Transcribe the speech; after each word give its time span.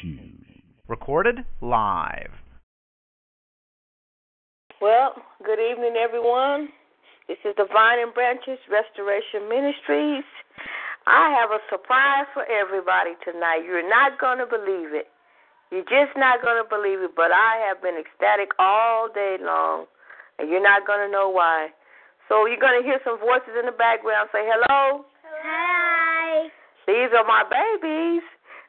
shoes. 0.00 0.62
Recorded 0.88 1.44
live. 1.60 2.30
Well, 4.80 5.14
good 5.44 5.58
evening, 5.58 5.96
everyone. 5.96 6.68
This 7.28 7.38
is 7.44 7.54
the 7.56 7.66
Vine 7.72 7.98
and 7.98 8.14
Branches 8.14 8.58
Restoration 8.70 9.48
Ministries. 9.48 10.28
I 11.06 11.34
have 11.34 11.50
a 11.50 11.58
surprise 11.70 12.26
for 12.34 12.44
everybody 12.46 13.18
tonight. 13.24 13.64
You're 13.64 13.88
not 13.88 14.20
going 14.20 14.38
to 14.38 14.46
believe 14.46 14.94
it. 14.94 15.08
You're 15.70 15.88
just 15.90 16.14
not 16.14 16.42
going 16.42 16.62
to 16.62 16.68
believe 16.68 17.02
it, 17.02 17.16
but 17.16 17.32
I 17.32 17.58
have 17.66 17.82
been 17.82 17.98
ecstatic 17.98 18.54
all 18.58 19.08
day 19.08 19.38
long, 19.40 19.86
and 20.38 20.50
you're 20.50 20.62
not 20.62 20.86
going 20.86 21.02
to 21.02 21.10
know 21.10 21.30
why. 21.30 21.74
So 22.28 22.46
you're 22.46 22.62
going 22.62 22.78
to 22.78 22.86
hear 22.86 23.00
some 23.02 23.18
voices 23.18 23.58
in 23.58 23.66
the 23.66 23.74
background 23.74 24.30
say, 24.30 24.46
Hello. 24.46 25.06
Hi. 25.24 26.46
These 26.86 27.10
are 27.10 27.26
my 27.26 27.42
babies. 27.42 28.22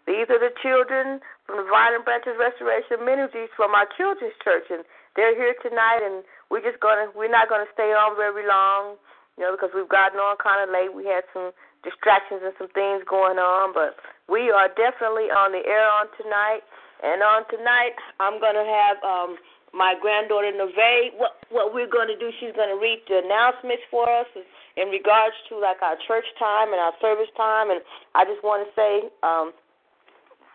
These 0.08 0.32
are 0.32 0.40
the 0.40 0.56
children 0.64 1.20
from 1.44 1.60
the 1.60 1.68
Vine 1.68 2.00
and 2.00 2.08
Branches 2.08 2.40
Restoration 2.40 3.04
Ministries 3.04 3.52
from 3.60 3.76
our 3.76 3.84
children's 4.00 4.40
church, 4.40 4.72
and 4.72 4.88
they're 5.20 5.36
here 5.36 5.52
tonight. 5.60 6.00
And 6.00 6.24
we're 6.48 6.64
just 6.64 6.80
gonna 6.80 7.12
we're 7.12 7.28
not 7.32 7.52
gonna 7.52 7.68
stay 7.76 7.92
on 7.92 8.16
very 8.16 8.48
long, 8.48 8.96
you 9.36 9.44
know, 9.44 9.52
because 9.52 9.76
we've 9.76 9.92
gotten 9.92 10.16
on 10.16 10.40
kind 10.40 10.64
of 10.64 10.72
late. 10.72 10.96
We 10.96 11.04
had 11.04 11.28
some 11.36 11.52
distractions 11.84 12.40
and 12.40 12.56
some 12.56 12.72
things 12.72 13.04
going 13.04 13.36
on, 13.36 13.76
but 13.76 14.00
we 14.32 14.48
are 14.48 14.72
definitely 14.80 15.28
on 15.28 15.52
the 15.52 15.62
air 15.68 15.84
on 15.92 16.08
tonight. 16.16 16.64
And 17.04 17.20
on 17.20 17.44
tonight, 17.52 18.00
I'm 18.24 18.40
gonna 18.40 18.64
have 18.64 18.98
um, 19.04 19.36
my 19.76 19.92
granddaughter 20.00 20.56
Neve. 20.56 21.20
What 21.20 21.36
what 21.52 21.76
we're 21.76 21.92
gonna 21.92 22.16
do? 22.16 22.32
She's 22.40 22.56
gonna 22.56 22.80
read 22.80 23.04
the 23.12 23.20
announcements 23.28 23.84
for 23.92 24.08
us 24.08 24.32
in 24.80 24.88
regards 24.88 25.36
to 25.52 25.60
like 25.60 25.84
our 25.84 26.00
church 26.08 26.26
time 26.40 26.72
and 26.72 26.80
our 26.80 26.96
service 27.04 27.28
time. 27.36 27.76
And 27.76 27.84
I 28.16 28.24
just 28.24 28.40
want 28.40 28.64
to 28.64 28.72
say 28.72 29.12
um, 29.20 29.52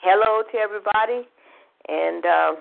hello 0.03 0.43
to 0.51 0.59
everybody, 0.59 1.29
and 1.89 2.27
uh, 2.27 2.53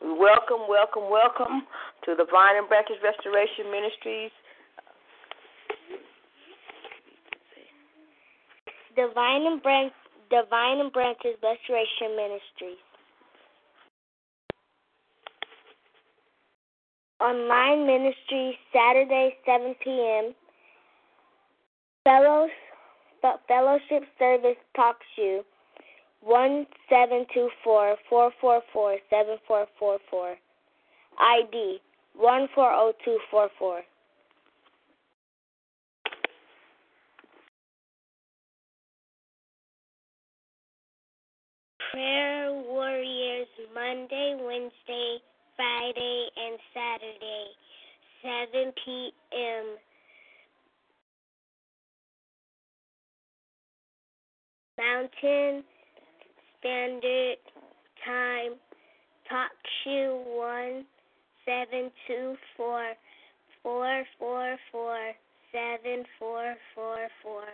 welcome, 0.00 0.64
welcome, 0.66 1.10
welcome 1.10 1.62
to 2.04 2.14
the 2.16 2.24
Vine 2.32 2.56
and 2.56 2.68
Branches 2.68 2.96
Restoration 3.04 3.70
Ministries. 3.70 4.32
Divine 8.96 9.44
and 9.44 9.62
Branch, 9.62 9.92
Divine 10.30 10.80
and 10.80 10.90
Branches 10.90 11.36
Restoration 11.44 12.16
Ministries. 12.16 12.80
Online 17.20 17.86
ministry 17.86 18.58
Saturday 18.72 19.36
7 19.44 19.74
p.m. 19.84 20.34
Fellows, 22.04 22.50
fellowship 23.48 24.04
service 24.18 24.56
talks 24.74 25.04
show 25.14 25.42
one 26.26 26.66
seven 26.88 27.24
two 27.32 27.48
four 27.62 27.94
four 28.10 28.32
four 28.40 28.60
four 28.72 28.96
seven 29.08 29.36
four 29.46 29.66
four 29.78 29.98
four. 30.10 30.34
ID 31.20 31.78
one 32.16 32.48
four 32.52 32.68
zero 32.68 32.92
two 33.04 33.18
four 33.30 33.48
four. 33.56 33.80
Prayer 41.92 42.52
Warriors 42.52 43.46
Monday, 43.72 44.36
Wednesday, 44.40 45.18
Friday, 45.54 46.26
and 46.36 46.58
Saturday, 46.74 47.46
7 48.52 48.72
p.m. 48.84 49.76
Mountain 54.76 55.64
Standard 56.66 57.38
Time 58.04 58.58
Talk 59.30 59.54
Shoe 59.84 60.20
one 60.26 60.84
seven 61.44 61.92
two 62.08 62.34
four 62.56 62.82
four 63.62 64.02
four 64.18 64.56
four 64.72 64.98
seven 65.52 66.02
four 66.18 66.56
four 66.74 66.96
four 67.22 67.44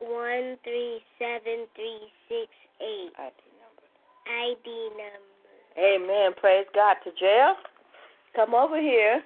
one 0.00 0.56
three 0.64 1.00
seven 1.18 1.66
three 1.76 2.08
six 2.28 2.48
eight. 2.80 3.12
ID 3.18 3.36
number. 3.60 3.84
ID 4.26 4.88
number. 4.96 5.76
Amen. 5.76 6.32
Praise 6.40 6.66
God. 6.74 6.96
To 7.04 7.10
jail. 7.20 7.56
Come 8.34 8.54
over 8.54 8.80
here. 8.80 9.22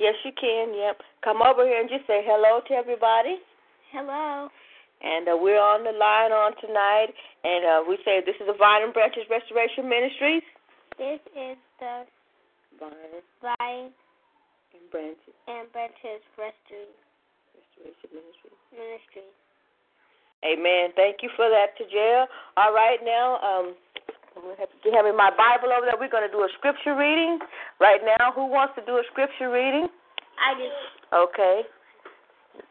Yes, 0.00 0.14
you 0.24 0.32
can. 0.32 0.74
Yep. 0.74 1.02
Come 1.22 1.40
over 1.40 1.64
here 1.64 1.80
and 1.80 1.88
just 1.88 2.06
say 2.08 2.22
hello 2.26 2.60
to 2.66 2.74
everybody. 2.74 3.36
Hello. 3.92 4.48
And 5.02 5.26
uh, 5.26 5.34
we're 5.34 5.58
on 5.58 5.82
the 5.82 5.90
line 5.90 6.30
on 6.30 6.54
tonight, 6.62 7.10
and 7.42 7.66
uh, 7.66 7.82
we 7.82 7.98
say 8.06 8.22
this 8.22 8.38
is 8.38 8.46
the 8.46 8.54
Vine 8.54 8.86
and 8.86 8.94
Branches 8.94 9.26
Restoration 9.26 9.90
Ministries. 9.90 10.46
This 10.94 11.18
is 11.34 11.58
the 11.82 12.06
Vine 12.78 13.18
Vine 13.42 13.90
and 13.90 14.84
Branches 14.94 15.34
and 15.50 15.66
Branches 15.74 16.22
Restoration 16.38 16.86
Restoration 17.50 18.10
Ministries. 18.14 18.62
Ministry. 18.70 19.26
Amen. 20.46 20.90
Thank 20.94 21.22
you 21.22 21.30
for 21.34 21.50
that, 21.50 21.74
Tajel. 21.78 22.26
All 22.56 22.74
right, 22.74 22.98
now 23.02 23.38
um, 23.42 23.74
to 24.34 24.88
have 24.90 25.06
my 25.14 25.30
Bible 25.30 25.70
over 25.70 25.86
there. 25.86 25.98
We're 25.98 26.10
going 26.10 26.26
to 26.26 26.32
do 26.32 26.42
a 26.42 26.50
scripture 26.58 26.96
reading 26.96 27.38
right 27.80 28.00
now. 28.02 28.32
Who 28.34 28.46
wants 28.46 28.74
to 28.78 28.82
do 28.86 28.96
a 28.96 29.04
scripture 29.10 29.50
reading? 29.50 29.86
I 30.38 30.54
do. 30.58 30.70
Okay. 31.14 31.62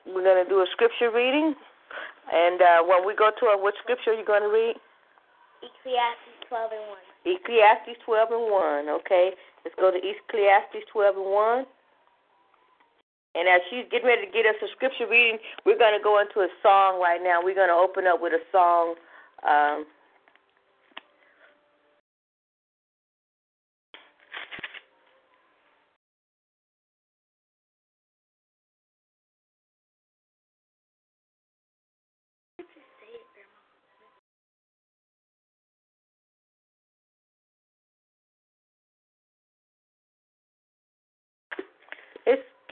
We're 0.05 0.23
going 0.23 0.43
to 0.43 0.49
do 0.49 0.59
a 0.59 0.67
scripture 0.73 1.11
reading. 1.11 1.55
And 2.29 2.61
uh, 2.61 2.79
when 2.85 3.05
we 3.05 3.15
go 3.15 3.31
to 3.33 3.43
it, 3.55 3.59
what 3.61 3.73
scripture 3.81 4.11
are 4.11 4.19
you 4.19 4.25
going 4.25 4.45
to 4.45 4.53
read? 4.53 4.77
Ecclesiastes 5.61 6.45
12 6.49 6.71
and 6.73 6.85
1. 7.25 7.37
Ecclesiastes 7.37 7.97
12 8.05 8.29
and 8.31 8.45
1. 8.89 9.01
Okay. 9.01 9.33
Let's 9.65 9.77
go 9.77 9.89
to 9.89 9.97
Ecclesiastes 9.97 10.85
12 10.91 11.17
and 11.17 11.29
1. 11.31 11.65
And 13.33 13.47
as 13.47 13.61
she's 13.71 13.87
getting 13.87 14.07
ready 14.07 14.27
to 14.27 14.31
get 14.31 14.43
us 14.43 14.59
a 14.59 14.67
scripture 14.75 15.07
reading, 15.07 15.39
we're 15.63 15.79
going 15.79 15.95
to 15.95 16.03
go 16.03 16.19
into 16.19 16.43
a 16.43 16.51
song 16.59 16.99
right 16.99 17.21
now. 17.23 17.39
We're 17.39 17.55
going 17.55 17.71
to 17.71 17.79
open 17.79 18.03
up 18.03 18.19
with 18.19 18.33
a 18.35 18.43
song. 18.51 18.99
Um, 19.47 19.87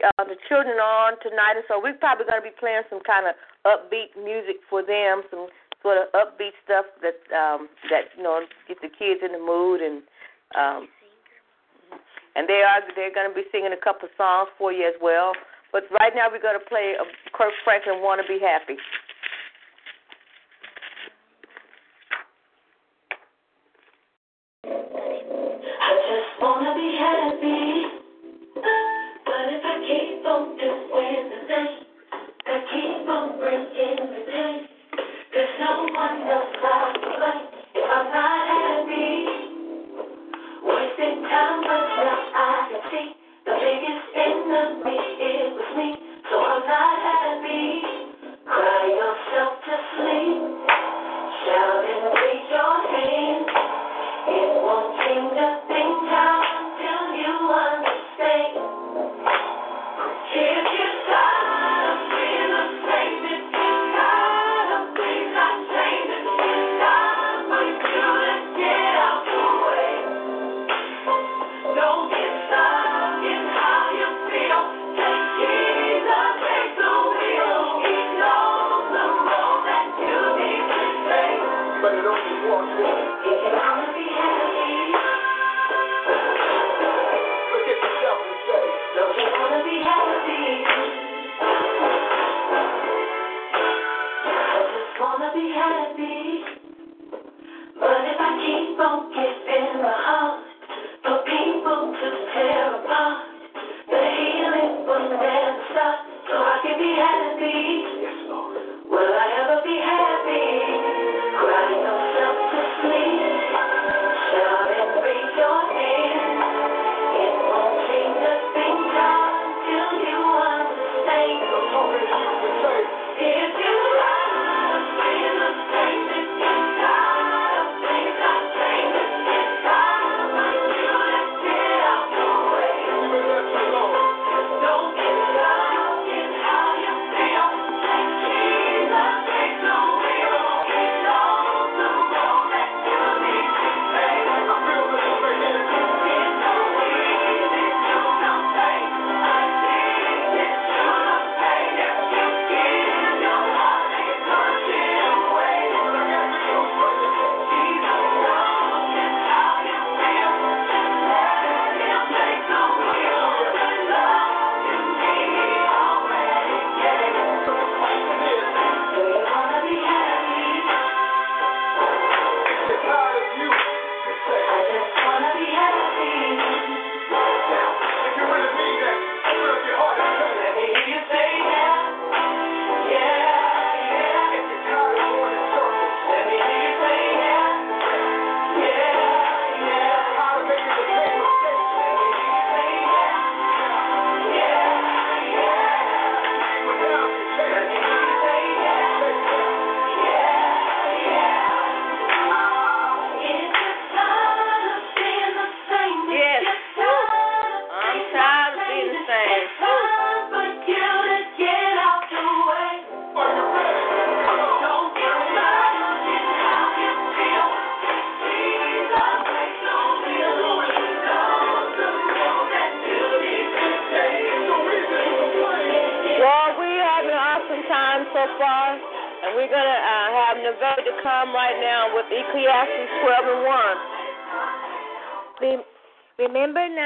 uh, 0.04 0.24
the 0.24 0.38
children 0.48 0.78
on 0.80 1.20
tonight, 1.22 1.56
and 1.56 1.66
so 1.68 1.80
we're 1.82 1.98
probably 1.98 2.26
going 2.26 2.42
to 2.42 2.48
be 2.48 2.56
playing 2.56 2.84
some 2.90 3.02
kind 3.04 3.28
of 3.28 3.36
upbeat 3.68 4.16
music 4.16 4.64
for 4.70 4.82
them, 4.82 5.24
some 5.30 5.48
sort 5.82 5.98
of 5.98 6.08
upbeat 6.16 6.56
stuff 6.64 6.86
that 7.04 7.20
um, 7.36 7.70
that 7.90 8.12
you 8.16 8.24
know 8.24 8.44
get 8.68 8.82
the 8.82 8.92
kids 8.92 9.22
in 9.24 9.32
the 9.32 9.42
mood, 9.42 9.82
and 9.82 10.04
um, 10.56 10.88
and 12.36 12.48
they 12.48 12.64
are 12.64 12.82
they're 12.96 13.14
going 13.14 13.30
to 13.30 13.36
be 13.36 13.48
singing 13.52 13.74
a 13.74 13.82
couple 13.82 14.08
of 14.08 14.14
songs 14.16 14.50
for 14.58 14.72
you 14.72 14.88
as 14.88 14.96
well. 15.02 15.34
But 15.72 15.84
right 16.00 16.14
now 16.16 16.28
we're 16.32 16.42
going 16.42 16.58
to 16.60 16.66
play 16.66 16.96
a 16.98 17.06
Kirk 17.36 17.54
Franklin 17.64 18.02
"Want 18.02 18.22
to 18.22 18.28
Be 18.28 18.40
Happy." 18.40 18.78
I 25.82 25.96
just 26.06 26.42
wanna 26.42 26.76
be 26.76 26.98
happy. 27.00 27.39
Time, 41.30 41.62
but 41.62 41.82
now 41.98 42.32
I 42.36 42.70
can 42.70 42.82
see 42.92 43.19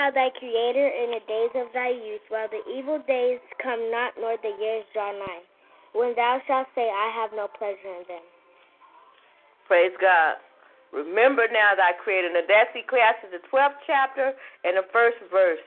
Now 0.04 0.12
thy 0.12 0.36
Creator 0.36 0.84
in 0.84 1.16
the 1.16 1.24
days 1.32 1.56
of 1.56 1.72
thy 1.72 1.88
youth, 1.88 2.28
while 2.28 2.52
the 2.52 2.60
evil 2.68 3.00
days 3.08 3.40
come 3.56 3.80
not, 3.88 4.12
nor 4.20 4.36
the 4.44 4.52
years 4.60 4.84
draw 4.92 5.16
nigh, 5.16 5.48
when 5.96 6.12
thou 6.20 6.44
shalt 6.44 6.68
say, 6.76 6.92
I 6.92 7.08
have 7.16 7.32
no 7.32 7.48
pleasure 7.48 7.88
in 7.88 8.04
them. 8.12 8.26
Praise 9.64 9.96
God. 10.04 10.44
Remember 10.92 11.48
now 11.48 11.72
thy 11.80 11.96
Creator. 11.96 12.36
Now 12.36 12.44
that's 12.44 12.76
Ecclesiastes, 12.76 13.32
the 13.32 13.40
12th 13.48 13.80
chapter 13.88 14.36
and 14.68 14.76
the 14.76 14.84
first 14.92 15.24
verse. 15.32 15.64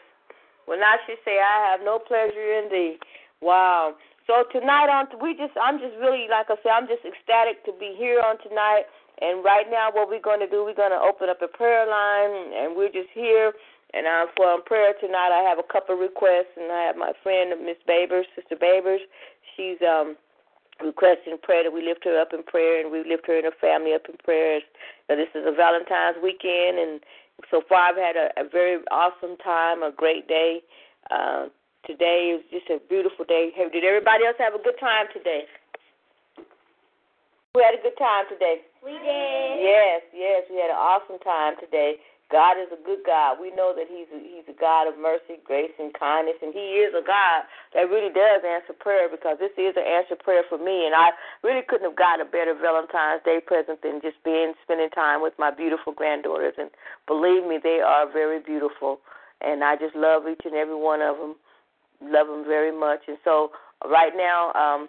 When 0.68 0.84
I 0.84 1.00
should 1.08 1.16
say, 1.24 1.40
I 1.40 1.72
have 1.72 1.80
no 1.80 1.96
pleasure 1.96 2.60
in 2.60 2.68
thee. 2.68 3.00
Wow. 3.40 3.96
So 4.28 4.44
tonight 4.52 4.92
on, 4.92 5.08
we 5.16 5.32
just, 5.32 5.56
I'm 5.56 5.80
just 5.80 5.96
really, 5.96 6.28
like 6.28 6.52
I 6.52 6.60
said, 6.60 6.76
I'm 6.76 6.92
just 6.92 7.08
ecstatic 7.08 7.64
to 7.64 7.72
be 7.80 7.96
here 7.96 8.20
on 8.20 8.36
tonight. 8.44 8.84
And 9.16 9.40
right 9.40 9.64
now, 9.72 9.88
what 9.96 10.12
we're 10.12 10.20
going 10.20 10.44
to 10.44 10.50
do, 10.50 10.60
we're 10.60 10.76
going 10.76 10.92
to 10.92 11.00
open 11.00 11.32
up 11.32 11.40
a 11.40 11.48
prayer 11.48 11.88
line, 11.88 12.52
and 12.52 12.76
we're 12.76 12.92
just 12.92 13.08
here. 13.16 13.56
And 13.94 14.06
I'm 14.06 14.28
for 14.36 14.60
prayer 14.62 14.92
tonight, 15.00 15.30
I 15.32 15.46
have 15.48 15.58
a 15.58 15.72
couple 15.72 15.94
of 15.94 16.00
requests, 16.00 16.56
and 16.56 16.70
I 16.72 16.82
have 16.82 16.96
my 16.96 17.12
friend 17.22 17.54
Miss 17.64 17.78
Babers, 17.88 18.24
Sister 18.34 18.56
Babers. 18.56 19.04
She's 19.56 19.78
um 19.86 20.16
requesting 20.84 21.38
prayer 21.42 21.64
that 21.64 21.72
we 21.72 21.82
lift 21.82 22.04
her 22.04 22.20
up 22.20 22.32
in 22.32 22.42
prayer, 22.42 22.80
and 22.82 22.92
we 22.92 23.00
lift 23.08 23.26
her 23.26 23.36
and 23.36 23.46
her 23.46 23.58
family 23.60 23.94
up 23.94 24.02
in 24.08 24.16
prayers. 24.22 24.62
Now, 25.08 25.16
this 25.16 25.32
is 25.34 25.44
a 25.46 25.52
Valentine's 25.52 26.20
weekend, 26.22 26.78
and 26.78 27.00
so 27.50 27.62
far 27.68 27.88
I've 27.88 27.96
had 27.96 28.16
a, 28.16 28.28
a 28.36 28.48
very 28.48 28.80
awesome 28.90 29.36
time, 29.40 29.82
a 29.82 29.92
great 29.92 30.28
day. 30.28 30.60
Uh, 31.10 31.46
today 31.86 32.36
is 32.36 32.42
just 32.50 32.68
a 32.68 32.78
beautiful 32.88 33.24
day. 33.24 33.52
Hey, 33.54 33.68
did 33.72 33.84
everybody 33.84 34.26
else 34.26 34.36
have 34.38 34.54
a 34.54 34.62
good 34.62 34.78
time 34.78 35.06
today? 35.14 35.44
We 37.54 37.64
had 37.64 37.72
a 37.72 37.80
good 37.80 37.96
time 37.96 38.28
today. 38.28 38.60
We 38.84 38.92
did. 38.92 39.64
Yes, 39.64 40.02
yes, 40.12 40.44
we 40.50 40.60
had 40.60 40.68
an 40.68 40.76
awesome 40.76 41.18
time 41.24 41.54
today. 41.56 41.96
God 42.30 42.58
is 42.58 42.66
a 42.74 42.80
good 42.82 43.06
God. 43.06 43.38
We 43.38 43.54
know 43.54 43.70
that 43.70 43.86
He's 43.86 44.10
a, 44.10 44.18
He's 44.18 44.46
a 44.50 44.58
God 44.58 44.90
of 44.90 44.98
mercy, 44.98 45.38
grace, 45.46 45.70
and 45.78 45.94
kindness, 45.94 46.34
and 46.42 46.50
He 46.50 46.82
is 46.82 46.90
a 46.90 47.04
God 47.04 47.46
that 47.74 47.86
really 47.86 48.10
does 48.10 48.42
answer 48.42 48.74
prayer 48.74 49.06
because 49.06 49.38
this 49.38 49.54
is 49.54 49.78
an 49.78 49.86
answer 49.86 50.18
prayer 50.18 50.42
for 50.48 50.58
me, 50.58 50.86
and 50.86 50.94
I 50.94 51.14
really 51.46 51.62
couldn't 51.62 51.86
have 51.86 51.98
gotten 51.98 52.26
a 52.26 52.28
better 52.30 52.54
Valentine's 52.54 53.22
Day 53.22 53.38
present 53.38 53.78
than 53.82 54.02
just 54.02 54.18
being 54.26 54.58
spending 54.66 54.90
time 54.90 55.22
with 55.22 55.38
my 55.38 55.54
beautiful 55.54 55.94
granddaughters. 55.94 56.58
And 56.58 56.70
believe 57.06 57.46
me, 57.46 57.62
they 57.62 57.78
are 57.78 58.10
very 58.10 58.42
beautiful, 58.42 58.98
and 59.40 59.62
I 59.62 59.76
just 59.78 59.94
love 59.94 60.26
each 60.26 60.42
and 60.42 60.54
every 60.54 60.76
one 60.76 61.00
of 61.00 61.18
them. 61.18 61.36
Love 62.02 62.26
them 62.26 62.44
very 62.44 62.74
much, 62.74 63.06
and 63.08 63.16
so 63.24 63.54
right 63.86 64.12
now, 64.18 64.52
um, 64.52 64.88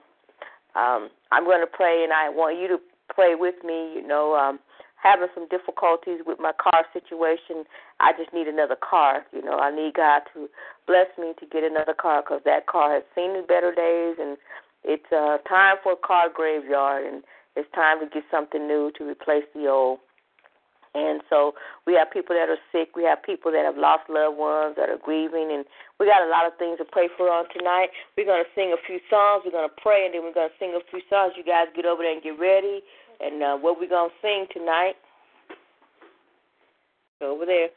um, 0.75 1.09
I'm 1.31 1.45
going 1.45 1.61
to 1.61 1.67
pray, 1.67 2.03
and 2.03 2.11
I 2.11 2.29
want 2.29 2.59
you 2.59 2.67
to 2.67 2.77
pray 3.13 3.35
with 3.35 3.55
me. 3.63 3.93
You 3.95 4.05
know, 4.05 4.35
um, 4.35 4.59
having 5.01 5.29
some 5.33 5.47
difficulties 5.47 6.19
with 6.25 6.39
my 6.39 6.51
car 6.57 6.85
situation. 6.91 7.63
I 7.99 8.11
just 8.17 8.33
need 8.33 8.47
another 8.47 8.77
car. 8.77 9.25
You 9.31 9.43
know, 9.43 9.57
I 9.57 9.73
need 9.73 9.93
God 9.93 10.21
to 10.33 10.49
bless 10.85 11.07
me 11.17 11.33
to 11.39 11.45
get 11.45 11.63
another 11.63 11.93
car 11.93 12.21
because 12.21 12.41
that 12.45 12.67
car 12.67 12.93
has 12.93 13.03
seen 13.13 13.33
the 13.33 13.45
better 13.45 13.73
days, 13.73 14.17
and 14.19 14.37
it's 14.83 15.11
uh, 15.11 15.37
time 15.47 15.77
for 15.83 15.93
a 15.93 16.01
car 16.01 16.29
graveyard, 16.33 17.05
and 17.05 17.23
it's 17.55 17.69
time 17.73 17.99
to 17.99 18.07
get 18.09 18.23
something 18.29 18.67
new 18.67 18.91
to 18.97 19.05
replace 19.05 19.45
the 19.53 19.67
old. 19.67 19.99
And 20.97 21.21
so 21.29 21.53
we 21.85 21.93
have 21.93 22.09
people 22.09 22.33
that 22.33 22.49
are 22.49 22.57
sick. 22.73 22.97
We 22.97 23.05
have 23.05 23.21
people 23.21 23.51
that 23.53 23.61
have 23.61 23.77
lost 23.77 24.09
loved 24.09 24.37
ones 24.37 24.81
that 24.81 24.89
are 24.89 24.97
grieving, 24.97 25.53
and 25.53 25.61
we 25.99 26.09
got 26.09 26.25
a 26.25 26.29
lot 26.31 26.49
of 26.49 26.57
things 26.57 26.81
to 26.81 26.85
pray 26.89 27.05
for 27.13 27.29
on 27.29 27.45
tonight. 27.53 27.93
We're 28.17 28.25
going 28.25 28.41
to 28.41 28.49
sing 28.57 28.73
a 28.73 28.81
few 28.81 28.97
songs. 29.05 29.45
We're 29.45 29.53
going 29.53 29.69
to 29.69 29.77
pray, 29.77 30.09
and 30.09 30.17
then 30.17 30.25
we're 30.25 30.33
going 30.33 30.49
to 30.49 30.57
sing 30.57 30.73
a 30.73 30.81
few 30.89 31.05
songs. 31.05 31.37
You 31.37 31.45
guys 31.45 31.69
get 31.75 31.85
over 31.85 32.01
there 32.01 32.13
and 32.13 32.23
get 32.23 32.39
ready. 32.41 32.81
And 33.19 33.41
uh, 33.41 33.57
what 33.57 33.79
we're 33.79 33.89
going 33.89 34.09
to 34.09 34.15
sing 34.21 34.45
tonight, 34.53 34.95
over 37.21 37.45
there. 37.45 37.69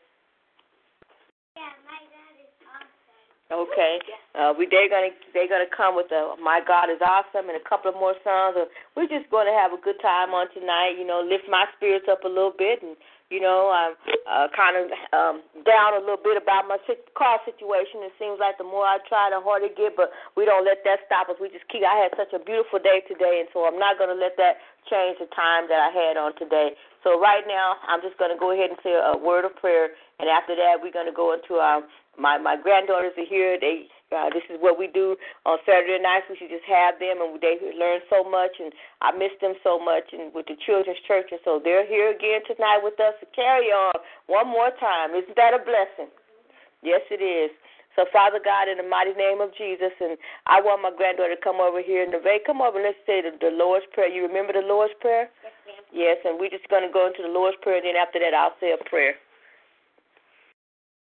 Yeah, 1.56 1.72
my 1.88 2.00
God 2.12 2.34
is 2.36 2.52
awesome. 2.68 3.68
Okay. 3.72 3.94
Uh, 4.36 4.52
we 4.56 4.68
they're 4.68 4.88
gonna 4.88 5.12
they're 5.32 5.48
gonna 5.48 5.70
come 5.72 5.96
with 5.96 6.12
a 6.12 6.36
My 6.42 6.60
God 6.60 6.92
is 6.92 7.00
awesome 7.00 7.48
and 7.48 7.56
a 7.56 7.68
couple 7.68 7.90
of 7.90 7.96
more 7.96 8.14
songs. 8.22 8.56
We're 8.96 9.08
just 9.08 9.30
gonna 9.30 9.56
have 9.56 9.72
a 9.72 9.80
good 9.80 9.98
time 10.02 10.36
on 10.36 10.52
tonight. 10.52 11.00
You 11.00 11.06
know, 11.06 11.24
lift 11.24 11.48
my 11.48 11.64
spirits 11.76 12.06
up 12.10 12.24
a 12.24 12.28
little 12.28 12.54
bit, 12.56 12.82
and 12.82 12.96
you 13.30 13.38
know, 13.38 13.70
I'm 13.70 13.94
uh, 14.26 14.50
kind 14.50 14.74
of 14.74 14.90
um, 15.14 15.36
down 15.62 15.94
a 15.94 16.02
little 16.02 16.18
bit 16.18 16.34
about 16.34 16.66
my 16.66 16.82
car 17.14 17.38
situation. 17.46 18.02
It 18.02 18.12
seems 18.18 18.42
like 18.42 18.58
the 18.58 18.66
more 18.66 18.82
I 18.82 18.98
try, 19.06 19.30
the 19.30 19.38
harder 19.38 19.70
it 19.70 19.78
get. 19.78 19.94
But 19.94 20.10
we 20.34 20.44
don't 20.44 20.66
let 20.66 20.82
that 20.82 21.06
stop 21.06 21.30
us. 21.30 21.38
We 21.38 21.46
just 21.48 21.66
keep. 21.70 21.86
I 21.86 21.94
had 21.94 22.10
such 22.18 22.34
a 22.34 22.42
beautiful 22.42 22.82
day 22.82 23.06
today, 23.06 23.38
and 23.38 23.48
so 23.54 23.62
I'm 23.64 23.78
not 23.78 24.02
gonna 24.02 24.18
let 24.18 24.34
that 24.42 24.58
change 24.90 25.22
the 25.22 25.30
time 25.30 25.70
that 25.70 25.78
I 25.78 25.94
had 25.94 26.18
on 26.18 26.34
today. 26.34 26.74
So 27.06 27.22
right 27.22 27.46
now, 27.46 27.78
I'm 27.86 28.02
just 28.02 28.18
gonna 28.18 28.36
go 28.36 28.50
ahead 28.50 28.74
and 28.74 28.78
say 28.82 28.98
a 28.98 29.14
word 29.14 29.46
of 29.46 29.54
prayer, 29.56 29.94
and 30.18 30.26
after 30.26 30.58
that, 30.58 30.82
we're 30.82 30.92
gonna 30.92 31.14
go 31.14 31.30
into 31.32 31.62
our 31.62 31.86
my 32.18 32.36
my 32.36 32.58
granddaughters 32.58 33.14
are 33.14 33.30
here. 33.30 33.56
They 33.62 33.86
uh, 34.10 34.28
this 34.34 34.42
is 34.50 34.58
what 34.58 34.78
we 34.78 34.90
do 34.90 35.14
on 35.46 35.58
Saturday 35.62 35.98
nights. 36.02 36.26
We 36.26 36.36
should 36.36 36.50
just 36.50 36.66
have 36.66 36.98
them, 36.98 37.22
and 37.22 37.38
they 37.38 37.58
learn 37.78 38.02
so 38.10 38.26
much. 38.26 38.58
And 38.58 38.74
I 39.00 39.14
miss 39.14 39.32
them 39.40 39.54
so 39.62 39.78
much, 39.78 40.10
and 40.12 40.34
with 40.34 40.46
the 40.50 40.58
children's 40.58 41.00
church, 41.06 41.30
and 41.30 41.40
so 41.46 41.62
they're 41.62 41.86
here 41.86 42.10
again 42.10 42.42
tonight 42.46 42.82
with 42.82 42.98
us 42.98 43.14
to 43.22 43.26
carry 43.34 43.70
on 43.70 43.94
one 44.26 44.50
more 44.50 44.74
time. 44.82 45.14
Isn't 45.14 45.38
that 45.38 45.54
a 45.54 45.62
blessing? 45.62 46.10
Yes, 46.82 47.02
it 47.10 47.22
is. 47.22 47.54
So, 47.98 48.06
Father 48.14 48.38
God, 48.38 48.70
in 48.70 48.78
the 48.78 48.86
mighty 48.86 49.12
name 49.18 49.42
of 49.42 49.50
Jesus, 49.58 49.90
and 49.98 50.14
I 50.46 50.62
want 50.62 50.82
my 50.82 50.94
granddaughter 50.94 51.34
to 51.34 51.42
come 51.42 51.58
over 51.58 51.82
here. 51.82 52.06
And 52.06 52.14
Neve, 52.14 52.46
come 52.46 52.62
over 52.62 52.78
and 52.78 52.86
let's 52.86 53.02
say 53.02 53.20
the, 53.20 53.34
the 53.34 53.50
Lord's 53.50 53.84
Prayer. 53.92 54.08
You 54.08 54.22
remember 54.22 54.54
the 54.54 54.64
Lord's 54.64 54.94
Prayer? 55.02 55.28
Yes, 55.42 55.52
ma'am. 55.66 55.82
Yes, 55.90 56.16
and 56.24 56.38
we're 56.38 56.54
just 56.54 56.70
going 56.70 56.86
to 56.86 56.92
go 56.92 57.10
into 57.10 57.22
the 57.22 57.28
Lord's 57.28 57.58
Prayer, 57.62 57.82
and 57.82 57.86
then 57.86 57.98
after 57.98 58.22
that, 58.22 58.30
I'll 58.30 58.54
say 58.62 58.70
a 58.72 58.80
prayer. 58.88 59.18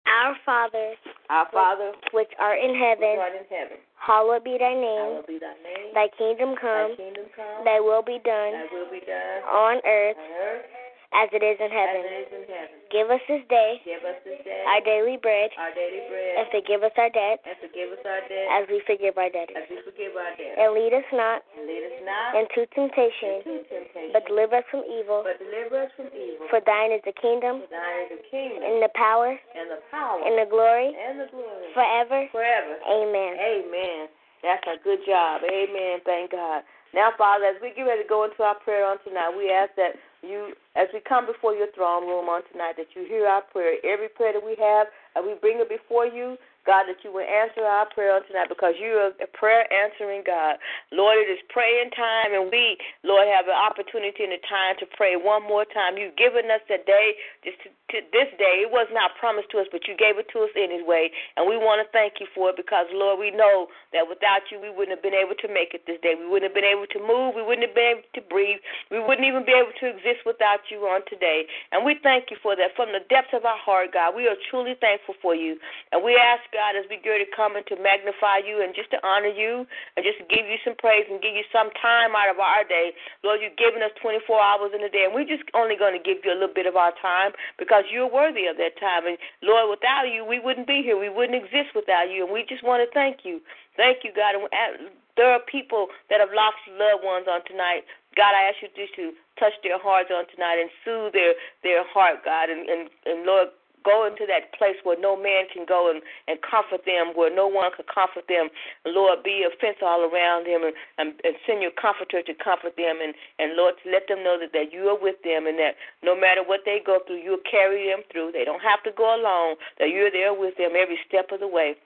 Our 0.06 0.36
Father, 0.44 0.94
Our 1.30 1.48
Father, 1.52 1.92
which 2.12 2.30
art 2.38 2.58
in 2.60 2.74
heaven, 2.76 3.16
art 3.18 3.32
in 3.32 3.46
heaven, 3.48 3.78
hallowed 3.96 4.44
be 4.44 4.56
thy 4.58 4.74
name. 4.74 5.22
be 5.26 5.38
thy 5.40 5.56
name. 5.64 5.94
Thy 5.94 6.08
kingdom 6.18 6.54
Thy 6.54 6.60
come, 6.60 6.96
kingdom 6.96 7.24
come. 7.34 7.64
thy 7.64 7.80
will 7.80 8.02
be 8.02 8.20
Thy 8.24 8.30
done 8.30 8.52
will 8.72 8.90
be 8.92 9.00
done 9.00 9.42
on 9.48 9.80
earth 9.84 10.16
on 10.16 10.30
earth 10.44 10.83
as 11.14 11.30
it 11.32 11.42
is 11.46 11.56
in 11.62 11.70
as 11.70 11.74
heaven. 11.74 12.00
it 12.02 12.14
is 12.26 12.30
in 12.34 12.44
heaven. 12.50 12.76
Give 12.90 13.08
us 13.10 13.22
this 13.26 13.42
day 13.50 13.82
Give 13.86 14.02
us 14.06 14.18
this 14.26 14.38
day 14.46 14.62
our 14.66 14.82
daily 14.82 15.18
bread, 15.18 15.50
our 15.58 15.70
daily 15.74 16.02
and 16.38 16.46
forgive 16.50 16.82
us 16.82 16.94
our 16.98 17.10
debts 17.10 17.42
and 17.46 17.56
forgive 17.62 17.90
us 17.94 18.02
our 18.06 18.22
debt 18.26 18.46
as 18.50 18.62
we 18.70 18.78
forgive 18.86 19.14
our 19.18 19.30
debtors. 19.30 19.56
as 19.58 19.66
we 19.70 19.78
forgive 19.86 20.14
our 20.18 20.30
debtors. 20.34 20.58
And 20.58 20.74
lead 20.74 20.92
us 20.94 21.06
not 21.14 21.42
And 21.54 21.66
lead 21.66 21.82
us 21.86 21.98
not 22.06 22.30
into 22.38 22.66
temptation, 22.74 23.42
into 23.46 23.62
temptation, 23.70 24.10
but 24.14 24.26
deliver 24.26 24.58
us 24.62 24.66
from 24.70 24.82
evil. 24.86 25.22
but 25.26 25.38
deliver 25.38 25.86
us 25.86 25.90
from 25.98 26.10
evil. 26.14 26.46
For 26.50 26.58
thine 26.62 26.90
is 26.94 27.02
the 27.06 27.14
kingdom, 27.18 27.62
For 27.66 27.70
thine 27.74 27.98
is 28.10 28.18
the 28.18 28.22
kingdom, 28.30 28.60
and 28.62 28.78
the 28.82 28.92
power, 28.94 29.30
and 29.34 29.66
the 29.70 29.80
power, 29.90 30.18
and 30.22 30.34
the 30.38 30.46
glory, 30.50 30.90
and 30.94 31.18
the 31.22 31.28
glory, 31.30 31.66
forever. 31.74 32.26
forever. 32.30 32.74
Amen. 32.90 33.32
Amen. 33.38 34.06
That's 34.42 34.66
a 34.70 34.76
good 34.84 35.00
job. 35.06 35.40
Amen. 35.46 35.98
Thank 36.04 36.30
God. 36.36 36.62
Now, 36.94 37.10
Father, 37.18 37.46
as 37.46 37.56
we 37.60 37.74
get 37.74 37.82
ready 37.82 38.04
to 38.04 38.08
go 38.08 38.22
into 38.22 38.44
our 38.44 38.54
prayer 38.54 38.86
on 38.86 39.02
tonight, 39.02 39.34
we 39.36 39.50
ask 39.50 39.74
that 39.74 39.98
you, 40.22 40.54
as 40.76 40.86
we 40.94 41.00
come 41.02 41.26
before 41.26 41.52
your 41.52 41.66
throne 41.74 42.06
room 42.06 42.30
on 42.30 42.42
tonight, 42.52 42.78
that 42.78 42.94
you 42.94 43.02
hear 43.02 43.26
our 43.26 43.42
prayer. 43.42 43.82
Every 43.82 44.08
prayer 44.08 44.32
that 44.32 44.46
we 44.46 44.54
have, 44.62 44.86
and 45.16 45.26
we 45.26 45.34
bring 45.34 45.58
it 45.58 45.68
before 45.68 46.06
you, 46.06 46.38
God, 46.64 46.88
that 46.88 47.04
you 47.04 47.12
will 47.12 47.28
answer 47.28 47.60
our 47.60 47.84
prayer 47.92 48.16
on 48.16 48.24
tonight 48.24 48.48
because 48.48 48.74
you 48.80 48.96
are 48.96 49.12
a 49.20 49.28
prayer 49.28 49.68
answering 49.68 50.24
God. 50.24 50.56
Lord, 50.92 51.20
it 51.20 51.28
is 51.28 51.40
praying 51.52 51.92
time, 51.92 52.32
and 52.32 52.48
we, 52.48 52.80
Lord, 53.04 53.28
have 53.28 53.44
an 53.44 53.56
opportunity 53.56 54.24
and 54.24 54.32
a 54.32 54.42
time 54.48 54.80
to 54.80 54.88
pray 54.88 55.20
one 55.20 55.44
more 55.44 55.68
time. 55.68 56.00
You've 56.00 56.16
given 56.16 56.48
us 56.48 56.64
a 56.72 56.80
day, 56.80 57.20
just 57.44 57.60
to, 57.64 57.68
to 57.68 57.96
this 58.16 58.32
day. 58.40 58.64
It 58.64 58.72
was 58.72 58.88
not 58.96 59.12
promised 59.20 59.52
to 59.52 59.60
us, 59.60 59.68
but 59.68 59.84
you 59.84 59.92
gave 59.92 60.16
it 60.16 60.32
to 60.32 60.48
us 60.48 60.52
anyway, 60.56 61.12
and 61.36 61.44
we 61.44 61.60
want 61.60 61.84
to 61.84 61.86
thank 61.92 62.16
you 62.16 62.26
for 62.32 62.48
it 62.48 62.56
because, 62.56 62.88
Lord, 62.96 63.20
we 63.20 63.28
know 63.28 63.68
that 63.92 64.08
without 64.08 64.48
you, 64.48 64.56
we 64.56 64.72
wouldn't 64.72 64.96
have 64.96 65.04
been 65.04 65.16
able 65.16 65.36
to 65.44 65.48
make 65.52 65.76
it 65.76 65.84
this 65.84 66.00
day. 66.00 66.16
We 66.16 66.24
wouldn't 66.24 66.48
have 66.48 66.56
been 66.56 66.64
able 66.64 66.88
to 66.96 67.00
move. 67.04 67.36
We 67.36 67.44
wouldn't 67.44 67.68
have 67.68 67.76
been 67.76 68.00
able 68.00 68.08
to 68.16 68.22
breathe. 68.24 68.64
We 68.88 69.04
wouldn't 69.04 69.28
even 69.28 69.44
be 69.44 69.52
able 69.52 69.76
to 69.84 69.86
exist 69.92 70.24
without 70.24 70.64
you 70.72 70.88
on 70.88 71.04
today. 71.12 71.44
And 71.76 71.84
we 71.84 72.00
thank 72.00 72.32
you 72.32 72.40
for 72.40 72.56
that 72.56 72.72
from 72.72 72.96
the 72.96 73.04
depths 73.12 73.36
of 73.36 73.44
our 73.44 73.60
heart, 73.60 73.92
God. 73.92 74.16
We 74.16 74.32
are 74.32 74.38
truly 74.48 74.80
thankful 74.80 75.14
for 75.20 75.36
you. 75.36 75.60
And 75.92 76.00
we 76.00 76.16
ask, 76.16 76.46
God, 76.54 76.78
as 76.78 76.86
we 76.86 77.02
go 77.02 77.18
to 77.18 77.26
come 77.34 77.58
and 77.58 77.66
to 77.66 77.74
magnify 77.82 78.46
you 78.46 78.62
and 78.62 78.70
just 78.70 78.94
to 78.94 78.98
honor 79.02 79.34
you 79.34 79.66
and 79.98 80.06
just 80.06 80.22
to 80.22 80.26
give 80.30 80.46
you 80.46 80.62
some 80.62 80.78
praise 80.78 81.02
and 81.10 81.18
give 81.18 81.34
you 81.34 81.42
some 81.50 81.74
time 81.74 82.14
out 82.14 82.30
of 82.30 82.38
our 82.38 82.62
day. 82.62 82.94
Lord, 83.26 83.42
you've 83.42 83.58
given 83.58 83.82
us 83.82 83.90
24 83.98 84.22
hours 84.38 84.70
in 84.70 84.86
a 84.86 84.88
day, 84.88 85.02
and 85.02 85.10
we're 85.10 85.26
just 85.26 85.42
only 85.58 85.74
going 85.74 85.98
to 85.98 86.02
give 86.02 86.22
you 86.22 86.30
a 86.30 86.38
little 86.38 86.54
bit 86.54 86.70
of 86.70 86.78
our 86.78 86.94
time 87.02 87.34
because 87.58 87.90
you're 87.90 88.06
worthy 88.06 88.46
of 88.46 88.54
that 88.62 88.78
time. 88.78 89.10
And 89.10 89.18
Lord, 89.42 89.66
without 89.74 90.06
you, 90.06 90.22
we 90.22 90.38
wouldn't 90.38 90.70
be 90.70 90.86
here. 90.86 90.94
We 90.94 91.10
wouldn't 91.10 91.34
exist 91.34 91.74
without 91.74 92.06
you. 92.14 92.22
And 92.22 92.30
we 92.30 92.46
just 92.46 92.62
want 92.62 92.86
to 92.86 92.88
thank 92.94 93.26
you. 93.26 93.42
Thank 93.74 94.06
you, 94.06 94.14
God. 94.14 94.38
And 94.38 94.46
uh, 94.46 94.94
there 95.18 95.34
are 95.34 95.42
people 95.42 95.90
that 96.06 96.22
have 96.22 96.30
lost 96.30 96.62
loved 96.70 97.02
ones 97.02 97.26
on 97.26 97.42
tonight. 97.50 97.82
God, 98.14 98.30
I 98.30 98.46
ask 98.46 98.62
you 98.62 98.70
just 98.78 98.94
to 98.94 99.10
touch 99.42 99.58
their 99.66 99.78
hearts 99.82 100.10
on 100.14 100.30
tonight 100.30 100.62
and 100.62 100.70
soothe 100.86 101.18
their 101.18 101.34
their 101.66 101.82
heart, 101.82 102.22
God, 102.24 102.50
and 102.50 102.62
and, 102.70 102.86
and 103.06 103.26
Lord, 103.26 103.50
go 103.84 104.08
into 104.08 104.24
that 104.26 104.56
place 104.56 104.76
where 104.82 104.98
no 104.98 105.14
man 105.14 105.44
can 105.52 105.64
go 105.68 105.92
and, 105.92 106.02
and 106.26 106.40
comfort 106.42 106.84
them, 106.88 107.12
where 107.14 107.32
no 107.32 107.46
one 107.46 107.70
can 107.76 107.84
comfort 107.86 108.26
them. 108.28 108.48
Lord, 108.88 109.22
be 109.22 109.44
a 109.44 109.52
fence 109.60 109.78
all 109.84 110.02
around 110.02 110.48
them 110.48 110.64
and, 110.64 110.74
and, 110.98 111.20
and 111.22 111.36
send 111.46 111.60
your 111.60 111.76
comforter 111.76 112.24
to 112.24 112.34
comfort 112.34 112.76
them 112.76 112.98
and, 113.04 113.14
and 113.38 113.54
Lord, 113.54 113.74
let 113.84 114.08
them 114.08 114.24
know 114.24 114.40
that, 114.40 114.52
that 114.56 114.72
you 114.72 114.88
are 114.88 114.98
with 114.98 115.20
them 115.22 115.46
and 115.46 115.58
that 115.60 115.76
no 116.02 116.16
matter 116.16 116.42
what 116.42 116.64
they 116.64 116.80
go 116.84 116.98
through, 117.06 117.20
you'll 117.20 117.44
carry 117.44 117.92
them 117.92 118.02
through. 118.10 118.32
They 118.32 118.44
don't 118.44 118.64
have 118.64 118.82
to 118.88 118.92
go 118.96 119.14
alone, 119.14 119.56
that 119.78 119.92
you're 119.92 120.10
there 120.10 120.34
with 120.34 120.56
them 120.56 120.72
every 120.76 120.98
step 121.06 121.30
of 121.30 121.40
the 121.40 121.48
way. 121.48 121.76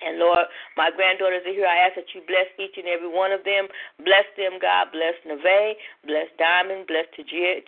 And 0.00 0.18
Lord, 0.18 0.48
my 0.76 0.90
granddaughters 0.90 1.44
are 1.44 1.52
here. 1.52 1.68
I 1.68 1.84
ask 1.86 1.94
that 1.94 2.10
you 2.16 2.24
bless 2.24 2.48
each 2.56 2.80
and 2.80 2.88
every 2.88 3.06
one 3.06 3.30
of 3.30 3.44
them. 3.44 3.68
Bless 4.00 4.24
them, 4.40 4.56
God. 4.56 4.88
Bless 4.90 5.14
Neve. 5.22 5.76
Bless 6.08 6.26
Diamond. 6.40 6.88
Bless 6.88 7.06
Tajea. 7.14 7.60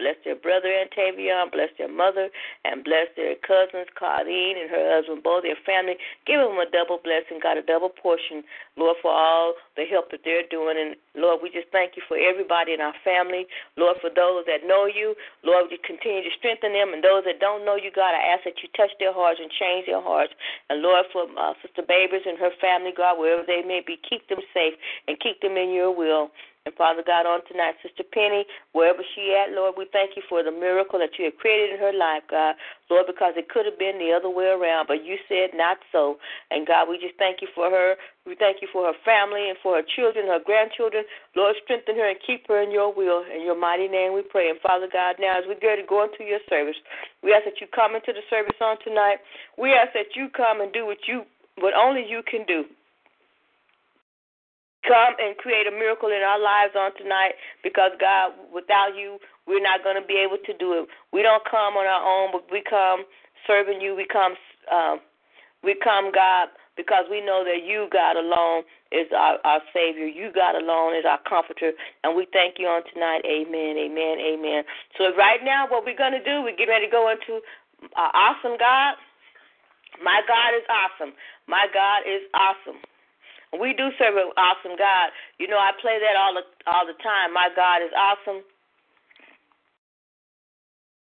Bless 0.00 0.16
their 0.24 0.34
brother 0.34 0.72
Antavion. 0.72 1.52
Bless 1.52 1.70
their 1.76 1.92
mother. 1.92 2.32
And 2.64 2.82
bless 2.82 3.06
their 3.14 3.36
cousins, 3.38 3.86
Claudine 3.94 4.56
and 4.58 4.70
her 4.72 4.98
husband, 4.98 5.22
both 5.22 5.44
their 5.44 5.60
family. 5.62 5.94
Give 6.26 6.40
them 6.40 6.58
a 6.58 6.66
double 6.66 6.98
blessing, 6.98 7.38
God, 7.38 7.60
a 7.60 7.62
double 7.62 7.92
portion, 7.92 8.42
Lord, 8.74 8.96
for 9.00 9.12
all 9.12 9.54
the 9.76 9.84
help 9.86 10.10
that 10.10 10.26
they're 10.26 10.48
doing. 10.50 10.74
And 10.74 10.96
Lord, 11.14 11.38
we 11.44 11.54
just 11.54 11.70
thank 11.70 11.94
you 11.94 12.02
for 12.08 12.18
everybody 12.18 12.74
in 12.74 12.80
our 12.80 12.96
family. 13.04 13.46
Lord, 13.76 14.00
for 14.00 14.10
those 14.10 14.48
that 14.50 14.66
know 14.66 14.90
you, 14.90 15.14
Lord, 15.44 15.70
you 15.70 15.78
continue 15.86 16.24
to 16.26 16.34
strengthen 16.34 16.72
them. 16.74 16.92
And 16.92 17.04
those 17.04 17.22
that 17.30 17.38
don't 17.38 17.64
know 17.64 17.76
you, 17.78 17.94
God, 17.94 18.10
I 18.10 18.34
ask 18.34 18.42
that 18.42 18.58
you 18.64 18.68
touch 18.74 18.90
their 18.98 19.14
hearts 19.14 19.38
and 19.38 19.50
change 19.54 19.86
their 19.86 20.02
hearts. 20.02 20.34
And 20.68 20.82
Lord, 20.82 21.06
for 21.12 21.30
uh, 21.30 21.49
Uh, 21.50 21.54
Sister 21.62 21.82
Babers 21.82 22.22
and 22.26 22.38
her 22.38 22.50
family, 22.60 22.92
God, 22.96 23.18
wherever 23.18 23.42
they 23.44 23.62
may 23.66 23.82
be, 23.84 23.98
keep 24.08 24.28
them 24.28 24.38
safe 24.54 24.74
and 25.08 25.18
keep 25.18 25.40
them 25.40 25.56
in 25.56 25.70
your 25.74 25.90
will. 25.90 26.30
And 26.66 26.74
Father 26.76 27.00
God, 27.00 27.24
on 27.24 27.40
tonight, 27.48 27.80
Sister 27.80 28.04
Penny, 28.04 28.44
wherever 28.76 29.00
she 29.16 29.32
at, 29.32 29.56
Lord, 29.56 29.74
we 29.80 29.88
thank 29.96 30.12
you 30.14 30.22
for 30.28 30.44
the 30.44 30.52
miracle 30.52 31.00
that 31.00 31.16
you 31.18 31.24
have 31.24 31.40
created 31.40 31.72
in 31.72 31.80
her 31.80 31.92
life, 31.92 32.22
God. 32.28 32.54
Lord, 32.92 33.08
because 33.08 33.32
it 33.40 33.48
could 33.48 33.64
have 33.64 33.78
been 33.80 33.96
the 33.96 34.12
other 34.12 34.28
way 34.28 34.52
around, 34.52 34.84
but 34.84 35.00
you 35.02 35.16
said 35.24 35.56
not 35.56 35.78
so. 35.90 36.20
And 36.52 36.68
God, 36.68 36.84
we 36.86 37.00
just 37.00 37.16
thank 37.16 37.40
you 37.40 37.48
for 37.54 37.70
her. 37.72 37.96
We 38.28 38.36
thank 38.36 38.60
you 38.60 38.68
for 38.68 38.92
her 38.92 38.98
family 39.08 39.48
and 39.48 39.56
for 39.62 39.80
her 39.80 39.86
children, 39.96 40.28
her 40.28 40.44
grandchildren. 40.44 41.08
Lord, 41.34 41.56
strengthen 41.64 41.96
her 41.96 42.12
and 42.12 42.20
keep 42.20 42.46
her 42.52 42.60
in 42.60 42.70
your 42.70 42.92
will. 42.92 43.24
In 43.24 43.40
your 43.40 43.56
mighty 43.58 43.88
name 43.88 44.12
we 44.12 44.20
pray. 44.20 44.50
And 44.52 44.60
Father 44.60 44.86
God, 44.86 45.16
now 45.18 45.40
as 45.40 45.48
we 45.48 45.56
go 45.56 45.74
to 45.74 45.86
go 45.88 46.04
into 46.04 46.28
your 46.28 46.44
service, 46.52 46.76
we 47.24 47.32
ask 47.32 47.48
that 47.48 47.56
you 47.64 47.72
come 47.72 47.96
into 47.96 48.12
the 48.12 48.22
service 48.28 48.60
on 48.60 48.76
tonight. 48.84 49.24
We 49.56 49.72
ask 49.72 49.96
that 49.96 50.12
you 50.12 50.28
come 50.28 50.60
and 50.60 50.70
do 50.76 50.84
what 50.84 51.08
you 51.08 51.24
what 51.60 51.74
only 51.74 52.04
you 52.08 52.22
can 52.26 52.44
do. 52.46 52.64
Come 54.88 55.12
and 55.20 55.36
create 55.36 55.68
a 55.68 55.70
miracle 55.70 56.08
in 56.08 56.24
our 56.24 56.40
lives 56.40 56.72
on 56.72 56.96
tonight 56.96 57.36
because, 57.62 57.92
God, 58.00 58.32
without 58.52 58.96
you, 58.96 59.18
we're 59.46 59.62
not 59.62 59.84
going 59.84 60.00
to 60.00 60.06
be 60.06 60.16
able 60.16 60.40
to 60.40 60.56
do 60.56 60.72
it. 60.80 60.88
We 61.12 61.20
don't 61.22 61.44
come 61.44 61.76
on 61.76 61.84
our 61.84 62.00
own, 62.00 62.32
but 62.32 62.48
we 62.50 62.64
come 62.64 63.04
serving 63.46 63.80
you. 63.80 63.94
We 63.94 64.06
come, 64.08 64.34
um, 64.72 65.00
we 65.62 65.76
come, 65.76 66.10
God, 66.10 66.48
because 66.80 67.04
we 67.10 67.20
know 67.20 67.44
that 67.44 67.60
you, 67.60 67.92
God, 67.92 68.16
alone 68.16 68.64
is 68.90 69.06
our, 69.12 69.36
our 69.44 69.60
Savior. 69.68 70.08
You, 70.08 70.32
God, 70.32 70.56
alone 70.56 70.96
is 70.96 71.04
our 71.04 71.20
Comforter. 71.28 71.76
And 72.02 72.16
we 72.16 72.26
thank 72.32 72.56
you 72.56 72.66
on 72.66 72.80
tonight. 72.88 73.20
Amen, 73.28 73.76
amen, 73.76 74.16
amen. 74.16 74.64
So 74.96 75.12
right 75.12 75.44
now, 75.44 75.68
what 75.68 75.84
we're 75.84 75.98
going 75.98 76.16
to 76.16 76.24
do, 76.24 76.40
we're 76.40 76.56
getting 76.56 76.72
ready 76.72 76.86
to 76.86 76.90
go 76.90 77.12
into 77.12 77.44
our 78.00 78.10
awesome 78.16 78.56
God. 78.56 78.96
My 79.98 80.22
God 80.30 80.54
is 80.54 80.66
awesome. 80.70 81.12
My 81.48 81.66
God 81.74 82.06
is 82.06 82.22
awesome. 82.34 82.78
We 83.58 83.74
do 83.74 83.90
serve 83.98 84.14
an 84.14 84.30
awesome 84.38 84.78
God. 84.78 85.10
You 85.42 85.48
know, 85.48 85.58
I 85.58 85.74
play 85.82 85.98
that 85.98 86.14
all 86.14 86.34
the 86.34 86.46
all 86.70 86.86
the 86.86 86.94
time. 87.02 87.34
My 87.34 87.50
God 87.54 87.82
is 87.82 87.90
awesome. 87.98 88.46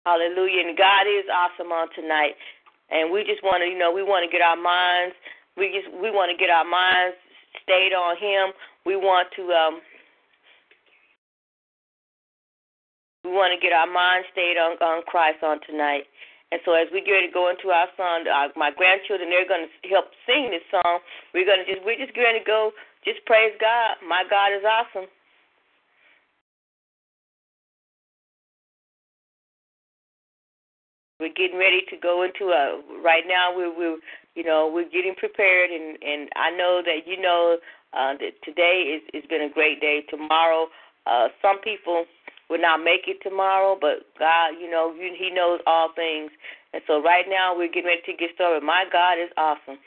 Hallelujah. 0.06 0.62
And 0.70 0.78
God 0.78 1.10
is 1.10 1.26
awesome 1.26 1.72
on 1.72 1.88
tonight. 1.94 2.38
And 2.90 3.10
we 3.10 3.24
just 3.24 3.42
want 3.42 3.62
to, 3.62 3.66
you 3.66 3.76
know, 3.76 3.90
we 3.90 4.04
want 4.06 4.22
to 4.22 4.30
get 4.30 4.40
our 4.46 4.56
minds, 4.56 5.16
we 5.56 5.74
just 5.74 5.90
we 5.90 6.10
want 6.10 6.30
to 6.30 6.38
get 6.38 6.50
our 6.50 6.64
minds 6.64 7.18
stayed 7.62 7.92
on 7.92 8.14
Him. 8.16 8.54
We 8.86 8.94
want 8.94 9.28
to 9.34 9.42
um 9.50 9.80
we 13.24 13.32
want 13.32 13.50
to 13.50 13.60
get 13.60 13.74
our 13.74 13.90
minds 13.90 14.28
stayed 14.30 14.56
on 14.56 14.78
on 14.78 15.02
Christ 15.06 15.42
on 15.42 15.58
tonight. 15.66 16.06
And 16.52 16.60
so 16.64 16.74
as 16.74 16.86
we 16.92 17.02
get 17.02 17.10
ready 17.10 17.26
to 17.26 17.34
go 17.34 17.50
into 17.50 17.74
our 17.74 17.88
song, 17.96 18.22
uh, 18.30 18.48
my 18.54 18.70
grandchildren 18.70 19.30
they're 19.30 19.48
going 19.48 19.66
to 19.66 19.88
help 19.88 20.06
sing 20.26 20.50
this 20.54 20.62
song. 20.70 21.02
We're 21.34 21.46
going 21.46 21.66
to 21.66 21.66
just 21.66 21.84
we're 21.84 21.98
just 21.98 22.14
going 22.14 22.38
to 22.38 22.44
go 22.46 22.70
just 23.04 23.24
praise 23.26 23.54
God. 23.58 23.98
My 24.06 24.22
God 24.28 24.54
is 24.54 24.62
awesome. 24.62 25.10
We're 31.18 31.34
getting 31.34 31.58
ready 31.58 31.82
to 31.90 31.96
go 31.96 32.22
into 32.22 32.52
a 32.52 32.78
right 33.02 33.24
now. 33.26 33.50
We're 33.50 33.74
we're 33.74 33.98
you 34.36 34.44
know 34.44 34.70
we're 34.72 34.88
getting 34.88 35.14
prepared, 35.16 35.70
and 35.70 35.98
and 36.02 36.28
I 36.36 36.50
know 36.54 36.82
that 36.84 37.10
you 37.10 37.20
know 37.20 37.58
uh, 37.92 38.14
that 38.20 38.38
today 38.44 39.00
is 39.00 39.02
has 39.14 39.24
been 39.28 39.42
a 39.42 39.50
great 39.50 39.80
day. 39.80 40.04
Tomorrow, 40.10 40.66
uh, 41.06 41.28
some 41.42 41.58
people 41.62 42.04
will 42.48 42.60
not 42.60 42.82
make 42.82 43.08
it 43.08 43.18
tomorrow, 43.22 43.76
but 43.80 44.06
God, 44.18 44.54
you 44.60 44.70
know, 44.70 44.94
He 44.94 45.30
knows 45.30 45.60
all 45.66 45.90
things. 45.94 46.30
And 46.72 46.82
so 46.86 47.02
right 47.02 47.24
now 47.28 47.56
we're 47.56 47.68
getting 47.68 47.86
ready 47.86 48.02
to 48.06 48.12
get 48.12 48.30
started. 48.34 48.62
My 48.62 48.84
God 48.90 49.18
is 49.18 49.30
awesome. 49.36 49.78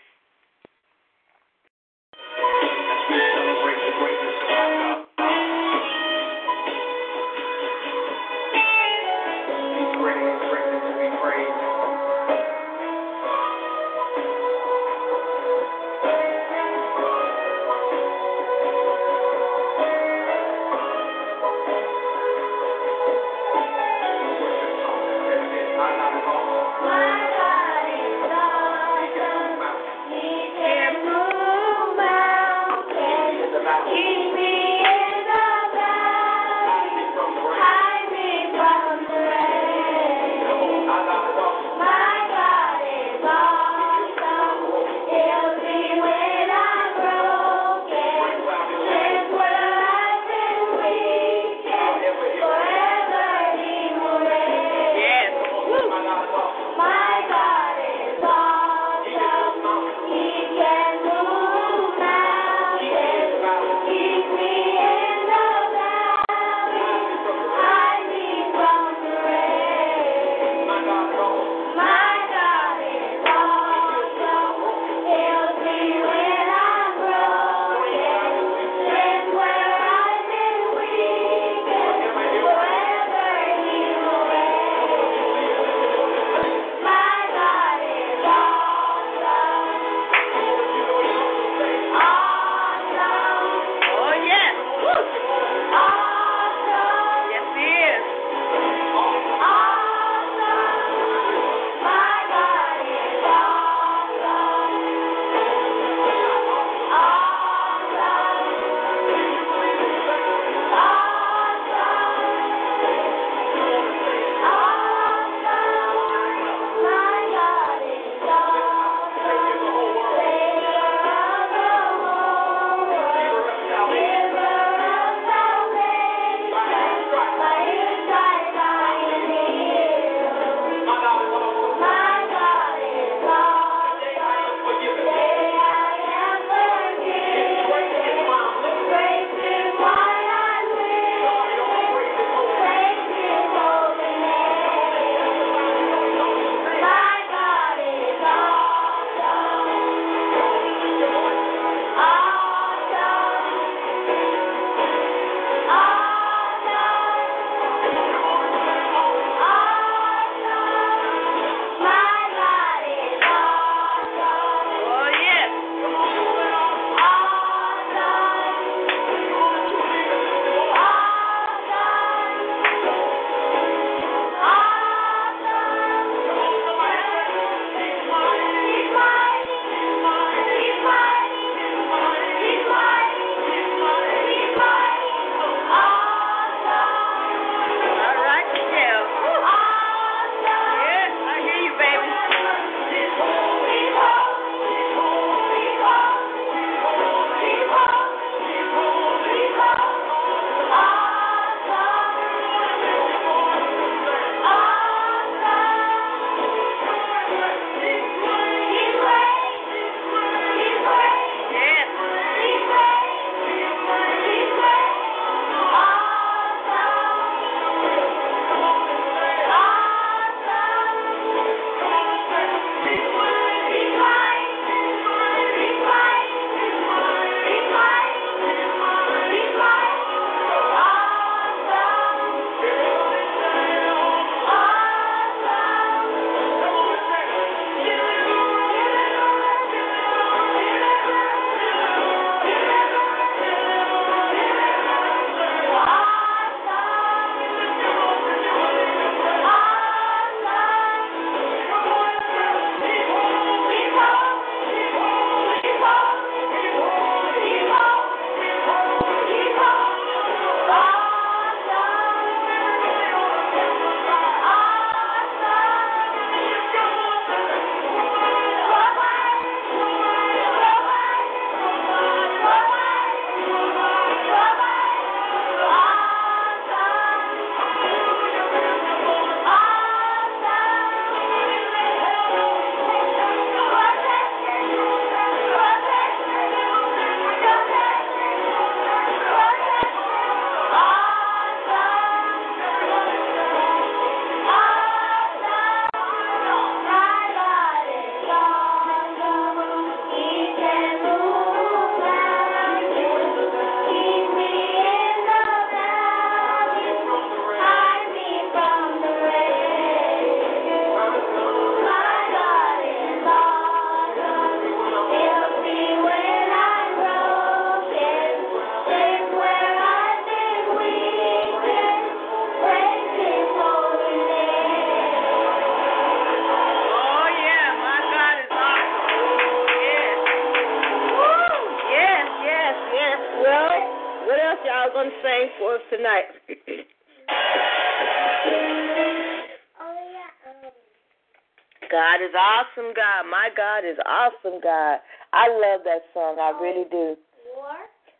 Awesome, 342.79 342.93
God. 342.95 343.29
My 343.29 343.49
God 343.55 343.79
is 343.79 343.97
awesome, 344.05 344.59
God. 344.61 344.99
I 345.33 345.47
love 345.49 345.81
that 345.85 346.03
song. 346.13 346.37
I 346.39 346.51
really 346.61 346.85
do. 346.89 347.15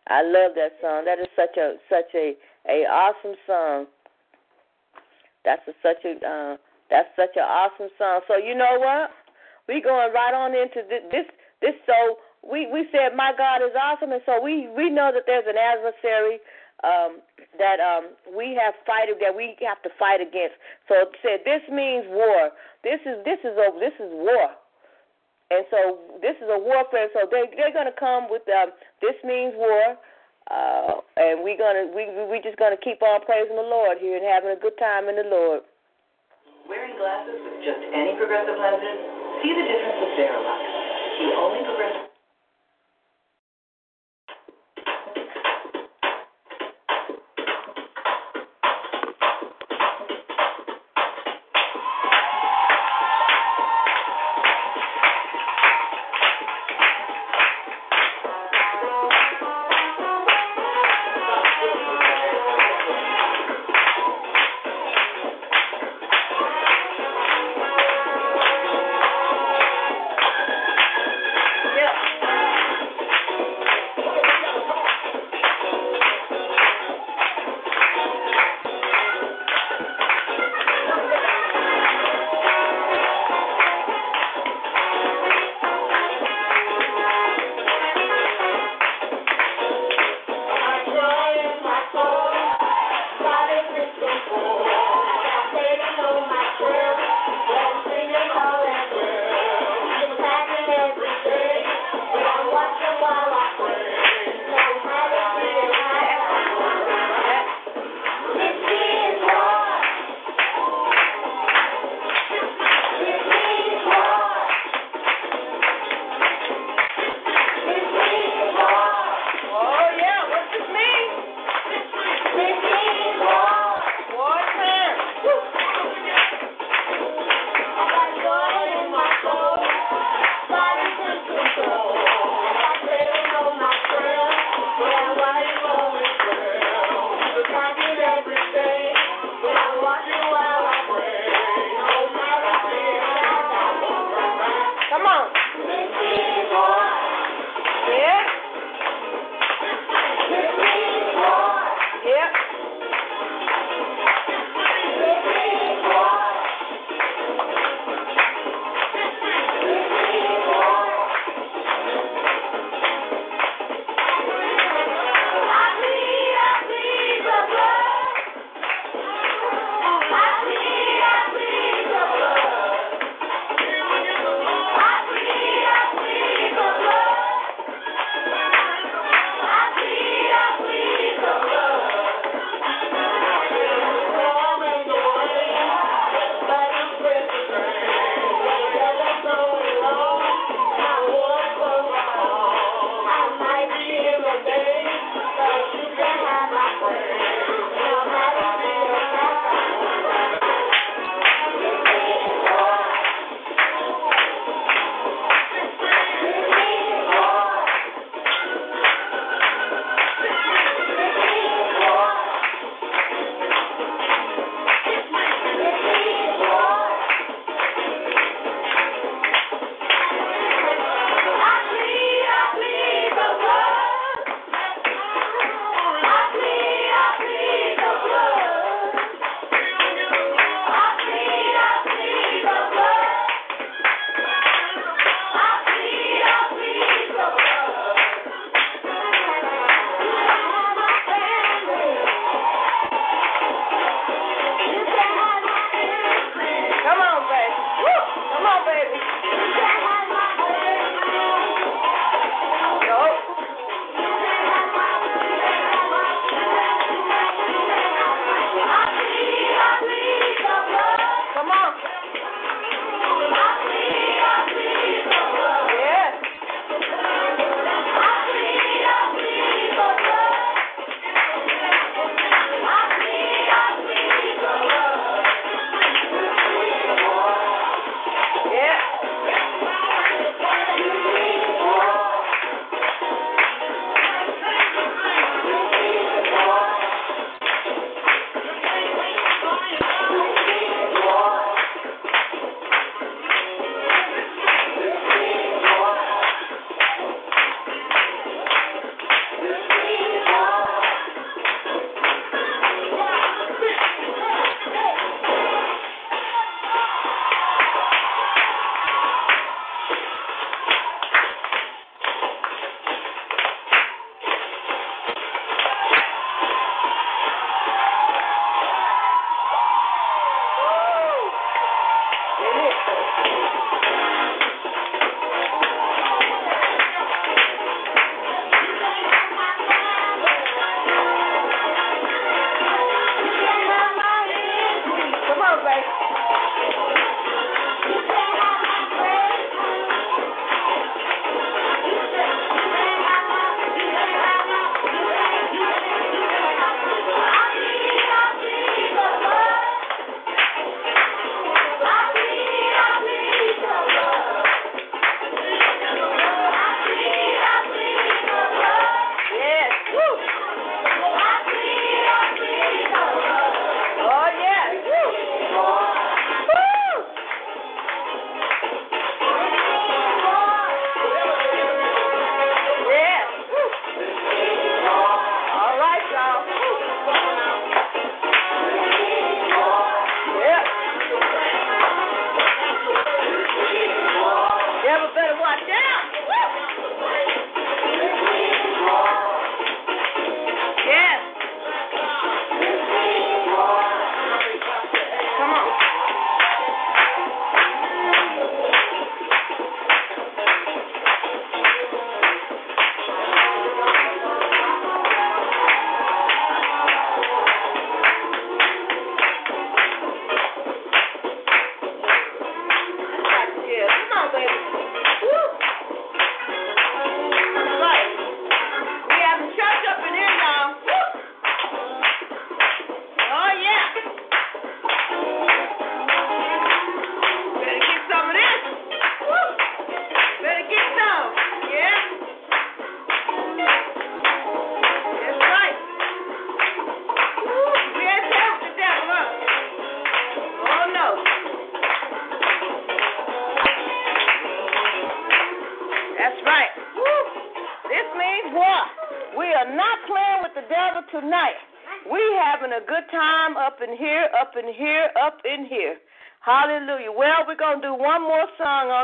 I 0.08 0.24
love 0.24 0.54
that 0.56 0.74
song. 0.82 1.06
That 1.06 1.20
is 1.20 1.28
such 1.36 1.58
a 1.58 1.76
such 1.90 2.14
a 2.16 2.36
a 2.68 2.86
awesome 2.90 3.36
song. 3.46 3.86
That's 5.46 5.62
a, 5.68 5.74
such 5.82 6.04
a 6.06 6.18
uh, 6.26 6.58
that's 6.90 7.10
such 7.16 7.36
an 7.36 7.44
awesome 7.44 7.90
song. 7.98 8.22
So 8.28 8.38
you 8.38 8.56
know 8.56 8.80
what? 8.80 9.12
We 9.68 9.82
going 9.82 10.12
right 10.14 10.34
on 10.34 10.56
into 10.56 10.82
this 10.90 11.04
this, 11.12 11.26
this 11.62 11.76
so 11.86 12.18
we 12.44 12.68
we 12.72 12.88
said 12.92 13.16
my 13.16 13.34
God 13.38 13.62
is 13.62 13.76
awesome, 13.80 14.12
and 14.12 14.22
so 14.26 14.42
we 14.42 14.68
we 14.76 14.90
know 14.90 15.12
that 15.14 15.24
there's 15.26 15.46
an 15.48 15.58
adversary 15.58 16.40
um, 16.84 17.22
that 17.58 17.80
um, 17.80 18.16
we 18.36 18.58
have 18.60 18.74
fight 18.86 19.10
that 19.10 19.34
we 19.36 19.56
have 19.66 19.82
to 19.84 19.92
fight 19.98 20.22
against. 20.22 20.56
So 20.88 21.08
it 21.08 21.12
said 21.22 21.40
this 21.46 21.64
means 21.70 22.06
war. 22.10 22.52
This 22.84 23.02
is 23.06 23.20
this 23.26 23.40
is 23.44 23.56
a 23.58 23.68
this 23.80 23.96
is 24.00 24.12
war. 24.14 24.54
And 25.50 25.66
so 25.74 25.98
this 26.22 26.38
is 26.38 26.50
a 26.50 26.60
warfare. 26.60 27.10
So 27.14 27.26
they 27.26 27.50
they're 27.58 27.74
gonna 27.74 27.96
come 27.96 28.30
with 28.30 28.46
um, 28.54 28.70
this 29.02 29.18
means 29.26 29.58
war, 29.58 29.98
uh, 30.54 31.02
and 31.18 31.42
we're 31.42 31.58
gonna 31.58 31.90
we 31.90 32.06
we 32.30 32.38
just 32.42 32.58
gonna 32.58 32.78
keep 32.78 33.02
on 33.02 33.26
praising 33.26 33.58
the 33.58 33.66
Lord 33.66 33.98
here 33.98 34.18
and 34.18 34.26
having 34.26 34.54
a 34.54 34.60
good 34.60 34.78
time 34.78 35.10
in 35.10 35.18
the 35.18 35.26
Lord. 35.26 35.66
Wearing 36.70 36.94
glasses 37.02 37.42
with 37.42 37.66
just 37.66 37.82
any 37.98 38.14
progressive 38.14 38.62
lenses, 38.62 39.00
see 39.42 39.58
the 39.58 39.66
difference 39.66 39.98
with 40.06 40.14
Varilux, 40.22 40.62
the 41.18 41.30
only 41.34 41.62
progressive. 41.66 42.09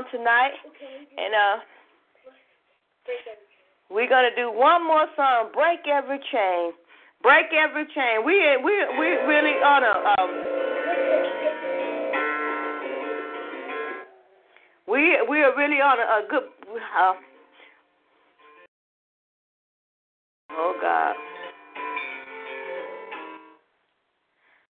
On 0.06 0.12
tonight, 0.12 0.52
and 1.18 1.34
uh, 1.34 1.64
we're 3.90 4.10
gonna 4.10 4.36
do 4.36 4.52
one 4.52 4.86
more 4.86 5.06
song. 5.16 5.50
Break 5.54 5.80
every 5.88 6.20
chain. 6.32 6.72
Break 7.22 7.48
every 7.54 7.86
chain. 7.94 8.26
We 8.26 8.58
we 8.64 8.74
we 9.00 9.08
really 9.28 9.58
on 9.64 9.84
a 9.84 10.22
um. 10.22 10.32
We 14.88 15.18
we 15.30 15.40
are 15.42 15.56
really 15.58 15.82
on 15.82 16.00
a, 16.00 16.04
a 16.04 16.28
good. 16.30 16.44
Uh, 16.98 17.14
oh 20.52 20.74
God. 20.82 21.16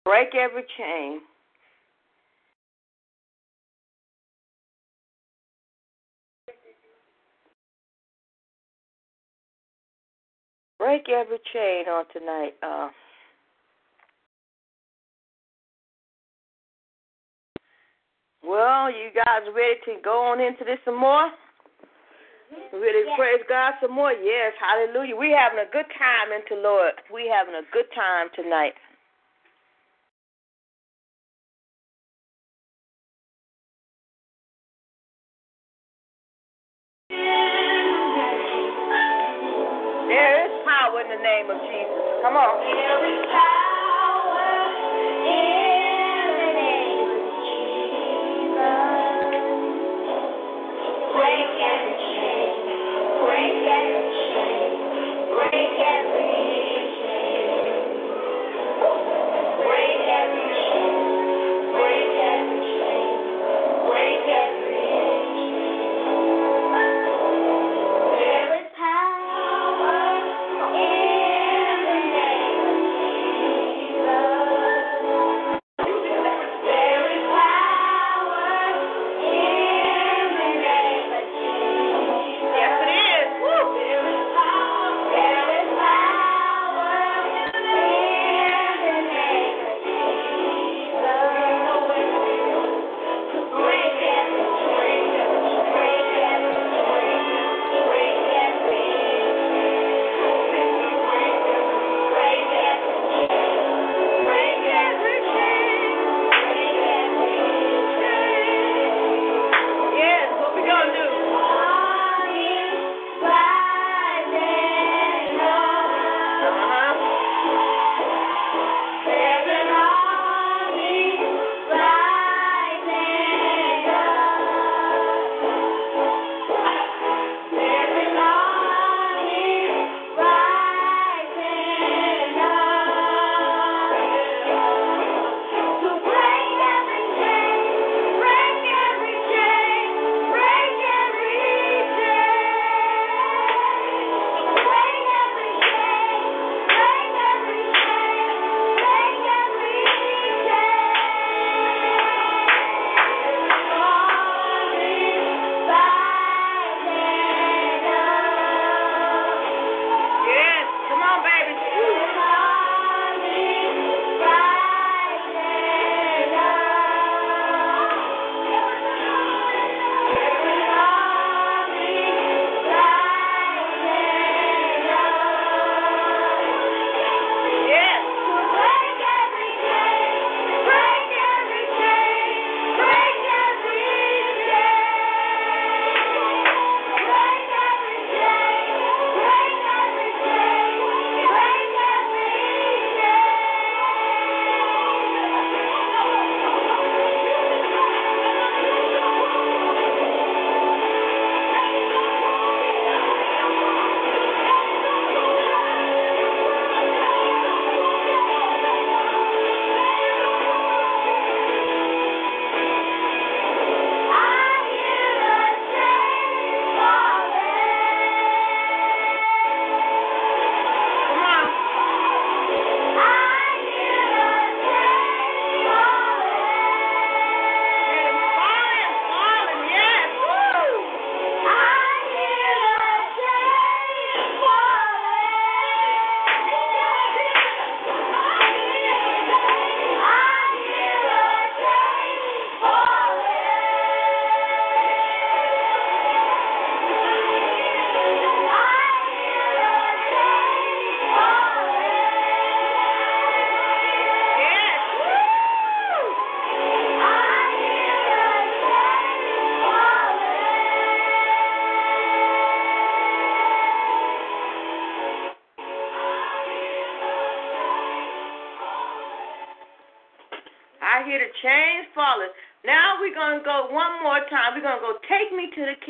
Break 0.05 0.35
every 0.35 0.65
chain. 0.79 1.21
Break 10.87 11.09
every 11.09 11.39
chain 11.53 11.89
on 11.89 12.05
tonight. 12.13 12.55
Uh, 12.63 12.91
well, 18.47 18.89
you 18.89 19.11
guys 19.13 19.43
ready 19.53 19.81
to 19.87 20.01
go 20.05 20.31
on 20.31 20.41
into 20.41 20.63
this 20.63 20.79
some 20.85 20.95
more? 21.01 21.27
Really 22.73 23.05
Yes. 23.05 23.19
praise 23.19 23.43
God 23.49 23.75
some 23.81 23.91
more? 23.91 24.13
Yes, 24.13 24.55
hallelujah. 24.61 25.17
We 25.17 25.33
having 25.33 25.59
a 25.59 25.67
good 25.73 25.91
time 25.99 26.31
into 26.31 26.55
Lord. 26.55 26.95
We 27.13 27.27
having 27.27 27.57
a 27.57 27.63
good 27.73 27.91
time 27.93 28.31
tonight. 28.37 28.75
There 37.09 37.56
the 41.17 41.23
name 41.25 41.49
of 41.51 41.59
Jesus. 41.69 42.05
Come 42.21 42.37
on. 42.37 42.61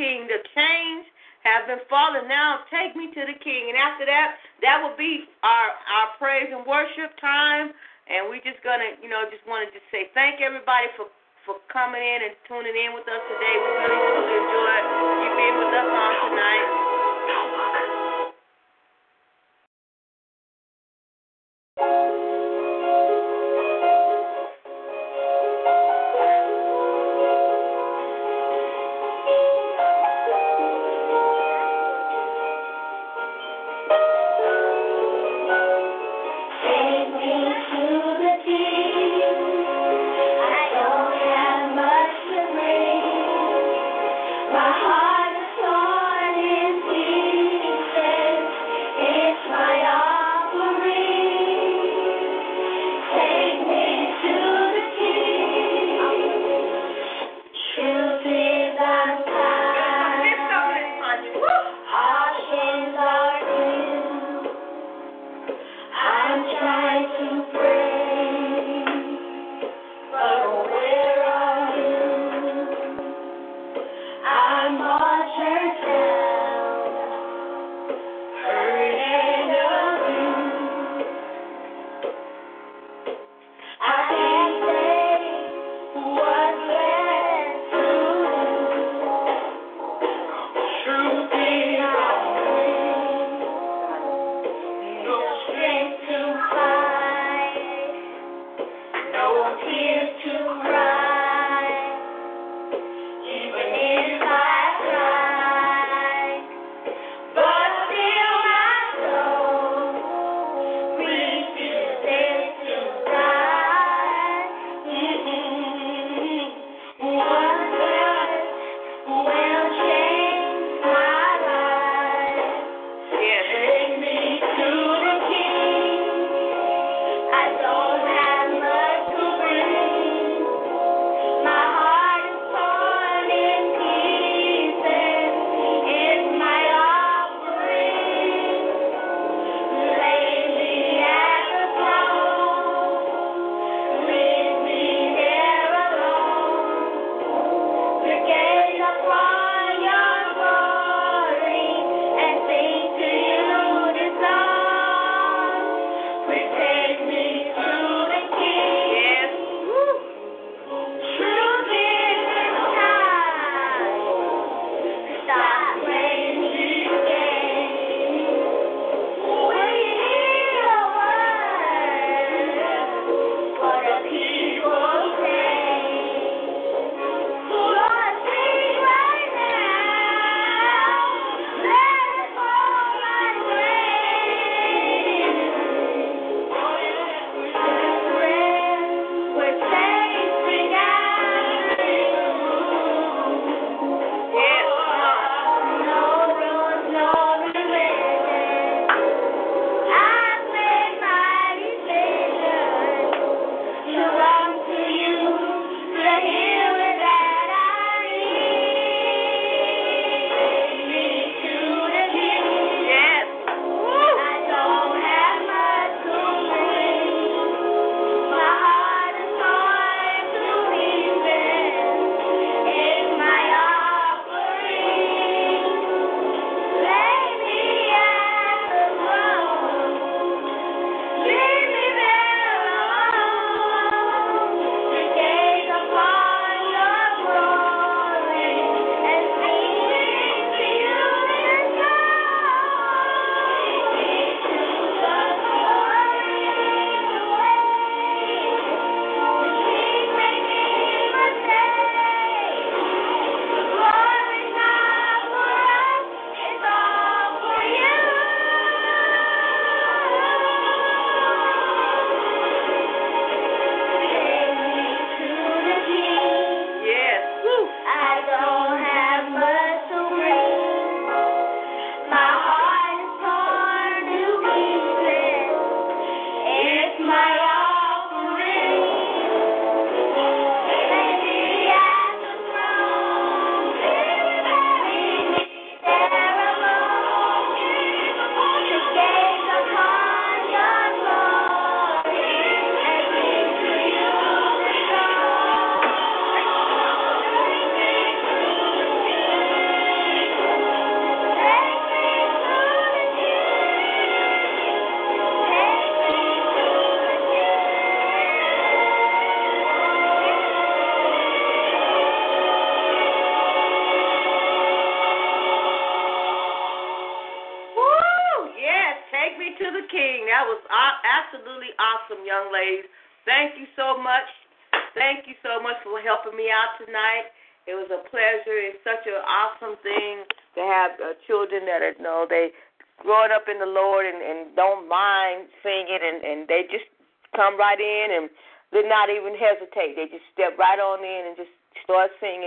King. 0.07 0.31
The 0.31 0.38
chains 0.55 1.11
have 1.42 1.66
been 1.66 1.83
fallen. 1.90 2.31
Now 2.31 2.62
take 2.71 2.95
me 2.95 3.11
to 3.11 3.23
the 3.27 3.35
king. 3.42 3.75
And 3.75 3.77
after 3.79 4.07
that, 4.07 4.38
that 4.62 4.79
will 4.79 4.95
be 4.95 5.27
our, 5.42 5.69
our 5.75 6.09
praise 6.23 6.47
and 6.55 6.62
worship 6.62 7.19
time. 7.19 7.75
And 8.07 8.31
we're 8.31 8.42
just 8.47 8.62
to, 8.62 8.95
you 9.03 9.11
know, 9.11 9.27
just 9.35 9.42
want 9.51 9.66
to 9.66 9.75
just 9.75 9.87
say 9.90 10.14
thank 10.14 10.38
everybody 10.38 10.87
for 10.95 11.11
for 11.42 11.62
coming 11.71 12.03
in 12.03 12.27
and 12.27 12.35
tuning 12.51 12.75
in 12.75 12.90
with 12.90 13.07
us 13.07 13.23
today. 13.31 13.55
We 13.55 13.71
really, 13.79 13.99
truly 14.03 14.35
enjoyed 14.35 14.85
you 15.23 15.31
being 15.38 15.57
with 15.62 15.79
us 15.79 15.90
on 15.95 16.12
tonight. 16.27 16.86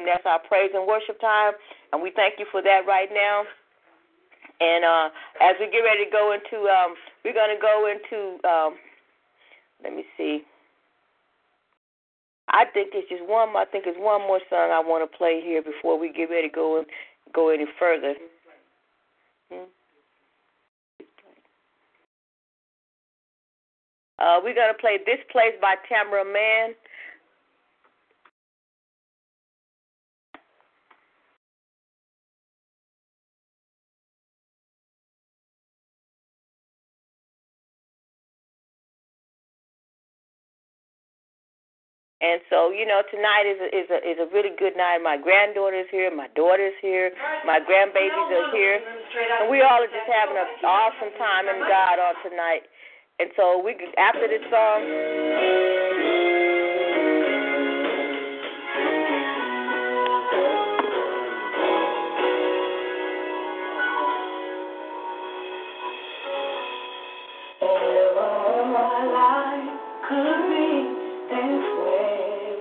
That's 0.09 0.25
our 0.25 0.41
praise 0.41 0.71
and 0.73 0.87
worship 0.87 1.21
time, 1.21 1.53
and 1.93 2.01
we 2.01 2.09
thank 2.09 2.41
you 2.41 2.45
for 2.49 2.63
that 2.63 2.89
right 2.89 3.09
now. 3.13 3.45
And 4.59 4.83
uh, 4.83 5.09
as 5.39 5.55
we 5.59 5.69
get 5.69 5.85
ready 5.85 6.05
to 6.05 6.11
go 6.11 6.33
into, 6.33 6.65
um, 6.65 6.95
we're 7.23 7.37
going 7.37 7.53
to 7.53 7.61
go 7.61 7.85
into, 7.85 8.41
um, 8.41 8.73
let 9.83 9.93
me 9.95 10.03
see. 10.17 10.41
I 12.49 12.65
think 12.73 12.89
it's 12.93 13.07
just 13.07 13.21
one. 13.29 13.49
I 13.55 13.65
think 13.65 13.85
it's 13.85 14.01
one 14.01 14.21
more 14.21 14.41
song 14.49 14.73
I 14.73 14.81
want 14.81 15.05
to 15.05 15.17
play 15.17 15.41
here 15.45 15.61
before 15.61 15.99
we 15.99 16.11
get 16.11 16.31
ready 16.31 16.49
to 16.49 16.53
go 16.53 16.83
go 17.31 17.49
any 17.49 17.65
further. 17.77 18.15
Hmm? 19.53 19.69
Uh, 24.17 24.39
we're 24.43 24.55
gonna 24.55 24.73
play 24.73 24.97
"This 25.05 25.19
Place" 25.31 25.53
by 25.61 25.75
Tamela 25.85 26.25
Mann. 26.25 26.73
And 42.21 42.41
so, 42.49 42.69
you 42.71 42.85
know, 42.85 43.01
tonight 43.07 43.47
is 43.47 43.59
a, 43.63 43.67
is 43.71 43.87
a 43.87 43.99
is 44.03 44.17
a 44.19 44.27
really 44.35 44.51
good 44.59 44.75
night. 44.75 44.99
My 45.01 45.15
granddaughter's 45.15 45.87
here, 45.89 46.13
my 46.13 46.27
daughter's 46.35 46.75
here, 46.81 47.11
my 47.45 47.59
grandbabies 47.63 48.27
are 48.27 48.51
here, 48.51 48.81
and 49.39 49.49
we 49.49 49.61
all 49.61 49.79
are 49.79 49.87
just 49.87 50.03
having 50.11 50.35
an 50.35 50.47
awesome 50.65 51.15
time 51.17 51.47
in 51.47 51.59
God 51.61 51.95
on 51.95 52.15
tonight. 52.29 52.67
And 53.19 53.29
so, 53.37 53.63
we 53.63 53.71
after 53.97 54.27
this 54.27 54.43
song. 54.51 54.83
Ever 67.61 68.65
my 68.75 69.05
life 69.07 69.79
could 70.09 70.49
be 70.49 70.58
this 71.29 71.63
way. 71.79 72.57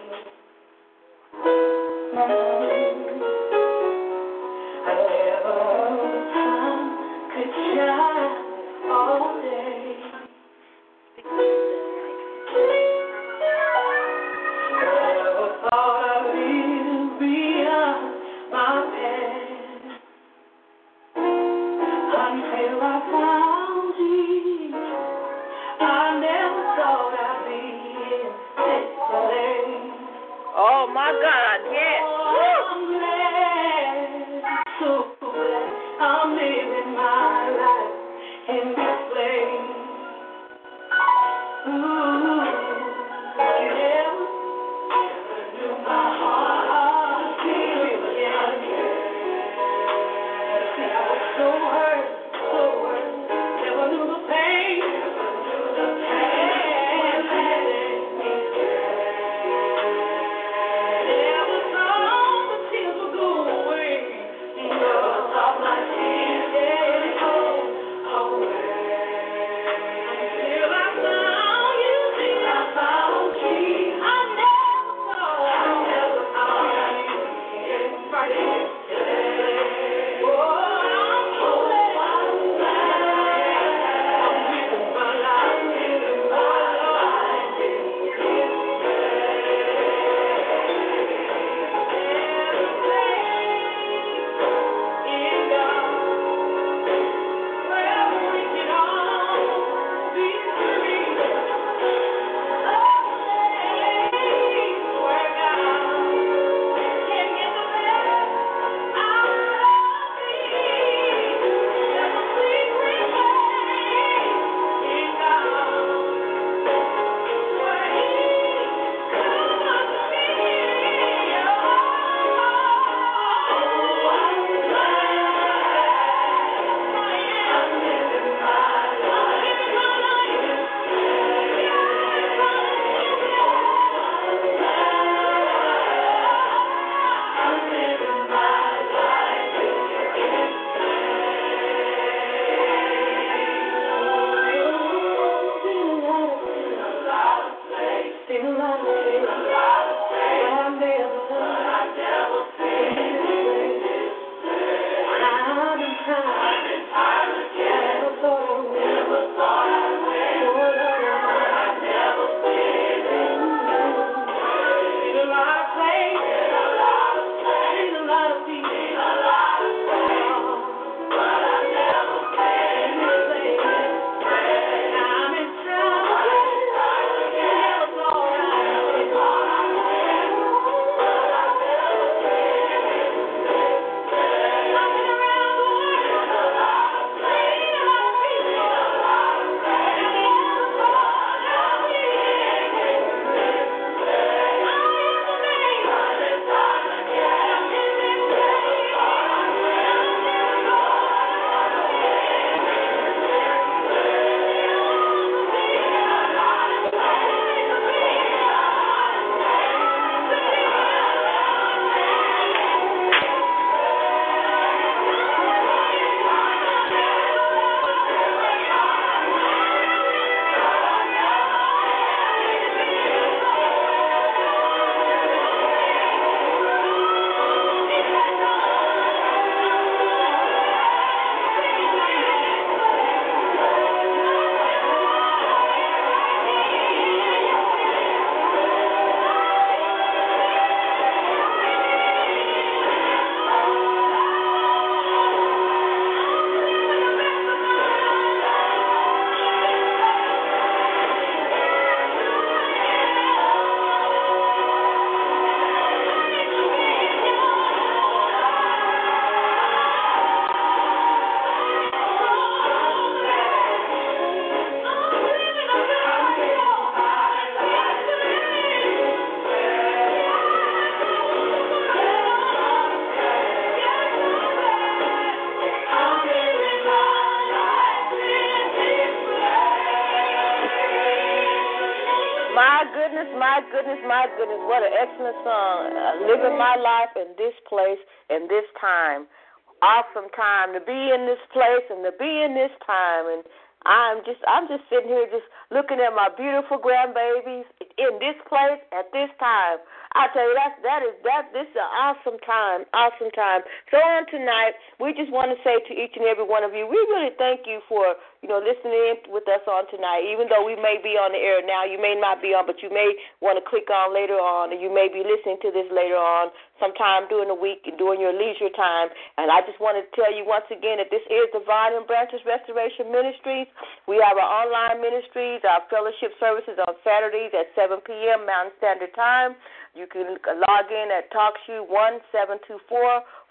My 284.18 284.26
goodness. 284.34 284.58
What 284.66 284.82
an 284.82 284.94
excellent 284.98 285.38
song. 285.46 285.94
Uh, 285.94 286.26
living 286.26 286.58
my 286.58 286.74
life 286.74 287.14
in 287.14 287.38
this 287.38 287.54
place 287.70 288.02
and 288.26 288.50
this 288.50 288.66
time. 288.82 289.30
Awesome 289.78 290.26
time 290.34 290.74
to 290.74 290.82
be 290.82 291.14
in 291.14 291.22
this 291.30 291.38
place 291.54 291.86
and 291.86 292.02
to 292.02 292.10
be 292.18 292.26
in 292.26 292.58
this 292.58 292.74
time. 292.82 293.30
And 293.30 293.46
I'm 293.86 294.26
just 294.26 294.42
I'm 294.42 294.66
just 294.66 294.82
sitting 294.90 295.06
here 295.06 295.30
just 295.30 295.46
looking 295.70 296.02
at 296.02 296.10
my 296.18 296.34
beautiful 296.34 296.82
grandbabies 296.82 297.62
in 297.94 298.18
this 298.18 298.34
place 298.50 298.82
at 298.90 299.06
this 299.14 299.30
time. 299.38 299.78
I 300.18 300.26
tell 300.34 300.42
you 300.42 300.58
that 300.58 300.82
that 300.82 301.06
is 301.06 301.14
that 301.22 301.54
this 301.54 301.70
is 301.70 301.78
an 301.78 301.86
awesome 301.94 302.42
time, 302.42 302.90
awesome 302.90 303.30
time. 303.38 303.62
So 303.94 304.02
on 304.02 304.26
tonight, 304.26 304.74
we 304.98 305.14
just 305.14 305.30
want 305.30 305.54
to 305.54 305.58
say 305.62 305.78
to 305.78 305.92
each 305.94 306.18
and 306.18 306.26
every 306.26 306.42
one 306.42 306.66
of 306.66 306.74
you, 306.74 306.90
we 306.90 306.98
really 307.06 307.30
thank 307.38 307.70
you 307.70 307.78
for 307.86 308.18
you 308.48 308.56
know, 308.56 308.64
listening 308.64 309.28
with 309.28 309.44
us 309.44 309.60
on 309.68 309.84
tonight. 309.92 310.24
Even 310.24 310.48
though 310.48 310.64
we 310.64 310.72
may 310.72 310.96
be 310.96 311.20
on 311.20 311.36
the 311.36 311.42
air 311.42 311.60
now, 311.60 311.84
you 311.84 312.00
may 312.00 312.16
not 312.16 312.40
be 312.40 312.56
on, 312.56 312.64
but 312.64 312.80
you 312.80 312.88
may 312.88 313.12
want 313.44 313.60
to 313.60 313.64
click 313.68 313.92
on 313.92 314.16
later 314.16 314.40
on, 314.40 314.72
and 314.72 314.80
you 314.80 314.88
may 314.88 315.04
be 315.04 315.20
listening 315.20 315.60
to 315.60 315.68
this 315.68 315.84
later 315.92 316.16
on, 316.16 316.48
sometime 316.80 317.28
during 317.28 317.52
the 317.52 317.58
week 317.58 317.84
and 317.84 318.00
during 318.00 318.16
your 318.16 318.32
leisure 318.32 318.72
time. 318.72 319.12
And 319.36 319.52
I 319.52 319.60
just 319.68 319.76
want 319.84 320.00
to 320.00 320.08
tell 320.16 320.32
you 320.32 320.48
once 320.48 320.64
again 320.72 320.96
that 320.96 321.12
this 321.12 321.20
is 321.28 321.52
The 321.52 321.60
Vine 321.60 321.92
and 321.92 322.08
Branches 322.08 322.40
Restoration 322.48 323.12
Ministries. 323.12 323.68
We 324.08 324.16
have 324.24 324.40
our 324.40 324.48
online 324.64 325.04
ministries, 325.04 325.60
our 325.68 325.84
fellowship 325.92 326.32
services 326.40 326.80
on 326.80 326.96
Saturdays 327.04 327.52
at 327.52 327.68
7 327.76 328.00
p.m. 328.00 328.48
Mountain 328.48 328.72
Standard 328.80 329.12
Time. 329.12 329.60
You 329.92 330.08
can 330.08 330.40
log 330.40 330.86
in 330.88 331.08
at 331.12 331.28
TalkShoe 331.34 331.84
1724 331.84 332.64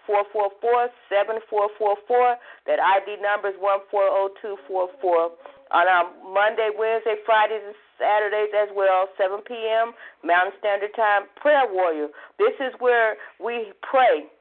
four 0.08 0.24
four 0.32 0.50
four 0.64 0.88
seven 1.12 1.44
four 1.52 1.68
four 1.78 2.00
four. 2.08 2.40
That 2.66 2.80
ID 2.80 3.22
number 3.22 3.52
is 3.52 3.60
one 3.60 3.84
four 3.92 4.08
zero 4.08 4.30
two 4.42 4.56
four 4.68 4.90
four. 5.04 5.36
On 5.70 5.84
our 5.84 6.08
Monday, 6.24 6.72
Wednesday, 6.72 7.20
Fridays, 7.28 7.60
and 7.60 7.76
Saturdays 8.00 8.56
as 8.56 8.70
well, 8.72 9.12
7 9.20 9.44
p.m. 9.44 9.92
Mountain 10.24 10.56
Standard 10.64 10.96
Time. 10.96 11.28
Prayer 11.36 11.68
Warrior. 11.68 12.08
This 12.40 12.56
is 12.64 12.72
where 12.80 13.20
we 13.44 13.76
pray 13.84 14.32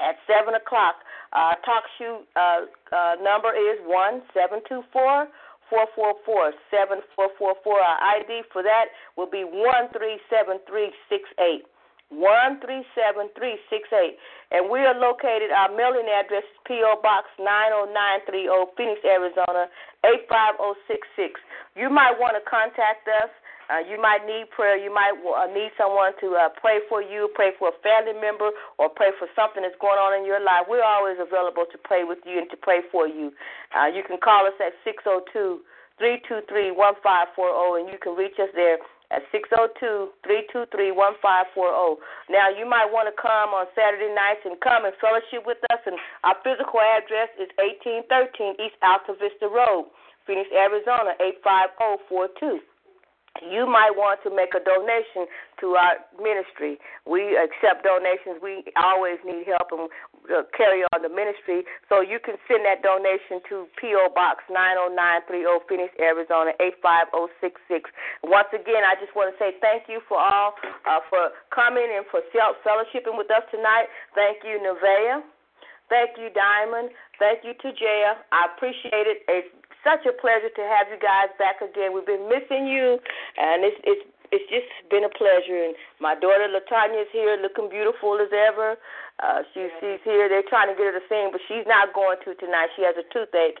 at 0.00 0.16
7 0.24 0.54
o'clock. 0.56 1.04
Uh, 1.32 1.52
talk 1.60 1.84
shoot 1.98 2.24
uh, 2.36 2.64
uh, 2.88 3.14
number 3.20 3.52
is 3.52 3.76
one 3.84 4.22
seven 4.32 4.64
two 4.66 4.80
four 4.92 5.28
four 5.68 5.84
four 5.94 6.14
four 6.24 6.52
seven 6.72 7.04
four 7.14 7.28
four 7.36 7.52
four. 7.62 7.78
Our 7.78 8.16
ID 8.16 8.48
for 8.50 8.62
that 8.62 8.86
will 9.16 9.28
be 9.28 9.44
one 9.44 9.92
three 9.92 10.16
seven 10.32 10.56
three 10.66 10.88
six 11.10 11.28
eight. 11.38 11.68
One 12.08 12.56
three 12.64 12.80
seven 12.96 13.28
three 13.36 13.60
six 13.68 13.84
eight, 13.92 14.16
and 14.48 14.72
we 14.72 14.80
are 14.80 14.96
located. 14.96 15.52
Our 15.52 15.68
mailing 15.76 16.08
address 16.08 16.40
is 16.40 16.58
PO 16.64 17.04
Box 17.04 17.28
nine 17.36 17.68
zero 17.68 17.84
nine 17.84 18.24
three 18.24 18.48
zero, 18.48 18.72
Phoenix, 18.80 19.04
Arizona 19.04 19.68
eight 20.08 20.24
five 20.24 20.56
zero 20.56 20.72
six 20.88 21.04
six. 21.20 21.36
You 21.76 21.92
might 21.92 22.16
want 22.16 22.32
to 22.40 22.42
contact 22.48 23.04
us. 23.12 23.28
Uh, 23.68 23.84
you 23.84 24.00
might 24.00 24.24
need 24.24 24.48
prayer. 24.48 24.80
You 24.80 24.88
might 24.88 25.12
uh, 25.20 25.52
need 25.52 25.68
someone 25.76 26.16
to 26.24 26.32
uh, 26.32 26.48
pray 26.56 26.80
for 26.88 27.04
you, 27.04 27.28
pray 27.36 27.52
for 27.60 27.68
a 27.68 27.76
family 27.84 28.16
member, 28.16 28.56
or 28.80 28.88
pray 28.88 29.12
for 29.20 29.28
something 29.36 29.60
that's 29.60 29.76
going 29.76 30.00
on 30.00 30.16
in 30.16 30.24
your 30.24 30.40
life. 30.40 30.64
We're 30.64 30.80
always 30.80 31.20
available 31.20 31.68
to 31.68 31.76
pray 31.76 32.08
with 32.08 32.24
you 32.24 32.40
and 32.40 32.48
to 32.48 32.56
pray 32.56 32.80
for 32.88 33.04
you. 33.04 33.36
Uh, 33.76 33.92
you 33.92 34.00
can 34.00 34.16
call 34.16 34.48
us 34.48 34.56
at 34.64 34.72
six 34.80 35.04
zero 35.04 35.20
two 35.28 35.60
three 36.00 36.24
two 36.24 36.40
three 36.48 36.72
one 36.72 36.96
five 37.04 37.28
four 37.36 37.52
zero, 37.52 37.76
and 37.76 37.92
you 37.92 38.00
can 38.00 38.16
reach 38.16 38.40
us 38.40 38.48
there 38.56 38.80
at 39.10 39.22
602-323-1540. 39.32 41.96
Now, 42.28 42.52
you 42.52 42.68
might 42.68 42.92
want 42.92 43.08
to 43.08 43.16
come 43.16 43.56
on 43.56 43.64
Saturday 43.72 44.12
nights 44.12 44.44
and 44.44 44.60
come 44.60 44.84
and 44.84 44.92
fellowship 45.00 45.48
with 45.48 45.56
us. 45.72 45.80
And 45.88 45.96
our 46.24 46.36
physical 46.44 46.80
address 46.80 47.32
is 47.40 47.48
1813 47.56 48.60
East 48.60 48.76
Alta 48.84 49.16
Vista 49.16 49.48
Road, 49.48 49.88
Phoenix, 50.28 50.52
Arizona, 50.52 51.16
85042 51.20 52.60
you 53.42 53.66
might 53.66 53.94
want 53.94 54.20
to 54.26 54.30
make 54.30 54.54
a 54.54 54.62
donation 54.62 55.26
to 55.60 55.78
our 55.78 55.98
ministry. 56.18 56.78
We 57.06 57.34
accept 57.38 57.86
donations. 57.86 58.42
We 58.42 58.66
always 58.78 59.18
need 59.26 59.46
help 59.46 59.70
and 59.74 59.86
uh, 60.30 60.46
carry 60.54 60.82
on 60.94 61.02
the 61.02 61.10
ministry. 61.10 61.64
So 61.88 62.00
you 62.00 62.18
can 62.22 62.36
send 62.46 62.66
that 62.66 62.82
donation 62.82 63.42
to 63.48 63.66
P.O. 63.80 64.14
Box 64.14 64.44
90930 64.50 65.66
Phoenix, 65.66 65.90
Arizona 65.98 66.54
85066. 66.60 67.90
Once 68.26 68.50
again, 68.54 68.82
I 68.82 68.94
just 68.98 69.14
want 69.14 69.30
to 69.32 69.36
say 69.36 69.56
thank 69.62 69.86
you 69.90 70.02
for 70.06 70.18
all 70.18 70.54
uh, 70.86 71.02
for 71.10 71.34
coming 71.50 71.86
and 71.86 72.06
for 72.10 72.22
fellowshipping 72.34 73.16
with 73.16 73.30
us 73.30 73.44
tonight. 73.50 73.90
Thank 74.14 74.42
you, 74.46 74.60
Nevaeh. 74.62 75.22
Thank 75.88 76.20
you, 76.20 76.28
Diamond. 76.36 76.92
Thank 77.18 77.44
you 77.44 77.56
to 77.56 77.68
Jaya. 77.72 78.20
I 78.30 78.52
appreciate 78.52 79.08
it. 79.08 79.24
It's 79.26 79.48
such 79.84 80.06
a 80.06 80.14
pleasure 80.14 80.50
to 80.50 80.64
have 80.66 80.88
you 80.90 80.98
guys 80.98 81.30
back 81.38 81.62
again. 81.62 81.94
We've 81.94 82.06
been 82.06 82.28
missing 82.28 82.66
you, 82.66 82.98
and 83.36 83.64
it's 83.64 83.80
it's 83.84 84.04
it's 84.30 84.48
just 84.50 84.68
been 84.90 85.04
a 85.04 85.12
pleasure. 85.12 85.56
And 85.56 85.74
my 86.00 86.14
daughter 86.14 86.48
Latanya 86.48 87.02
is 87.02 87.12
here, 87.12 87.38
looking 87.40 87.68
beautiful 87.68 88.20
as 88.20 88.28
ever. 88.32 88.76
Uh, 89.22 89.42
she 89.52 89.68
she's 89.80 90.02
here. 90.04 90.28
They're 90.28 90.46
trying 90.46 90.68
to 90.68 90.76
get 90.76 90.92
her 90.92 90.96
to 91.00 91.04
sing, 91.08 91.30
but 91.32 91.40
she's 91.48 91.66
not 91.66 91.94
going 91.94 92.18
to 92.24 92.34
tonight. 92.36 92.70
She 92.76 92.82
has 92.84 92.94
a 92.98 93.06
toothache. 93.12 93.58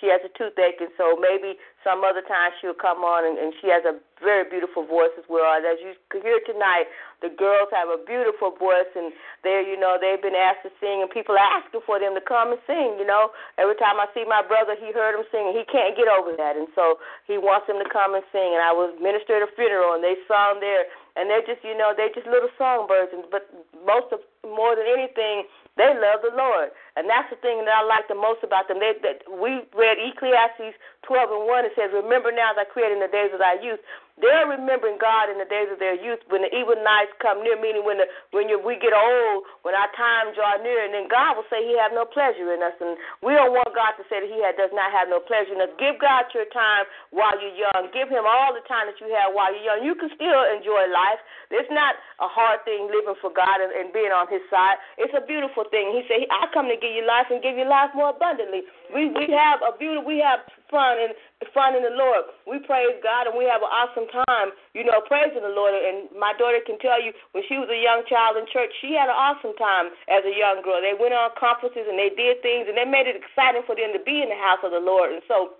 She 0.00 0.06
has 0.08 0.22
a 0.22 0.30
toothache, 0.34 0.78
and 0.78 0.90
so 0.94 1.18
maybe 1.18 1.58
some 1.82 2.06
other 2.06 2.22
time 2.22 2.54
she'll 2.60 2.76
come 2.76 3.02
on, 3.02 3.26
and, 3.26 3.34
and 3.34 3.50
she 3.58 3.66
has 3.70 3.82
a 3.82 3.98
very 4.22 4.46
beautiful 4.46 4.86
voice 4.86 5.14
as 5.18 5.26
well. 5.26 5.46
As 5.58 5.78
you 5.82 5.94
could 6.10 6.22
hear 6.22 6.38
tonight, 6.46 6.86
the 7.18 7.30
girls 7.30 7.66
have 7.74 7.90
a 7.90 7.98
beautiful 7.98 8.54
voice, 8.54 8.90
and 8.94 9.10
they, 9.42 9.66
you 9.66 9.74
know, 9.78 9.98
they've 9.98 10.22
been 10.22 10.38
asked 10.38 10.62
to 10.62 10.70
sing, 10.78 11.02
and 11.02 11.10
people 11.10 11.34
are 11.34 11.50
asking 11.58 11.82
for 11.82 11.98
them 11.98 12.14
to 12.14 12.22
come 12.22 12.54
and 12.54 12.62
sing. 12.62 12.98
You 12.98 13.06
know, 13.06 13.34
every 13.58 13.74
time 13.78 13.98
I 13.98 14.06
see 14.14 14.22
my 14.22 14.42
brother, 14.42 14.78
he 14.78 14.94
heard 14.94 15.18
him 15.18 15.26
sing, 15.34 15.50
he 15.50 15.66
can't 15.66 15.98
get 15.98 16.06
over 16.06 16.34
that, 16.38 16.54
and 16.54 16.70
so 16.78 17.02
he 17.26 17.38
wants 17.38 17.66
them 17.66 17.82
to 17.82 17.88
come 17.90 18.14
and 18.14 18.26
sing. 18.30 18.54
And 18.54 18.62
I 18.62 18.70
was 18.70 18.94
minister 19.02 19.38
at 19.38 19.46
a 19.46 19.50
funeral, 19.58 19.98
and 19.98 20.02
they 20.02 20.14
sung 20.30 20.62
there, 20.62 20.86
and 21.18 21.26
they're 21.26 21.46
just, 21.46 21.66
you 21.66 21.74
know, 21.74 21.90
they're 21.90 22.14
just 22.14 22.30
little 22.30 22.50
songbirds, 22.54 23.10
and 23.10 23.26
but 23.30 23.50
most 23.82 24.14
of 24.14 24.22
more 24.46 24.76
than 24.76 24.86
anything, 24.86 25.46
they 25.76 25.94
love 25.94 26.26
the 26.26 26.34
Lord, 26.34 26.74
and 26.98 27.06
that's 27.06 27.30
the 27.30 27.38
thing 27.38 27.62
that 27.62 27.74
I 27.74 27.86
like 27.86 28.10
the 28.10 28.18
most 28.18 28.42
about 28.42 28.66
them. 28.66 28.82
They, 28.82 28.98
that 29.02 29.22
we 29.30 29.62
read 29.74 29.98
Ecclesiastes 29.98 30.74
12 31.06 31.30
and 31.30 31.44
1. 31.46 31.64
It 31.64 31.72
says, 31.78 31.90
"Remember 31.94 32.34
now 32.34 32.50
that 32.54 32.66
I 32.66 32.70
created 32.70 32.98
in 32.98 33.02
the 33.02 33.10
days 33.10 33.30
of 33.32 33.38
thy 33.38 33.62
youth." 33.62 33.78
They're 34.18 34.50
remembering 34.50 34.98
God 34.98 35.30
in 35.30 35.38
the 35.38 35.46
days 35.46 35.70
of 35.70 35.78
their 35.78 35.94
youth 35.94 36.18
when 36.26 36.42
the 36.42 36.50
evil 36.50 36.74
nights 36.74 37.14
come 37.22 37.38
near, 37.46 37.54
meaning 37.54 37.86
when 37.86 38.02
the 38.02 38.06
when 38.34 38.50
you, 38.50 38.58
we 38.58 38.74
get 38.78 38.90
old, 38.90 39.46
when 39.62 39.78
our 39.78 39.90
time 39.94 40.34
draw 40.34 40.58
near, 40.58 40.82
and 40.82 40.90
then 40.90 41.06
God 41.06 41.38
will 41.38 41.46
say 41.46 41.62
He 41.62 41.78
have 41.78 41.94
no 41.94 42.02
pleasure 42.02 42.50
in 42.50 42.58
us, 42.58 42.74
and 42.82 42.98
we 43.22 43.38
don't 43.38 43.54
want 43.54 43.70
God 43.78 43.94
to 43.94 44.04
say 44.10 44.18
that 44.18 44.30
He 44.30 44.42
does 44.58 44.74
not 44.74 44.90
have 44.90 45.06
no 45.06 45.22
pleasure 45.22 45.54
in 45.54 45.62
us. 45.62 45.70
Give 45.78 45.94
God 46.02 46.26
your 46.34 46.50
time 46.50 46.90
while 47.14 47.38
you're 47.38 47.54
young. 47.54 47.94
Give 47.94 48.10
Him 48.10 48.26
all 48.26 48.50
the 48.50 48.64
time 48.66 48.90
that 48.90 48.98
you 48.98 49.06
have 49.14 49.30
while 49.32 49.54
you're 49.54 49.70
young. 49.70 49.86
You 49.86 49.94
can 49.94 50.10
still 50.12 50.42
enjoy 50.50 50.90
life. 50.90 51.22
It's 51.54 51.70
not 51.70 51.94
a 52.18 52.28
hard 52.28 52.66
thing 52.66 52.90
living 52.90 53.16
for 53.22 53.30
God 53.30 53.62
and, 53.62 53.70
and 53.70 53.94
being 53.94 54.10
on 54.10 54.26
His 54.26 54.42
side. 54.50 54.82
It's 54.98 55.14
a 55.14 55.22
beautiful 55.22 55.62
thing. 55.70 55.94
He 55.94 56.02
said, 56.10 56.26
"I 56.28 56.50
come 56.50 56.66
to 56.66 56.78
give 56.78 56.90
you 56.90 57.06
life 57.06 57.30
and 57.30 57.38
give 57.38 57.54
you 57.54 57.70
life 57.70 57.94
more 57.94 58.10
abundantly." 58.10 58.66
We 58.94 59.12
we 59.12 59.28
have 59.32 59.60
a 59.62 59.76
beauty. 59.76 60.00
We 60.04 60.18
have 60.24 60.40
fun 60.70 60.96
and 61.00 61.12
fun 61.52 61.76
in 61.76 61.82
the 61.82 61.92
Lord. 61.92 62.28
We 62.44 62.60
praise 62.64 62.96
God 63.02 63.28
and 63.28 63.36
we 63.36 63.44
have 63.44 63.60
an 63.60 63.72
awesome 63.72 64.08
time, 64.26 64.52
you 64.72 64.84
know, 64.84 65.00
praising 65.04 65.44
the 65.44 65.52
Lord. 65.52 65.72
And 65.76 66.08
my 66.16 66.32
daughter 66.36 66.60
can 66.64 66.78
tell 66.78 67.00
you 67.00 67.12
when 67.32 67.44
she 67.48 67.56
was 67.56 67.68
a 67.68 67.80
young 67.80 68.04
child 68.08 68.36
in 68.36 68.44
church, 68.48 68.72
she 68.80 68.96
had 68.96 69.08
an 69.08 69.16
awesome 69.16 69.56
time 69.56 69.92
as 70.08 70.24
a 70.24 70.34
young 70.34 70.60
girl. 70.64 70.80
They 70.80 70.96
went 70.96 71.12
on 71.12 71.32
conferences 71.36 71.88
and 71.88 71.96
they 71.96 72.12
did 72.12 72.40
things 72.40 72.68
and 72.68 72.76
they 72.76 72.88
made 72.88 73.08
it 73.08 73.16
exciting 73.16 73.64
for 73.64 73.76
them 73.76 73.92
to 73.92 74.02
be 74.02 74.20
in 74.24 74.28
the 74.32 74.40
house 74.40 74.60
of 74.64 74.72
the 74.72 74.82
Lord. 74.82 75.12
And 75.12 75.24
so 75.28 75.58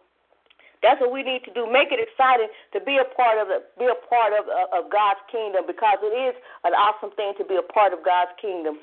that's 0.82 1.00
what 1.00 1.10
we 1.10 1.22
need 1.22 1.42
to 1.44 1.52
do. 1.52 1.66
Make 1.66 1.90
it 1.90 1.98
exciting 1.98 2.48
to 2.72 2.78
be 2.80 2.98
a 2.98 3.08
part 3.16 3.38
of 3.38 3.50
the, 3.50 3.64
be 3.78 3.90
a 3.90 3.98
part 4.06 4.32
of 4.32 4.46
of 4.70 4.90
God's 4.90 5.20
kingdom 5.30 5.66
because 5.66 5.98
it 6.02 6.14
is 6.14 6.34
an 6.62 6.72
awesome 6.74 7.10
thing 7.18 7.34
to 7.38 7.44
be 7.44 7.56
a 7.58 7.66
part 7.66 7.92
of 7.92 8.04
God's 8.04 8.30
kingdom. 8.38 8.78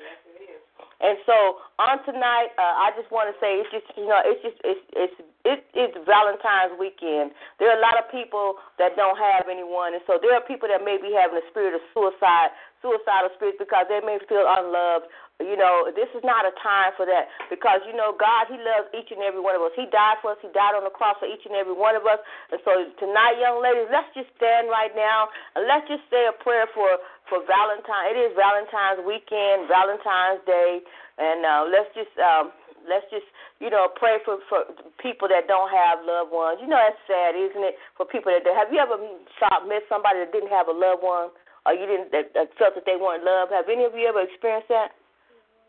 And 0.96 1.20
so 1.28 1.60
on 1.76 2.00
tonight, 2.08 2.56
uh, 2.56 2.88
I 2.88 2.90
just 2.96 3.12
want 3.12 3.28
to 3.28 3.36
say 3.36 3.60
it's 3.60 3.68
just 3.68 3.84
you 4.00 4.08
know 4.08 4.16
it's 4.24 4.40
just 4.40 4.56
it's 4.64 4.80
it's 4.96 5.16
it, 5.44 5.60
it's 5.76 5.96
Valentine's 6.08 6.72
weekend. 6.80 7.36
There 7.60 7.68
are 7.68 7.76
a 7.76 7.84
lot 7.84 8.00
of 8.00 8.08
people 8.08 8.56
that 8.80 8.96
don't 8.96 9.20
have 9.20 9.46
anyone, 9.46 9.92
and 9.92 10.02
so 10.08 10.16
there 10.16 10.32
are 10.32 10.40
people 10.40 10.72
that 10.72 10.82
may 10.82 10.96
be 10.96 11.12
having 11.12 11.36
a 11.36 11.46
spirit 11.52 11.76
of 11.76 11.84
suicide, 11.92 12.50
suicidal 12.80 13.28
spirit 13.36 13.60
because 13.60 13.86
they 13.92 14.00
may 14.00 14.16
feel 14.24 14.48
unloved. 14.48 15.06
You 15.36 15.52
know, 15.52 15.92
this 15.92 16.08
is 16.16 16.24
not 16.24 16.48
a 16.48 16.52
time 16.64 16.96
for 16.96 17.04
that 17.04 17.28
because 17.52 17.84
you 17.84 17.92
know 17.92 18.16
God, 18.16 18.48
He 18.48 18.56
loves 18.56 18.88
each 18.96 19.12
and 19.12 19.20
every 19.20 19.44
one 19.44 19.52
of 19.52 19.60
us. 19.60 19.76
He 19.76 19.84
died 19.92 20.16
for 20.24 20.32
us. 20.32 20.40
He 20.40 20.48
died 20.48 20.72
on 20.72 20.80
the 20.80 20.94
cross 20.94 21.20
for 21.20 21.28
each 21.28 21.44
and 21.44 21.52
every 21.52 21.76
one 21.76 21.92
of 21.92 22.08
us. 22.08 22.24
And 22.48 22.56
so 22.64 22.72
tonight, 22.96 23.36
young 23.36 23.60
ladies, 23.60 23.92
let's 23.92 24.08
just 24.16 24.32
stand 24.40 24.72
right 24.72 24.96
now 24.96 25.28
and 25.52 25.68
let's 25.68 25.84
just 25.92 26.08
say 26.08 26.24
a 26.24 26.32
prayer 26.40 26.64
for 26.72 26.88
for 27.28 27.44
Valentine. 27.44 28.16
It 28.16 28.18
is 28.18 28.32
Valentine's 28.32 29.04
weekend, 29.04 29.68
Valentine's 29.68 30.40
Day, 30.48 30.80
and 31.20 31.44
uh, 31.44 31.68
let's 31.68 31.92
just 31.92 32.16
um, 32.16 32.48
let's 32.88 33.04
just 33.12 33.28
you 33.60 33.68
know 33.68 33.92
pray 33.92 34.24
for 34.24 34.40
for 34.48 34.64
people 34.96 35.28
that 35.28 35.44
don't 35.52 35.68
have 35.68 36.00
loved 36.00 36.32
ones. 36.32 36.64
You 36.64 36.68
know 36.70 36.80
that's 36.80 36.96
sad, 37.04 37.36
isn't 37.36 37.60
it? 37.60 37.76
For 38.00 38.08
people 38.08 38.32
that 38.32 38.40
have 38.56 38.72
you 38.72 38.80
ever 38.80 38.96
saw 39.36 39.60
met 39.68 39.84
somebody 39.92 40.24
that 40.24 40.32
didn't 40.32 40.48
have 40.48 40.72
a 40.72 40.76
loved 40.76 41.04
one, 41.04 41.28
or 41.68 41.76
you 41.76 41.84
didn't 41.84 42.08
that, 42.16 42.32
that 42.32 42.56
felt 42.56 42.72
that 42.72 42.88
they 42.88 42.96
weren't 42.96 43.20
loved? 43.20 43.52
Have 43.52 43.68
any 43.68 43.84
of 43.84 43.92
you 43.92 44.08
ever 44.08 44.24
experienced 44.24 44.72
that? 44.72 44.96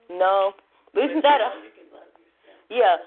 No, 0.10 0.54
isn't 0.96 1.24
that 1.24 1.42
a 1.42 1.50
yeah? 2.70 2.98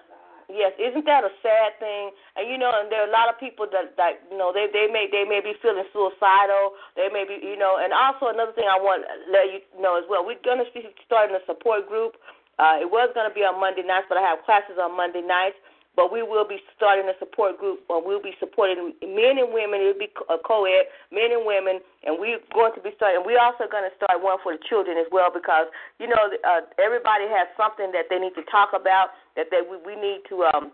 Yes, 0.51 0.75
isn't 0.83 1.07
that 1.07 1.23
a 1.23 1.31
sad 1.47 1.79
thing? 1.79 2.11
And 2.35 2.51
you 2.51 2.59
know, 2.59 2.75
and 2.75 2.91
there 2.91 3.07
are 3.07 3.11
a 3.11 3.15
lot 3.15 3.31
of 3.31 3.39
people 3.39 3.71
that 3.71 3.95
that 3.95 4.27
you 4.31 4.37
know 4.37 4.51
they 4.51 4.67
they 4.75 4.91
may 4.91 5.07
they 5.07 5.23
may 5.23 5.39
be 5.39 5.55
feeling 5.63 5.87
suicidal. 5.95 6.75
They 6.99 7.07
may 7.09 7.23
be 7.23 7.39
you 7.39 7.55
know, 7.55 7.79
and 7.79 7.95
also 7.95 8.35
another 8.35 8.51
thing 8.53 8.67
I 8.67 8.75
want 8.75 9.07
to 9.07 9.15
let 9.31 9.47
you 9.55 9.63
know 9.79 9.95
as 9.95 10.05
well. 10.11 10.27
We're 10.27 10.43
gonna 10.43 10.67
be 10.75 10.91
starting 11.07 11.39
a 11.39 11.43
support 11.47 11.87
group. 11.87 12.19
Uh, 12.59 12.83
it 12.83 12.91
was 12.91 13.09
gonna 13.15 13.33
be 13.33 13.47
on 13.47 13.63
Monday 13.63 13.87
nights, 13.87 14.11
but 14.11 14.19
I 14.19 14.27
have 14.27 14.43
classes 14.43 14.75
on 14.75 14.99
Monday 14.99 15.23
nights. 15.23 15.57
But 16.01 16.09
we 16.09 16.25
will 16.25 16.49
be 16.49 16.57
starting 16.81 17.05
a 17.13 17.17
support 17.21 17.61
group, 17.61 17.85
or 17.93 18.01
we'll 18.01 18.25
be 18.25 18.33
supporting 18.41 18.97
men 19.05 19.37
and 19.37 19.53
women. 19.53 19.85
It'll 19.85 20.01
be 20.01 20.09
a 20.33 20.41
co-ed, 20.41 20.89
men 21.13 21.29
and 21.29 21.45
women, 21.45 21.77
and 22.09 22.17
we're 22.17 22.41
going 22.57 22.73
to 22.73 22.81
be 22.81 22.97
starting. 22.97 23.21
We're 23.21 23.37
also 23.37 23.69
going 23.69 23.85
to 23.85 23.93
start 24.01 24.17
one 24.17 24.41
for 24.41 24.57
the 24.57 24.63
children 24.65 24.97
as 24.97 25.05
well, 25.13 25.29
because 25.29 25.69
you 26.01 26.09
know 26.09 26.33
uh, 26.41 26.65
everybody 26.81 27.29
has 27.29 27.53
something 27.53 27.93
that 27.93 28.09
they 28.09 28.17
need 28.17 28.33
to 28.41 28.49
talk 28.49 28.73
about 28.73 29.13
that 29.37 29.53
they 29.53 29.61
we, 29.61 29.77
we 29.85 29.93
need 29.93 30.25
to 30.33 30.49
um, 30.49 30.73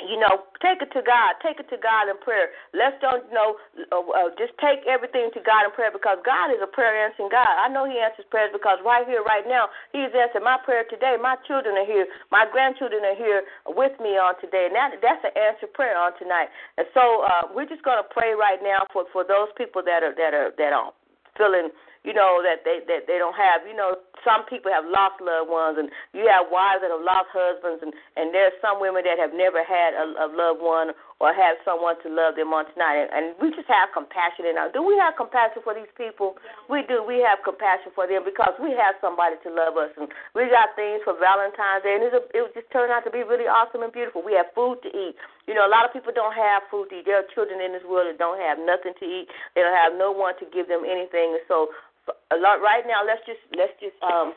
you 0.00 0.16
know, 0.16 0.48
take 0.64 0.80
it 0.80 0.90
to 0.96 1.02
God. 1.04 1.36
Take 1.44 1.60
it 1.60 1.68
to 1.68 1.78
God 1.78 2.08
in 2.08 2.16
prayer. 2.22 2.48
Let's 2.72 2.96
don't 3.04 3.26
you 3.28 3.34
know, 3.34 3.56
uh, 3.92 4.00
uh, 4.00 4.28
just 4.40 4.56
take 4.56 4.86
everything 4.88 5.28
to 5.34 5.40
God 5.44 5.68
in 5.68 5.72
prayer 5.76 5.92
because 5.92 6.18
God 6.24 6.54
is 6.54 6.60
a 6.62 6.70
prayer 6.70 6.94
answering 6.96 7.28
God. 7.28 7.48
I 7.48 7.68
know 7.68 7.84
He 7.84 8.00
answers 8.00 8.24
prayers 8.32 8.50
because 8.52 8.80
right 8.80 9.04
here, 9.04 9.22
right 9.22 9.44
now, 9.44 9.68
He's 9.92 10.12
answered 10.14 10.46
my 10.46 10.56
prayer 10.62 10.88
today. 10.88 11.20
My 11.20 11.36
children 11.44 11.76
are 11.76 11.88
here. 11.88 12.06
My 12.30 12.48
grandchildren 12.48 13.04
are 13.04 13.18
here 13.18 13.44
with 13.76 13.92
me 14.00 14.16
on 14.16 14.38
today, 14.40 14.70
and 14.70 14.74
that 14.76 14.96
that's 15.02 15.22
an 15.24 15.34
answered 15.36 15.74
prayer 15.76 15.98
on 15.98 16.16
tonight. 16.16 16.48
And 16.78 16.86
so 16.96 17.26
uh, 17.26 17.52
we're 17.52 17.68
just 17.68 17.82
going 17.82 18.00
to 18.00 18.08
pray 18.08 18.32
right 18.32 18.60
now 18.62 18.86
for 18.92 19.04
for 19.12 19.26
those 19.26 19.52
people 19.58 19.82
that 19.84 20.00
are 20.00 20.14
that 20.16 20.32
are 20.32 20.54
that 20.56 20.72
are 20.72 20.92
feeling 21.36 21.70
you 22.02 22.10
know 22.10 22.42
that 22.42 22.66
they 22.66 22.82
that 22.90 23.06
they 23.06 23.18
don't 23.18 23.38
have 23.38 23.62
you 23.66 23.74
know 23.74 23.94
some 24.26 24.46
people 24.46 24.70
have 24.70 24.86
lost 24.86 25.18
loved 25.22 25.50
ones 25.50 25.78
and 25.78 25.90
you 26.14 26.26
have 26.26 26.50
wives 26.50 26.82
that 26.82 26.90
have 26.90 27.02
lost 27.02 27.30
husbands 27.30 27.82
and 27.82 27.94
and 28.18 28.34
there's 28.34 28.54
some 28.58 28.82
women 28.82 29.06
that 29.06 29.18
have 29.18 29.34
never 29.34 29.62
had 29.62 29.94
a, 29.94 30.26
a 30.26 30.28
loved 30.30 30.62
one 30.62 30.90
or 31.22 31.30
have 31.30 31.54
someone 31.62 31.94
to 32.02 32.10
love 32.10 32.34
them 32.34 32.50
on 32.50 32.66
tonight 32.74 33.06
and, 33.06 33.10
and 33.14 33.24
we 33.38 33.54
just 33.54 33.70
have 33.70 33.94
compassion 33.94 34.50
in 34.50 34.58
our 34.58 34.66
do 34.74 34.82
we 34.82 34.98
have 34.98 35.14
compassion 35.14 35.62
for 35.62 35.74
these 35.74 35.90
people? 35.94 36.34
We 36.66 36.82
do 36.90 37.06
we 37.06 37.22
have 37.22 37.42
compassion 37.46 37.94
for 37.94 38.10
them 38.10 38.26
because 38.26 38.54
we 38.58 38.74
have 38.74 38.98
somebody 38.98 39.38
to 39.46 39.50
love 39.54 39.78
us 39.78 39.94
and 39.94 40.10
we 40.34 40.50
got 40.50 40.74
things 40.74 41.06
for 41.06 41.14
valentine's 41.14 41.86
day 41.86 41.94
and 41.94 42.02
it's 42.02 42.18
a, 42.18 42.22
it 42.34 42.50
just 42.50 42.70
turned 42.74 42.90
out 42.90 43.06
to 43.06 43.14
be 43.14 43.22
really 43.22 43.46
awesome 43.46 43.86
and 43.86 43.94
beautiful. 43.94 44.26
We 44.26 44.34
have 44.34 44.50
food 44.58 44.82
to 44.82 44.90
eat 44.90 45.14
you 45.46 45.54
know 45.54 45.66
a 45.66 45.72
lot 45.72 45.84
of 45.84 45.92
people 45.92 46.12
don't 46.14 46.34
have 46.34 46.62
food 46.70 46.88
to 46.90 47.00
eat 47.00 47.06
there 47.06 47.18
are 47.18 47.28
children 47.34 47.60
in 47.60 47.72
this 47.72 47.84
world 47.84 48.06
that 48.06 48.18
don't 48.18 48.38
have 48.38 48.58
nothing 48.62 48.94
to 48.98 49.06
eat 49.06 49.26
they 49.54 49.62
don't 49.62 49.74
have 49.74 49.92
no 49.96 50.12
one 50.12 50.34
to 50.38 50.46
give 50.54 50.68
them 50.68 50.86
anything 50.86 51.36
so 51.48 51.68
a 52.08 52.36
lot 52.36 52.58
right 52.58 52.82
now. 52.86 53.04
Let's 53.04 53.22
just 53.26 53.42
let's 53.54 53.74
just 53.78 53.96
um. 54.02 54.34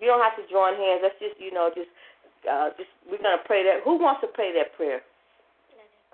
You 0.00 0.08
don't 0.08 0.24
have 0.24 0.36
to 0.40 0.46
join 0.48 0.80
hands. 0.80 1.04
Let's 1.04 1.18
just 1.20 1.36
you 1.36 1.52
know 1.52 1.68
just 1.74 1.90
uh 2.46 2.70
just 2.78 2.90
we're 3.08 3.22
gonna 3.22 3.42
pray 3.44 3.64
that. 3.64 3.82
Who 3.84 3.98
wants 3.98 4.22
to 4.22 4.28
pray 4.32 4.52
that 4.54 4.76
prayer? 4.76 5.02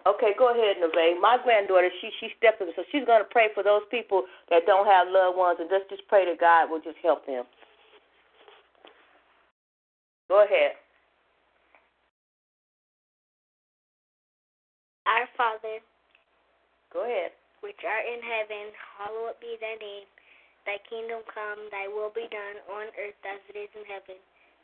Okay, 0.06 0.38
go 0.38 0.54
ahead, 0.54 0.78
Neve. 0.78 1.18
My 1.18 1.34
granddaughter, 1.42 1.90
she 2.00 2.10
she 2.22 2.30
stepped 2.38 2.62
in, 2.62 2.70
so 2.74 2.86
she's 2.90 3.04
gonna 3.06 3.26
pray 3.28 3.50
for 3.54 3.62
those 3.62 3.82
people 3.90 4.24
that 4.50 4.66
don't 4.66 4.86
have 4.86 5.10
loved 5.10 5.36
ones, 5.36 5.58
and 5.60 5.68
just 5.68 5.90
just 5.90 6.06
pray 6.08 6.24
that 6.24 6.38
God 6.38 6.70
will 6.70 6.80
just 6.80 6.98
help 7.02 7.26
them. 7.26 7.44
Go 10.28 10.42
ahead. 10.42 10.78
Our 15.06 15.26
Father, 15.38 15.78
Go 16.92 17.06
ahead. 17.06 17.32
which 17.62 17.78
art 17.82 18.06
in 18.06 18.20
heaven, 18.22 18.70
hallowed 18.98 19.38
be 19.42 19.56
thy 19.58 19.74
name. 19.78 20.06
Thy 20.66 20.78
kingdom 20.90 21.22
come, 21.30 21.70
thy 21.70 21.86
will 21.86 22.10
be 22.10 22.26
done 22.30 22.58
on 22.74 22.90
earth 22.98 23.18
as 23.22 23.38
it 23.50 23.56
is 23.58 23.70
in 23.74 23.86
heaven. 23.86 24.18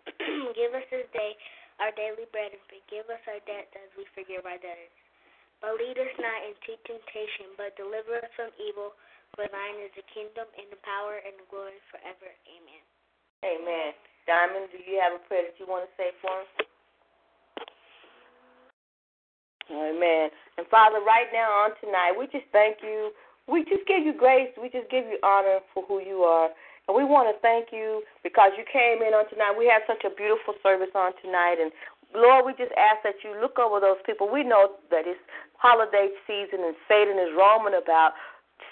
Give 0.59 0.75
us 0.75 0.87
this 0.91 1.07
day 1.15 1.39
our 1.79 1.95
daily 1.95 2.27
bread 2.35 2.51
and 2.53 2.63
forgive 2.67 3.07
us 3.11 3.23
our 3.31 3.39
debts 3.47 3.71
as 3.79 3.91
we 3.95 4.03
forgive 4.15 4.43
our 4.47 4.59
debtors. 4.59 4.95
But 5.63 5.79
lead 5.79 5.95
us 5.95 6.11
not 6.19 6.41
into 6.43 6.75
temptation, 6.87 7.55
but 7.55 7.79
deliver 7.79 8.19
us 8.19 8.31
from 8.35 8.51
evil. 8.59 8.99
For 9.39 9.47
thine 9.47 9.79
is 9.81 9.95
the 9.95 10.05
kingdom 10.11 10.45
and 10.59 10.69
the 10.75 10.81
power 10.83 11.23
and 11.23 11.33
the 11.39 11.47
glory 11.49 11.79
forever. 11.89 12.29
Amen. 12.51 12.83
Amen. 13.47 13.91
Diamond, 14.27 14.71
do 14.75 14.79
you 14.83 14.99
have 14.99 15.15
a 15.17 15.23
prayer 15.31 15.47
that 15.49 15.57
you 15.59 15.67
want 15.71 15.87
to 15.87 15.93
say 15.97 16.11
for 16.21 16.35
us? 16.43 16.51
Amen. 19.73 20.29
And 20.59 20.67
Father, 20.69 21.01
right 21.01 21.33
now 21.33 21.49
on 21.65 21.71
tonight, 21.81 22.13
we 22.19 22.27
just 22.27 22.47
thank 22.53 22.79
you 22.83 23.11
we 23.49 23.65
just 23.65 23.87
give 23.87 24.07
you 24.07 24.15
grace. 24.15 24.51
We 24.55 24.71
just 24.71 24.91
give 24.91 25.07
you 25.07 25.19
honor 25.23 25.59
for 25.75 25.83
who 25.87 25.99
you 26.01 26.23
are. 26.23 26.51
And 26.87 26.97
we 26.97 27.05
want 27.05 27.31
to 27.31 27.37
thank 27.43 27.71
you 27.73 28.03
because 28.23 28.55
you 28.59 28.65
came 28.67 29.03
in 29.03 29.15
on 29.15 29.27
tonight. 29.31 29.55
We 29.59 29.67
had 29.67 29.83
such 29.87 30.03
a 30.07 30.15
beautiful 30.15 30.55
service 30.63 30.95
on 30.95 31.13
tonight. 31.23 31.59
And 31.59 31.71
Lord, 32.15 32.47
we 32.47 32.53
just 32.55 32.75
ask 32.75 33.03
that 33.03 33.23
you 33.23 33.35
look 33.41 33.59
over 33.59 33.79
those 33.79 33.99
people. 34.07 34.31
We 34.31 34.43
know 34.43 34.79
that 34.91 35.07
it's 35.07 35.21
holiday 35.59 36.11
season 36.27 36.63
and 36.63 36.75
Satan 36.87 37.19
is 37.19 37.35
roaming 37.35 37.79
about 37.79 38.19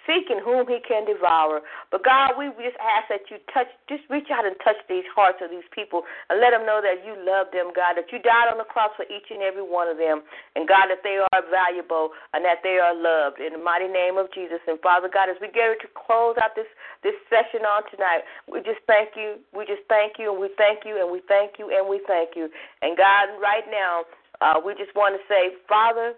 seeking 0.07 0.41
whom 0.43 0.67
he 0.67 0.79
can 0.83 1.05
devour. 1.05 1.61
But 1.91 2.05
God, 2.05 2.39
we 2.39 2.49
just 2.63 2.79
ask 2.81 3.11
that 3.11 3.29
you 3.29 3.39
touch, 3.53 3.69
just 3.89 4.05
reach 4.11 4.29
out 4.31 4.47
and 4.47 4.57
touch 4.63 4.79
these 4.89 5.07
hearts 5.15 5.39
of 5.43 5.51
these 5.51 5.67
people 5.75 6.05
and 6.29 6.41
let 6.41 6.51
them 6.51 6.65
know 6.65 6.81
that 6.83 7.05
you 7.07 7.15
love 7.19 7.51
them, 7.53 7.71
God, 7.75 7.99
that 7.99 8.11
you 8.11 8.19
died 8.23 8.51
on 8.51 8.59
the 8.59 8.69
cross 8.69 8.91
for 8.97 9.05
each 9.09 9.29
and 9.31 9.43
every 9.43 9.65
one 9.65 9.89
of 9.89 9.99
them, 9.99 10.23
and 10.55 10.67
God, 10.67 10.89
that 10.89 11.03
they 11.03 11.19
are 11.21 11.43
valuable 11.51 12.11
and 12.35 12.45
that 12.45 12.63
they 12.63 12.79
are 12.83 12.95
loved. 12.95 13.41
In 13.41 13.55
the 13.55 13.63
mighty 13.63 13.89
name 13.89 14.19
of 14.19 14.31
Jesus. 14.33 14.61
And 14.67 14.79
Father 14.81 15.09
God, 15.09 15.29
as 15.29 15.37
we 15.41 15.49
get 15.51 15.75
ready 15.75 15.81
to 15.87 15.91
close 15.95 16.37
out 16.43 16.55
this, 16.55 16.69
this 17.03 17.17
session 17.29 17.67
on 17.67 17.83
tonight, 17.91 18.27
we 18.51 18.61
just 18.61 18.83
thank 18.87 19.15
you. 19.17 19.41
We 19.57 19.65
just 19.67 19.83
thank 19.89 20.19
you, 20.19 20.31
and 20.33 20.41
we 20.41 20.51
thank 20.57 20.85
you, 20.85 20.99
and 21.01 21.11
we 21.11 21.23
thank 21.27 21.59
you, 21.59 21.71
and 21.71 21.89
we 21.89 22.01
thank 22.07 22.37
you. 22.37 22.49
And 22.83 22.97
God, 22.97 23.33
right 23.41 23.65
now, 23.71 24.05
uh, 24.41 24.61
we 24.61 24.75
just 24.75 24.95
want 24.95 25.17
to 25.17 25.23
say, 25.29 25.57
Father, 25.69 26.15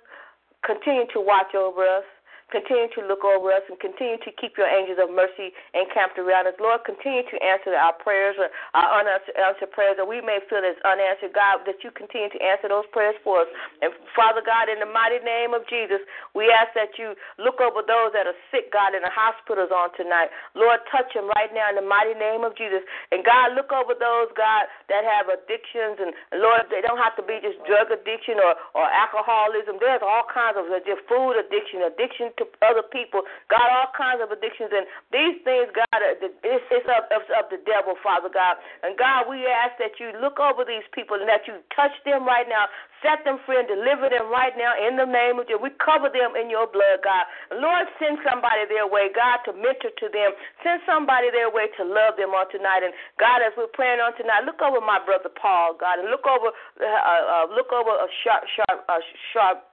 continue 0.65 1.07
to 1.13 1.21
watch 1.21 1.55
over 1.55 1.83
us. 1.83 2.07
Continue 2.53 2.93
to 2.93 3.01
look 3.09 3.25
over 3.25 3.49
us 3.49 3.65
and 3.73 3.81
continue 3.81 4.21
to 4.21 4.31
keep 4.37 4.61
your 4.61 4.69
angels 4.69 5.01
of 5.01 5.09
mercy 5.09 5.57
encamped 5.73 6.21
around 6.21 6.45
us. 6.45 6.53
Lord, 6.61 6.85
continue 6.85 7.25
to 7.25 7.37
answer 7.41 7.73
our 7.73 7.97
prayers, 7.97 8.37
or 8.37 8.53
our 8.77 9.01
unanswered 9.01 9.73
prayers 9.73 9.97
that 9.97 10.05
we 10.05 10.21
may 10.21 10.37
feel 10.53 10.61
as 10.61 10.77
unanswered. 10.85 11.33
God, 11.33 11.65
that 11.65 11.81
you 11.81 11.89
continue 11.89 12.29
to 12.29 12.41
answer 12.45 12.69
those 12.69 12.85
prayers 12.93 13.17
for 13.25 13.49
us. 13.49 13.51
And 13.81 13.89
Father 14.13 14.45
God, 14.45 14.69
in 14.69 14.85
the 14.85 14.91
mighty 14.91 15.25
name 15.25 15.57
of 15.57 15.65
Jesus, 15.65 16.05
we 16.37 16.53
ask 16.53 16.77
that 16.77 17.01
you 17.01 17.17
look 17.41 17.57
over 17.65 17.81
those 17.81 18.13
that 18.13 18.29
are 18.29 18.37
sick, 18.53 18.69
God, 18.69 18.93
in 18.93 19.01
the 19.01 19.09
hospitals 19.09 19.73
on 19.73 19.89
tonight. 19.97 20.29
Lord, 20.53 20.85
touch 20.93 21.09
them 21.17 21.33
right 21.33 21.49
now 21.57 21.73
in 21.73 21.81
the 21.81 21.89
mighty 21.89 22.13
name 22.13 22.45
of 22.45 22.53
Jesus. 22.53 22.85
And 23.17 23.25
God, 23.25 23.57
look 23.57 23.73
over 23.73 23.97
those, 23.97 24.29
God, 24.37 24.69
that 24.93 25.09
have 25.09 25.33
addictions. 25.33 26.05
And 26.05 26.13
Lord, 26.37 26.69
they 26.69 26.85
don't 26.85 27.01
have 27.01 27.17
to 27.17 27.25
be 27.25 27.41
just 27.41 27.57
drug 27.65 27.89
addiction 27.89 28.37
or, 28.45 28.61
or 28.77 28.85
alcoholism. 28.93 29.81
There's 29.81 30.05
all 30.05 30.29
kinds 30.29 30.61
of 30.61 30.69
just 30.85 31.01
food 31.09 31.41
addiction, 31.41 31.89
addiction 31.89 32.29
to 32.37 32.42
to 32.43 32.51
other 32.67 32.83
people. 32.83 33.23
God, 33.47 33.63
all 33.71 33.95
kinds 33.95 34.19
of 34.19 34.35
addictions. 34.35 34.75
And 34.75 34.85
these 35.15 35.39
things, 35.47 35.71
God, 35.71 36.03
it's, 36.03 36.35
it's, 36.43 36.89
of, 36.91 37.07
it's 37.09 37.31
of 37.31 37.47
the 37.55 37.63
devil, 37.63 37.95
Father 38.03 38.29
God. 38.29 38.59
And 38.83 38.99
God, 38.99 39.31
we 39.31 39.47
ask 39.47 39.79
that 39.79 40.03
you 40.03 40.11
look 40.19 40.43
over 40.43 40.67
these 40.67 40.85
people 40.91 41.15
and 41.23 41.31
that 41.31 41.47
you 41.47 41.63
touch 41.71 41.95
them 42.03 42.27
right 42.27 42.47
now. 42.51 42.67
Set 43.03 43.27
them 43.27 43.43
free 43.43 43.59
and 43.59 43.67
deliver 43.67 44.07
them 44.07 44.31
right 44.31 44.55
now 44.55 44.79
in 44.79 44.95
the 44.95 45.07
name 45.07 45.43
of 45.43 45.51
Jesus. 45.51 45.59
We 45.59 45.75
cover 45.83 46.07
them 46.07 46.39
in 46.39 46.47
your 46.47 46.71
blood, 46.71 47.03
God. 47.03 47.27
Lord, 47.51 47.91
send 47.99 48.23
somebody 48.23 48.63
their 48.71 48.87
way, 48.87 49.11
God, 49.11 49.43
to 49.47 49.51
mentor 49.55 49.91
to 49.91 50.07
them. 50.07 50.31
Send 50.63 50.87
somebody 50.87 51.31
their 51.35 51.51
way 51.51 51.67
to 51.79 51.83
love 51.83 52.15
them 52.15 52.31
on 52.31 52.47
tonight. 52.55 52.87
And 52.87 52.95
God, 53.19 53.43
as 53.43 53.51
we're 53.59 53.75
praying 53.75 53.99
on 53.99 54.15
tonight, 54.15 54.47
look 54.47 54.63
over 54.63 54.79
my 54.79 55.03
brother 55.03 55.35
Paul, 55.35 55.75
God, 55.75 55.99
and 55.99 56.15
look 56.15 56.31
over, 56.31 56.55
uh, 56.55 56.87
uh, 56.87 57.47
look 57.51 57.75
over 57.75 57.91
a 57.91 58.07
sharp, 58.23 58.47
sharp, 58.55 58.87
uh, 58.87 59.03
sharp 59.35 59.72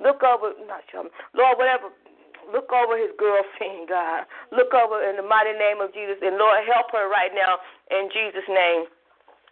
Look 0.00 0.22
over, 0.22 0.54
not 0.66 0.82
sure, 0.90 1.06
Lord, 1.34 1.58
whatever. 1.58 1.90
Look 2.48 2.72
over 2.72 2.96
his 2.96 3.12
girlfriend, 3.18 3.88
God. 3.92 4.24
Look 4.52 4.72
over 4.72 5.04
in 5.04 5.16
the 5.20 5.26
mighty 5.26 5.52
name 5.52 5.84
of 5.84 5.92
Jesus. 5.92 6.16
And 6.22 6.38
Lord, 6.38 6.64
help 6.64 6.88
her 6.96 7.10
right 7.10 7.30
now 7.36 7.60
in 7.92 8.08
Jesus' 8.08 8.48
name. 8.48 8.88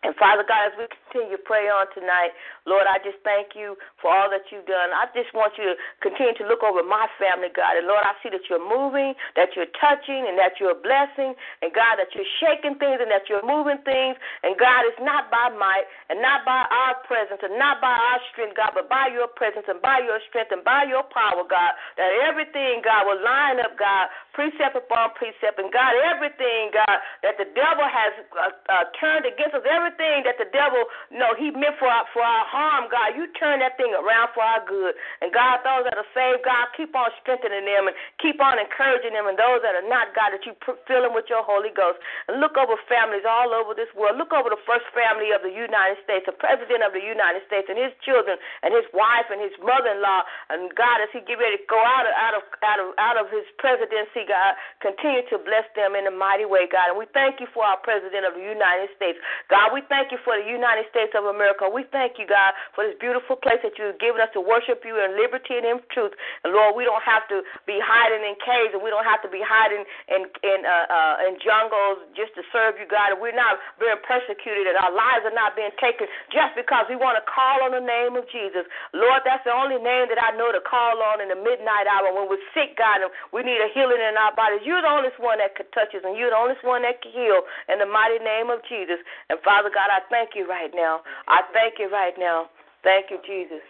And 0.05 0.13
Father 0.21 0.45
God, 0.45 0.73
as 0.73 0.75
we 0.77 0.85
continue 0.91 1.41
to 1.41 1.43
pray 1.43 1.73
on 1.73 1.89
tonight, 1.97 2.37
Lord, 2.69 2.85
I 2.85 3.01
just 3.01 3.17
thank 3.25 3.57
you 3.57 3.81
for 3.97 4.13
all 4.13 4.29
that 4.29 4.53
you've 4.53 4.69
done. 4.69 4.93
I 4.93 5.09
just 5.17 5.33
want 5.33 5.57
you 5.57 5.73
to 5.73 5.75
continue 6.05 6.37
to 6.37 6.45
look 6.45 6.61
over 6.61 6.85
my 6.85 7.09
family, 7.17 7.49
God. 7.49 7.81
And 7.81 7.89
Lord, 7.89 8.05
I 8.05 8.13
see 8.21 8.29
that 8.29 8.45
you're 8.51 8.61
moving, 8.61 9.17
that 9.39 9.57
you're 9.57 9.71
touching, 9.81 10.29
and 10.29 10.37
that 10.37 10.61
you're 10.61 10.77
blessing. 10.77 11.33
And 11.65 11.73
God, 11.73 11.97
that 11.97 12.13
you're 12.13 12.29
shaking 12.43 12.77
things 12.77 13.01
and 13.01 13.09
that 13.09 13.31
you're 13.31 13.47
moving 13.47 13.81
things. 13.89 14.21
And 14.45 14.59
God, 14.61 14.85
it's 14.85 15.01
not 15.01 15.33
by 15.33 15.49
might 15.55 15.89
and 16.13 16.21
not 16.21 16.45
by 16.45 16.69
our 16.69 17.01
presence 17.09 17.41
and 17.41 17.57
not 17.57 17.81
by 17.81 17.95
our 17.95 18.21
strength, 18.35 18.59
God, 18.59 18.77
but 18.77 18.93
by 18.93 19.09
your 19.09 19.31
presence 19.33 19.65
and 19.71 19.81
by 19.81 20.05
your 20.05 20.21
strength 20.29 20.53
and 20.53 20.67
by 20.67 20.85
your 20.85 21.07
power, 21.09 21.47
God, 21.47 21.73
that 21.97 22.11
everything, 22.27 22.85
God, 22.85 23.09
will 23.09 23.23
line 23.23 23.63
up, 23.65 23.79
God, 23.79 24.13
precept 24.37 24.77
upon 24.77 25.17
precept. 25.17 25.57
And 25.57 25.73
God, 25.73 25.97
everything, 26.05 26.75
God, 26.75 26.99
that 27.25 27.41
the 27.41 27.49
devil 27.57 27.87
has 27.87 28.13
uh, 28.35 28.53
uh, 28.69 28.85
turned 29.01 29.25
against 29.25 29.57
us, 29.57 29.65
everything 29.65 29.86
that 29.95 30.41
the 30.43 30.51
devil, 30.51 30.83
know, 31.15 31.37
he 31.39 31.55
meant 31.55 31.79
for 31.79 31.87
our, 31.87 32.03
for 32.11 32.25
our 32.25 32.45
harm, 32.51 32.91
God, 32.91 33.15
you 33.15 33.31
turn 33.39 33.63
that 33.63 33.79
thing 33.79 33.95
around 33.95 34.35
for 34.35 34.43
our 34.43 34.65
good. 34.67 34.99
And 35.23 35.31
God, 35.31 35.63
those 35.63 35.87
that 35.87 35.95
are 35.95 36.11
saved, 36.11 36.43
God, 36.43 36.67
keep 36.75 36.91
on 36.99 37.07
strengthening 37.23 37.63
them 37.63 37.87
and 37.87 37.95
keep 38.19 38.43
on 38.43 38.59
encouraging 38.59 39.15
them. 39.15 39.31
And 39.31 39.39
those 39.39 39.63
that 39.63 39.79
are 39.79 39.87
not, 39.87 40.11
God, 40.17 40.35
that 40.35 40.43
you 40.43 40.59
fill 40.91 41.07
them 41.07 41.15
with 41.15 41.31
your 41.31 41.47
Holy 41.47 41.71
Ghost. 41.71 42.03
And 42.27 42.43
look 42.43 42.59
over 42.59 42.75
families 42.91 43.23
all 43.23 43.55
over 43.55 43.77
this 43.77 43.91
world. 43.95 44.19
Look 44.19 44.35
over 44.35 44.51
the 44.51 44.61
first 44.67 44.89
family 44.91 45.31
of 45.31 45.47
the 45.47 45.53
United 45.53 46.03
States, 46.03 46.27
the 46.27 46.35
president 46.35 46.83
of 46.83 46.91
the 46.91 47.05
United 47.05 47.47
States, 47.47 47.71
and 47.71 47.79
his 47.79 47.95
children, 48.03 48.41
and 48.67 48.75
his 48.75 48.89
wife, 48.91 49.31
and 49.31 49.39
his 49.39 49.55
mother-in-law. 49.63 50.23
And 50.51 50.75
God, 50.75 51.05
as 51.05 51.13
he 51.15 51.23
get 51.23 51.39
ready 51.39 51.63
to 51.63 51.67
go 51.71 51.79
out 51.79 52.09
of 52.09 52.15
out 52.17 52.35
of 52.35 52.43
out 52.65 52.81
of 52.81 52.89
out 52.97 53.17
of 53.21 53.27
his 53.29 53.45
presidency, 53.61 54.27
God, 54.27 54.57
continue 54.81 55.23
to 55.31 55.37
bless 55.39 55.69
them 55.77 55.95
in 55.95 56.09
a 56.09 56.15
mighty 56.15 56.49
way, 56.49 56.65
God. 56.67 56.91
And 56.91 56.99
we 56.99 57.07
thank 57.13 57.39
you 57.39 57.47
for 57.53 57.63
our 57.63 57.79
president 57.85 58.25
of 58.25 58.35
the 58.35 58.43
United 58.45 58.89
States, 58.97 59.21
God. 59.53 59.76
We 59.77 59.85
thank 59.93 60.09
you 60.09 60.17
for 60.25 60.33
the 60.33 60.49
United 60.49 60.89
States 60.89 61.13
of 61.13 61.29
America. 61.29 61.69
We 61.69 61.85
thank 61.93 62.17
you, 62.17 62.25
God, 62.25 62.57
for 62.73 62.89
this 62.89 62.97
beautiful 62.97 63.37
place 63.37 63.61
that 63.61 63.77
you've 63.77 64.01
given 64.01 64.25
us 64.25 64.33
to 64.33 64.41
worship 64.41 64.89
you 64.89 64.97
in 64.97 65.21
liberty 65.21 65.53
and 65.53 65.69
in 65.69 65.85
truth. 65.93 66.17
And 66.49 66.57
Lord, 66.57 66.73
we 66.81 66.89
don't 66.89 67.05
have 67.05 67.29
to 67.29 67.45
be 67.69 67.77
hiding 67.77 68.25
in 68.25 68.41
caves, 68.41 68.73
and 68.73 68.81
we 68.81 68.89
don't 68.89 69.05
have 69.05 69.21
to 69.21 69.29
be 69.29 69.45
hiding 69.45 69.85
in 70.09 70.33
in 70.41 70.65
uh, 70.65 70.89
uh, 70.89 71.29
in 71.29 71.37
jungles 71.45 72.09
just 72.17 72.33
to 72.41 72.43
serve 72.57 72.81
you, 72.81 72.89
God. 72.89 73.13
And 73.13 73.21
we're 73.21 73.37
not 73.37 73.61
being 73.77 74.01
persecuted, 74.01 74.65
and 74.65 74.81
our 74.81 74.89
lives 74.89 75.29
are 75.29 75.37
not 75.37 75.53
being 75.53 75.77
taken 75.77 76.09
just 76.33 76.57
because 76.57 76.89
we 76.89 76.97
want 76.97 77.21
to 77.21 77.25
call 77.29 77.61
on 77.61 77.77
the 77.77 77.85
name 77.85 78.17
of 78.17 78.25
Jesus. 78.33 78.65
Lord, 78.97 79.29
that's 79.29 79.45
the 79.45 79.53
only 79.53 79.77
name 79.77 80.09
that 80.09 80.17
I 80.17 80.33
know 80.41 80.57
to 80.57 80.63
call 80.65 81.05
on 81.05 81.21
in 81.21 81.29
the 81.29 81.37
midnight 81.37 81.85
hour 81.85 82.17
when 82.17 82.33
we're 82.33 82.41
sick, 82.57 82.81
God, 82.81 83.05
and 83.05 83.13
we 83.29 83.45
need 83.45 83.61
a 83.61 83.69
healing 83.77 84.01
in 84.01 84.17
our 84.17 84.33
bodies. 84.33 84.65
You're 84.65 84.81
the 84.81 84.89
only 84.89 85.13
one 85.21 85.37
that 85.45 85.53
could 85.53 85.69
touch 85.77 85.93
us, 85.93 86.01
and 86.01 86.17
you're 86.17 86.33
the 86.33 86.41
only 86.41 86.57
one 86.65 86.81
that 86.89 87.05
can 87.05 87.13
heal 87.13 87.45
in 87.69 87.77
the 87.77 87.85
mighty 87.85 88.25
name 88.25 88.49
of 88.49 88.65
Jesus. 88.65 89.05
And 89.29 89.37
Father 89.45 89.66
God, 89.71 89.91
I 89.91 90.01
thank 90.11 90.35
you 90.35 90.49
right 90.49 90.71
now. 90.75 91.01
I 91.29 91.43
thank 91.53 91.79
you 91.79 91.91
right 91.91 92.15
now. 92.19 92.51
Thank 92.83 93.11
you, 93.11 93.19
Jesus. 93.27 93.63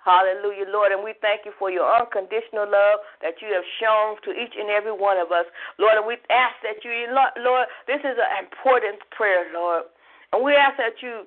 Hallelujah, 0.00 0.64
Lord. 0.72 0.92
And 0.92 1.04
we 1.04 1.12
thank 1.20 1.44
you 1.44 1.52
for 1.60 1.68
your 1.70 1.84
unconditional 1.84 2.64
love 2.64 3.04
that 3.20 3.36
you 3.44 3.52
have 3.52 3.66
shown 3.76 4.16
to 4.24 4.32
each 4.32 4.56
and 4.56 4.72
every 4.72 4.96
one 4.96 5.20
of 5.20 5.28
us. 5.28 5.44
Lord, 5.76 6.00
and 6.00 6.06
we 6.08 6.16
ask 6.32 6.56
that 6.64 6.80
you, 6.80 6.90
Lord, 7.12 7.68
this 7.84 8.00
is 8.00 8.16
an 8.16 8.30
important 8.40 8.98
prayer, 9.12 9.52
Lord. 9.52 9.84
And 10.30 10.46
we 10.46 10.54
ask 10.54 10.78
that 10.78 11.02
you, 11.02 11.26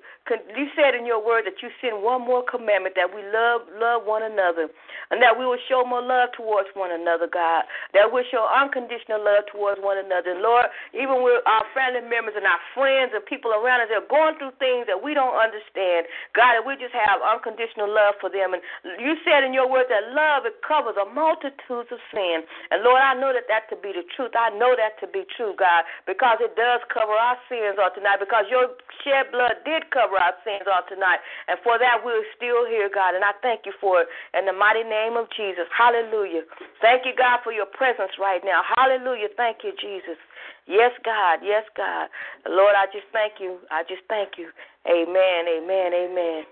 you 0.56 0.66
said 0.72 0.96
in 0.96 1.04
your 1.04 1.20
word 1.20 1.44
that 1.44 1.60
you 1.60 1.68
send 1.84 2.00
one 2.00 2.24
more 2.24 2.40
commandment 2.40 2.96
that 2.96 3.12
we 3.12 3.20
love, 3.28 3.68
love 3.76 4.08
one 4.08 4.24
another, 4.24 4.72
and 5.12 5.20
that 5.20 5.36
we 5.36 5.44
will 5.44 5.60
show 5.68 5.84
more 5.84 6.00
love 6.00 6.32
towards 6.32 6.72
one 6.72 6.88
another, 6.88 7.28
God. 7.28 7.68
That 7.92 8.08
we 8.08 8.24
show 8.32 8.48
unconditional 8.48 9.20
love 9.20 9.44
towards 9.52 9.76
one 9.84 10.00
another. 10.00 10.32
And 10.32 10.40
Lord, 10.40 10.72
even 10.96 11.20
with 11.20 11.44
our 11.44 11.68
family 11.76 12.00
members 12.00 12.32
and 12.32 12.48
our 12.48 12.56
friends 12.72 13.12
and 13.12 13.20
people 13.28 13.52
around 13.52 13.84
us 13.84 13.92
that 13.92 14.00
are 14.00 14.08
going 14.08 14.40
through 14.40 14.56
things 14.56 14.88
that 14.88 14.96
we 14.96 15.12
don't 15.12 15.36
understand, 15.36 16.08
God, 16.32 16.56
that 16.56 16.64
we 16.64 16.72
just 16.80 16.96
have 16.96 17.20
unconditional 17.20 17.92
love 17.92 18.16
for 18.24 18.32
them. 18.32 18.56
And 18.56 18.64
you 18.96 19.20
said 19.20 19.44
in 19.44 19.52
your 19.52 19.68
word 19.68 19.92
that 19.92 20.16
love 20.16 20.48
it 20.48 20.64
covers 20.64 20.96
a 20.96 21.04
multitude 21.12 21.92
of 21.92 22.00
sin. 22.08 22.40
And 22.72 22.80
Lord, 22.80 23.04
I 23.04 23.12
know 23.12 23.36
that 23.36 23.52
that 23.52 23.68
to 23.68 23.76
be 23.76 23.92
the 23.92 24.08
truth. 24.16 24.32
I 24.32 24.48
know 24.56 24.72
that 24.72 24.96
to 25.04 25.06
be 25.12 25.28
true, 25.28 25.52
God, 25.52 25.84
because 26.08 26.40
it 26.40 26.56
does 26.56 26.80
cover 26.88 27.12
our 27.12 27.36
sins 27.52 27.76
on 27.76 27.92
tonight. 27.92 28.16
Because 28.16 28.48
your 28.48 28.72
shed 29.02 29.32
blood 29.34 29.58
did 29.64 29.90
cover 29.90 30.14
our 30.14 30.36
sins 30.46 30.68
on 30.70 30.86
tonight. 30.86 31.18
And 31.48 31.58
for 31.64 31.78
that, 31.80 32.04
we're 32.04 32.22
still 32.36 32.68
here, 32.68 32.86
God. 32.92 33.14
And 33.18 33.24
I 33.24 33.34
thank 33.42 33.66
you 33.66 33.74
for 33.80 34.04
it 34.04 34.08
in 34.36 34.46
the 34.46 34.54
mighty 34.54 34.84
name 34.84 35.16
of 35.16 35.26
Jesus. 35.34 35.66
Hallelujah. 35.72 36.46
Thank 36.78 37.08
you, 37.08 37.12
God, 37.16 37.40
for 37.42 37.52
your 37.52 37.66
presence 37.66 38.14
right 38.20 38.40
now. 38.44 38.62
Hallelujah. 38.76 39.28
Thank 39.36 39.64
you, 39.64 39.72
Jesus. 39.74 40.20
Yes, 40.66 40.92
God. 41.04 41.40
Yes, 41.42 41.64
God. 41.76 42.08
Lord, 42.48 42.74
I 42.76 42.86
just 42.92 43.08
thank 43.12 43.40
you. 43.40 43.58
I 43.70 43.82
just 43.84 44.02
thank 44.08 44.36
you. 44.38 44.48
Amen. 44.88 45.48
Amen. 45.48 45.92
Amen. 45.92 46.44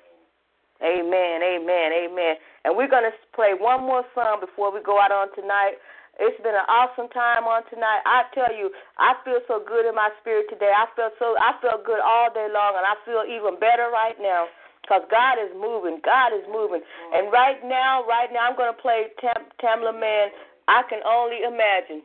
Amen. 0.83 1.39
Amen. 1.43 1.89
Amen. 1.95 2.35
And 2.65 2.77
we're 2.77 2.89
going 2.91 3.07
to 3.07 3.15
play 3.35 3.55
one 3.57 3.83
more 3.83 4.05
song 4.15 4.41
before 4.41 4.73
we 4.73 4.83
go 4.83 5.01
out 5.01 5.13
on 5.13 5.29
tonight. 5.35 5.79
It's 6.21 6.37
been 6.45 6.55
an 6.57 6.69
awesome 6.69 7.09
time 7.15 7.49
on 7.49 7.65
tonight. 7.73 8.05
I 8.05 8.29
tell 8.37 8.53
you, 8.53 8.69
I 9.01 9.17
feel 9.25 9.41
so 9.49 9.65
good 9.65 9.89
in 9.89 9.95
my 9.97 10.11
spirit 10.21 10.47
today. 10.53 10.73
I 10.73 10.85
felt 10.97 11.15
so 11.19 11.37
I 11.41 11.57
felt 11.65 11.87
good 11.89 12.01
all 12.05 12.29
day 12.35 12.49
long, 12.53 12.77
and 12.77 12.85
I 12.85 12.97
feel 13.09 13.25
even 13.25 13.57
better 13.57 13.89
right 13.89 14.17
now 14.21 14.47
because 14.85 15.09
God 15.09 15.41
is 15.41 15.53
moving. 15.57 16.05
God 16.05 16.37
is 16.37 16.45
moving. 16.53 16.83
And 17.17 17.33
right 17.33 17.63
now, 17.65 18.05
right 18.05 18.29
now, 18.29 18.51
I'm 18.51 18.57
going 18.61 18.75
to 18.75 18.83
play 18.83 19.09
Tam- 19.25 19.49
Tamela 19.63 19.97
Mann. 19.97 20.29
I 20.69 20.85
can 20.91 21.01
only 21.09 21.43
imagine. 21.49 22.05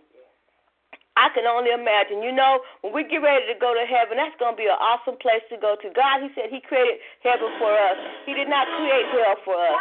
I 1.18 1.34
can 1.34 1.50
only 1.50 1.74
imagine. 1.74 2.22
You 2.22 2.30
know, 2.30 2.62
when 2.86 2.94
we 2.94 3.02
get 3.10 3.26
ready 3.26 3.50
to 3.50 3.58
go 3.58 3.74
to 3.74 3.82
heaven, 3.90 4.22
that's 4.22 4.38
going 4.38 4.54
to 4.54 4.60
be 4.60 4.70
an 4.70 4.78
awesome 4.78 5.18
place 5.18 5.42
to 5.50 5.58
go 5.58 5.74
to. 5.82 5.90
God, 5.98 6.22
He 6.22 6.30
said 6.38 6.54
He 6.54 6.62
created 6.62 7.02
heaven 7.26 7.50
for 7.58 7.74
us. 7.74 7.98
He 8.30 8.38
did 8.38 8.46
not 8.46 8.70
create 8.78 9.10
hell 9.10 9.34
for 9.42 9.58
us. 9.58 9.78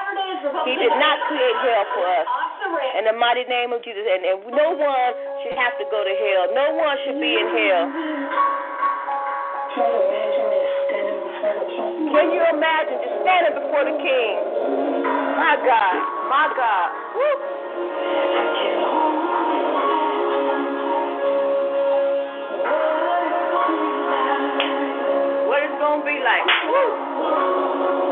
He 0.64 0.80
did 0.80 0.96
not 0.96 1.20
create 1.28 1.56
hell 1.60 1.84
for 1.92 2.08
us. 2.08 2.24
In 2.96 3.04
the 3.04 3.12
mighty 3.20 3.44
name 3.44 3.76
of 3.76 3.84
Jesus. 3.84 4.00
And, 4.00 4.24
and 4.24 4.48
no 4.48 4.72
one 4.72 5.12
should 5.44 5.60
have 5.60 5.76
to 5.76 5.84
go 5.92 6.00
to 6.00 6.14
hell. 6.16 6.56
No 6.56 6.72
one 6.72 6.96
should 7.04 7.20
be 7.20 7.36
in 7.36 7.46
hell. 7.52 7.84
Can 12.16 12.32
you 12.32 12.40
imagine 12.48 12.96
just 13.04 13.16
standing 13.20 13.60
before 13.60 13.84
the 13.84 13.92
King? 14.00 14.34
My 15.36 15.60
God, 15.60 15.96
my 16.32 16.48
God. 16.56 16.88
Woo. 17.12 19.35
Gonna 25.96 26.04
be 26.04 26.20
like? 26.22 26.44
Woo. 26.68 28.05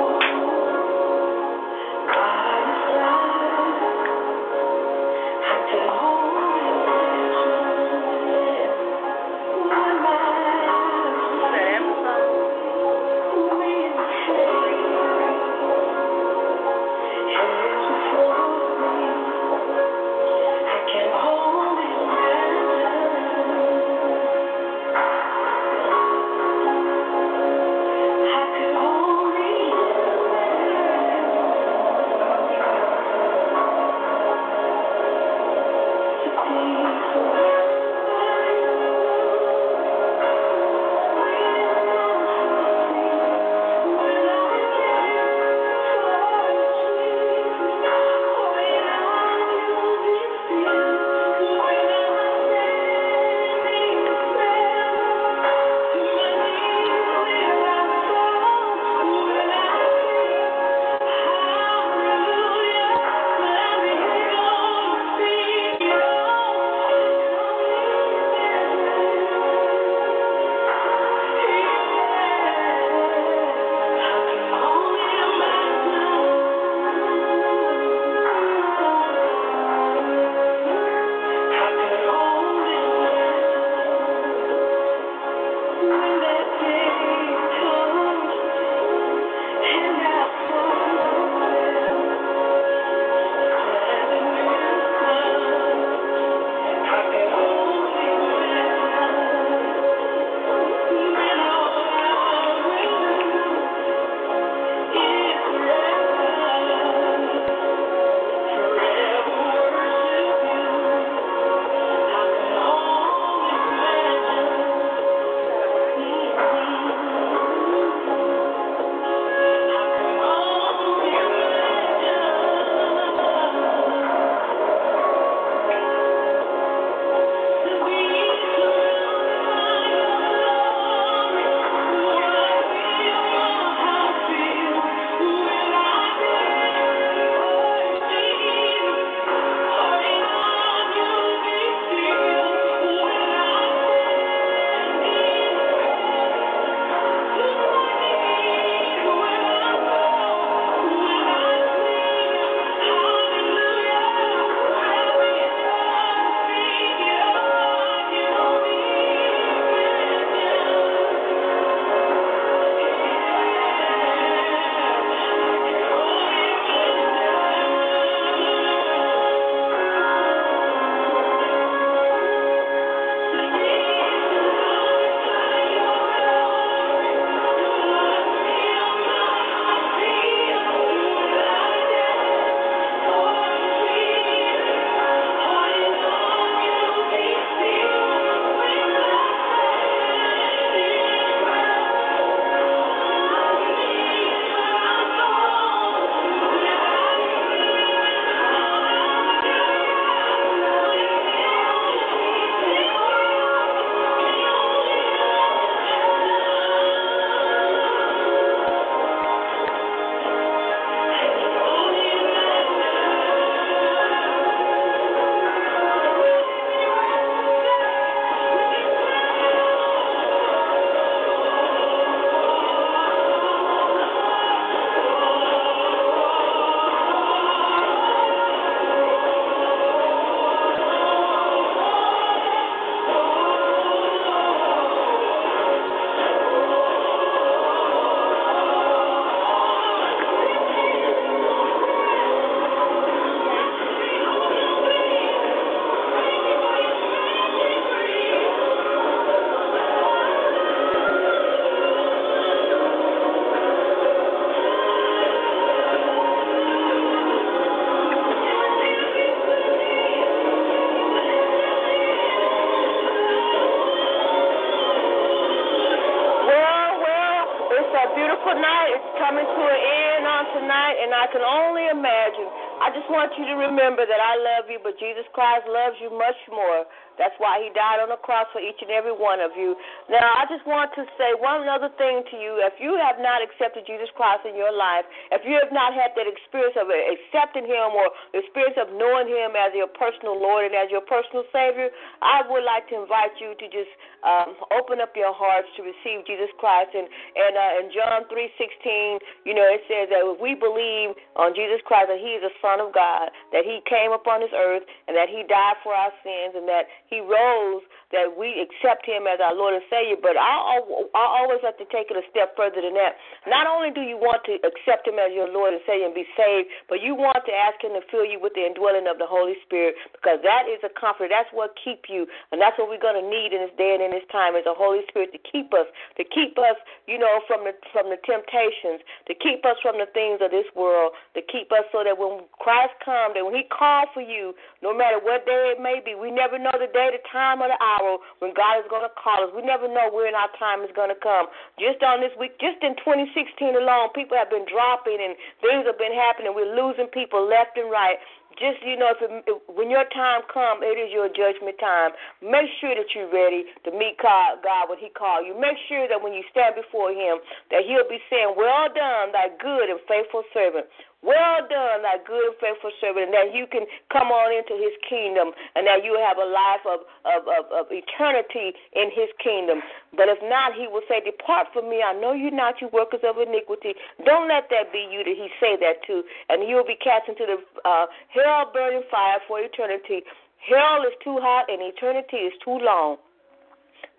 Remember 273.85 274.09
that 274.09 274.17
I 274.17 274.41
love 274.41 274.73
you, 274.73 274.81
but 274.81 274.97
Jesus 274.97 275.29
Christ 275.37 275.69
loves 275.69 276.01
you 276.01 276.09
much 276.09 276.41
more. 276.49 276.89
That's 277.21 277.37
why 277.37 277.61
he 277.61 277.69
died 277.77 278.01
on 278.01 278.09
the 278.09 278.17
cross 278.17 278.49
for 278.49 278.65
each 278.65 278.81
and 278.81 278.89
every 278.89 279.13
one 279.13 279.45
of 279.45 279.53
you. 279.53 279.77
Now, 280.15 280.31
I 280.39 280.47
just 280.47 280.63
want 280.63 280.95
to 280.95 281.03
say 281.19 281.35
one 281.43 281.67
other 281.67 281.91
thing 281.99 282.23
to 282.31 282.37
you. 282.39 282.63
If 282.63 282.79
you 282.79 282.95
have 283.03 283.19
not 283.19 283.43
accepted 283.43 283.83
Jesus 283.83 284.07
Christ 284.15 284.47
in 284.47 284.55
your 284.55 284.71
life, 284.71 285.03
if 285.35 285.43
you 285.43 285.59
have 285.59 285.75
not 285.75 285.91
had 285.91 286.15
that 286.15 286.31
experience 286.31 286.79
of 286.79 286.87
accepting 286.87 287.67
him 287.67 287.91
or 287.99 288.15
the 288.31 288.47
experience 288.47 288.79
of 288.79 288.95
knowing 288.95 289.27
him 289.27 289.59
as 289.59 289.75
your 289.75 289.91
personal 289.91 290.39
Lord 290.39 290.71
and 290.71 290.75
as 290.79 290.87
your 290.87 291.03
personal 291.03 291.43
Savior, 291.51 291.91
I 292.23 292.47
would 292.47 292.63
like 292.63 292.87
to 292.95 293.03
invite 293.03 293.35
you 293.43 293.59
to 293.59 293.67
just 293.67 293.91
um, 294.23 294.55
open 294.71 295.03
up 295.03 295.19
your 295.19 295.35
hearts 295.35 295.67
to 295.75 295.83
receive 295.83 296.23
Jesus 296.31 296.55
Christ. 296.63 296.95
And, 296.95 297.11
and 297.11 297.53
uh, 297.59 297.83
in 297.83 297.87
John 297.91 298.31
3.16, 298.31 299.19
you 299.43 299.51
know, 299.51 299.67
it 299.67 299.83
says 299.91 300.15
that 300.15 300.23
if 300.23 300.39
we 300.39 300.55
believe 300.55 301.19
on 301.35 301.59
Jesus 301.59 301.83
Christ, 301.83 302.15
that 302.15 302.23
he 302.23 302.39
is 302.39 302.47
the 302.47 302.55
Son 302.63 302.79
of 302.79 302.95
God, 302.95 303.35
that 303.51 303.67
he 303.67 303.83
came 303.91 304.15
upon 304.15 304.47
this 304.47 304.55
earth, 304.55 304.87
and 305.11 305.19
that 305.19 305.27
he 305.27 305.43
died 305.43 305.83
for 305.83 305.91
our 305.91 306.15
sins, 306.23 306.55
and 306.55 306.71
that 306.71 306.87
he 307.11 307.19
rose 307.19 307.83
that 308.15 308.31
we 308.31 308.63
accept 308.63 309.03
him 309.03 309.27
as 309.27 309.43
our 309.43 309.59
Lord 309.59 309.75
and 309.75 309.83
Savior. 309.91 310.04
But 310.13 310.37
I, 310.37 310.85
I 311.17 311.25
always 311.41 311.65
like 311.65 311.81
to 311.81 311.89
take 311.89 312.13
it 312.13 312.21
a 312.21 312.25
step 312.29 312.53
further 312.53 312.85
than 312.85 312.93
that. 313.01 313.17
Not 313.49 313.65
only 313.65 313.89
do 313.89 314.05
you 314.05 314.21
want 314.21 314.45
to 314.45 314.61
accept 314.61 315.09
him 315.09 315.17
as 315.17 315.33
your 315.33 315.49
Lord 315.49 315.73
and 315.73 315.81
Savior 315.89 316.13
and 316.13 316.17
be 316.17 316.29
saved, 316.37 316.69
but 316.93 317.01
you 317.01 317.17
want 317.17 317.41
to 317.49 317.53
ask 317.57 317.81
him 317.81 317.97
to 317.97 318.05
fill 318.13 318.29
you 318.29 318.37
with 318.37 318.53
the 318.53 318.69
indwelling 318.69 319.09
of 319.09 319.17
the 319.17 319.29
Holy 319.29 319.57
Spirit 319.65 319.97
because 320.13 320.45
that 320.45 320.69
is 320.69 320.85
a 320.85 320.93
comfort. 320.93 321.33
That's 321.33 321.49
what 321.57 321.73
keep 321.81 322.13
you, 322.13 322.29
and 322.53 322.61
that's 322.61 322.77
what 322.77 322.93
we're 322.93 323.01
going 323.01 323.17
to 323.17 323.25
need 323.25 323.57
in 323.57 323.65
this 323.65 323.75
day 323.81 323.97
and 323.97 324.03
in 324.05 324.13
this 324.13 324.27
time 324.29 324.59
is 324.59 324.67
the 324.67 324.77
Holy 324.77 325.01
Spirit 325.09 325.31
to 325.33 325.41
keep 325.41 325.73
us, 325.73 325.87
to 326.19 326.25
keep 326.27 326.59
us, 326.59 326.77
you 327.07 327.17
know, 327.17 327.41
from 327.47 327.65
the 327.65 327.73
from 327.95 328.11
the 328.11 328.19
temptations, 328.27 329.01
to 329.31 329.33
keep 329.39 329.63
us 329.63 329.79
from 329.81 329.97
the 330.03 330.11
things 330.11 330.43
of 330.43 330.51
this 330.51 330.67
world, 330.75 331.15
to 331.39 331.43
keep 331.47 331.71
us 331.71 331.87
so 331.95 332.03
that 332.03 332.19
when 332.19 332.45
Christ 332.59 332.99
comes, 333.05 333.39
that 333.39 333.47
when 333.47 333.55
He 333.55 333.65
calls 333.71 334.11
for 334.11 334.25
you, 334.25 334.53
no 334.83 334.91
matter 334.91 335.23
what 335.23 335.47
day 335.47 335.77
it 335.77 335.81
may 335.81 336.03
be, 336.03 336.19
we 336.19 336.35
never 336.35 336.59
know 336.59 336.75
the 336.75 336.91
day, 336.91 337.15
the 337.15 337.23
time, 337.31 337.63
or 337.63 337.71
the 337.71 337.79
hour 337.79 338.19
when 338.43 338.51
God 338.57 338.83
is 338.83 338.89
going 338.91 339.07
to 339.07 339.15
call 339.15 339.47
us. 339.47 339.55
We 339.55 339.63
never 339.63 339.84
know 339.93 340.09
when 340.09 340.33
our 340.33 340.49
time 340.57 340.81
is 340.87 340.93
going 340.95 341.11
to 341.11 341.19
come. 341.19 341.51
Just 341.77 342.01
on 342.01 342.23
this 342.25 342.33
week, 342.39 342.57
just 342.63 342.81
in 342.81 342.97
2016 343.03 343.77
alone, 343.77 344.15
people 344.15 344.39
have 344.39 344.49
been 344.49 344.65
dropping 344.65 345.21
and 345.21 345.37
things 345.61 345.85
have 345.85 345.99
been 345.99 346.15
happening. 346.15 346.55
We're 346.55 346.73
losing 346.73 347.11
people 347.13 347.45
left 347.45 347.77
and 347.77 347.91
right 347.91 348.17
just 348.59 348.79
you 348.87 348.95
know, 348.95 349.11
if, 349.11 349.19
it, 349.19 349.31
if 349.47 349.59
when 349.67 349.91
your 349.91 350.07
time 350.15 350.47
comes, 350.47 350.83
it 350.87 350.95
is 350.99 351.11
your 351.11 351.27
judgment 351.27 351.79
time. 351.83 352.15
Make 352.39 352.71
sure 352.79 352.95
that 352.95 353.11
you're 353.15 353.31
ready 353.31 353.67
to 353.83 353.91
meet 353.91 354.19
God, 354.23 354.63
God 354.63 354.91
when 354.91 354.99
He 354.99 355.11
call 355.11 355.43
you. 355.43 355.59
Make 355.59 355.79
sure 355.91 356.07
that 356.07 356.23
when 356.23 356.33
you 356.33 356.47
stand 356.51 356.79
before 356.79 357.11
Him, 357.11 357.43
that 357.75 357.83
He'll 357.83 358.07
be 358.07 358.23
saying, 358.31 358.55
"Well 358.57 358.87
done, 358.95 359.35
thy 359.35 359.51
good 359.59 359.91
and 359.91 359.99
faithful 360.07 360.47
servant." 360.55 360.87
Well 361.25 361.65
done, 361.73 362.05
thy 362.05 362.21
good 362.21 362.53
and 362.53 362.57
faithful 362.61 362.93
servant, 363.01 363.33
and 363.33 363.35
that 363.35 363.57
you 363.57 363.65
can 363.65 363.89
come 364.13 364.29
on 364.29 364.53
into 364.53 364.77
his 364.77 364.93
kingdom 365.09 365.57
and 365.73 365.89
that 365.89 366.05
you 366.05 366.21
have 366.21 366.37
a 366.37 366.45
life 366.45 366.85
of, 366.85 367.01
of, 367.25 367.49
of, 367.49 367.65
of 367.73 367.85
eternity 367.89 368.77
in 368.93 369.09
his 369.09 369.33
kingdom. 369.41 369.81
But 370.13 370.29
if 370.29 370.37
not, 370.45 370.77
he 370.77 370.85
will 370.85 371.01
say, 371.09 371.25
Depart 371.25 371.73
from 371.73 371.89
me, 371.89 372.05
I 372.05 372.13
know 372.13 372.37
you 372.37 372.53
not, 372.53 372.85
you 372.85 372.93
workers 372.93 373.25
of 373.25 373.41
iniquity. 373.41 373.97
Don't 374.29 374.53
let 374.53 374.69
that 374.69 374.93
be 374.93 375.09
you 375.09 375.25
that 375.25 375.33
he 375.33 375.49
say 375.57 375.81
that 375.81 376.05
to, 376.13 376.21
and 376.53 376.69
you 376.69 376.77
will 376.77 376.85
be 376.85 377.01
cast 377.01 377.25
into 377.25 377.49
the 377.49 377.57
uh, 377.89 378.05
hell 378.29 378.69
burning 378.69 379.09
fire 379.09 379.41
for 379.49 379.65
eternity. 379.65 380.29
Hell 380.61 381.09
is 381.09 381.17
too 381.25 381.41
hot 381.41 381.73
and 381.73 381.81
eternity 381.81 382.53
is 382.53 382.55
too 382.61 382.77
long. 382.85 383.17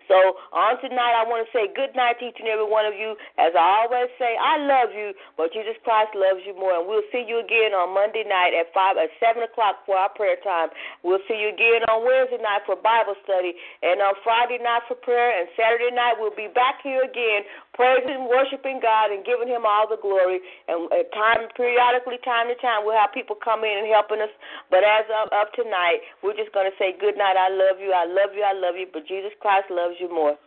So 0.06 0.38
on 0.54 0.78
tonight, 0.82 1.14
I 1.18 1.26
want 1.26 1.46
to 1.46 1.50
say 1.50 1.66
good 1.70 1.94
night 1.98 2.22
to 2.22 2.30
each 2.30 2.38
and 2.38 2.46
every 2.46 2.66
one 2.66 2.86
of 2.86 2.94
you. 2.94 3.18
As 3.38 3.52
I 3.58 3.84
always 3.84 4.10
say, 4.18 4.38
I 4.38 4.58
love 4.62 4.94
you, 4.94 5.12
but 5.34 5.50
Jesus 5.50 5.74
Christ 5.82 6.14
loves 6.14 6.46
you 6.46 6.54
more. 6.54 6.78
And 6.78 6.86
we'll 6.86 7.06
see 7.10 7.26
you 7.26 7.42
again 7.42 7.74
on 7.74 7.94
Monday 7.94 8.22
night 8.22 8.54
at 8.54 8.70
five 8.70 8.96
at 8.96 9.10
seven 9.18 9.42
o'clock 9.42 9.82
for 9.84 9.98
our 9.98 10.10
prayer 10.14 10.38
time. 10.46 10.70
We'll 11.02 11.22
see 11.26 11.38
you 11.38 11.50
again 11.50 11.82
on 11.90 12.06
Wednesday 12.06 12.38
night 12.38 12.62
for 12.66 12.78
Bible 12.78 13.18
study, 13.26 13.54
and 13.82 13.98
on 14.00 14.14
Friday 14.22 14.62
night 14.62 14.86
for 14.86 14.94
prayer, 14.94 15.34
and 15.34 15.50
Saturday 15.58 15.90
night 15.90 16.16
we'll 16.18 16.34
be 16.34 16.48
back 16.54 16.80
here 16.82 17.02
again, 17.02 17.42
praising, 17.76 18.26
worshiping 18.26 18.80
God, 18.80 19.12
and 19.12 19.22
giving 19.22 19.46
Him 19.46 19.68
all 19.68 19.86
the 19.86 20.00
glory. 20.00 20.40
And 20.66 20.88
at 20.90 21.12
time 21.12 21.46
periodically, 21.54 22.16
time 22.24 22.48
to 22.48 22.56
time, 22.58 22.82
we'll 22.82 22.98
have 22.98 23.12
people 23.12 23.36
come 23.36 23.62
in 23.62 23.84
and 23.84 23.86
helping 23.86 24.24
us. 24.24 24.32
But 24.72 24.82
as 24.82 25.04
of, 25.12 25.28
of 25.30 25.52
tonight, 25.52 26.00
we're 26.24 26.34
just 26.34 26.50
going 26.56 26.66
to 26.66 26.76
say 26.80 26.96
good 26.96 27.14
night. 27.20 27.36
I 27.36 27.52
love 27.52 27.78
you. 27.78 27.92
I 27.92 28.08
love 28.08 28.32
you. 28.34 28.42
I 28.42 28.56
love 28.56 28.74
you. 28.80 28.88
But 28.88 29.06
Jesus 29.06 29.36
Christ 29.38 29.68
loves 29.70 30.00
you 30.00 30.08
more. 30.08 30.40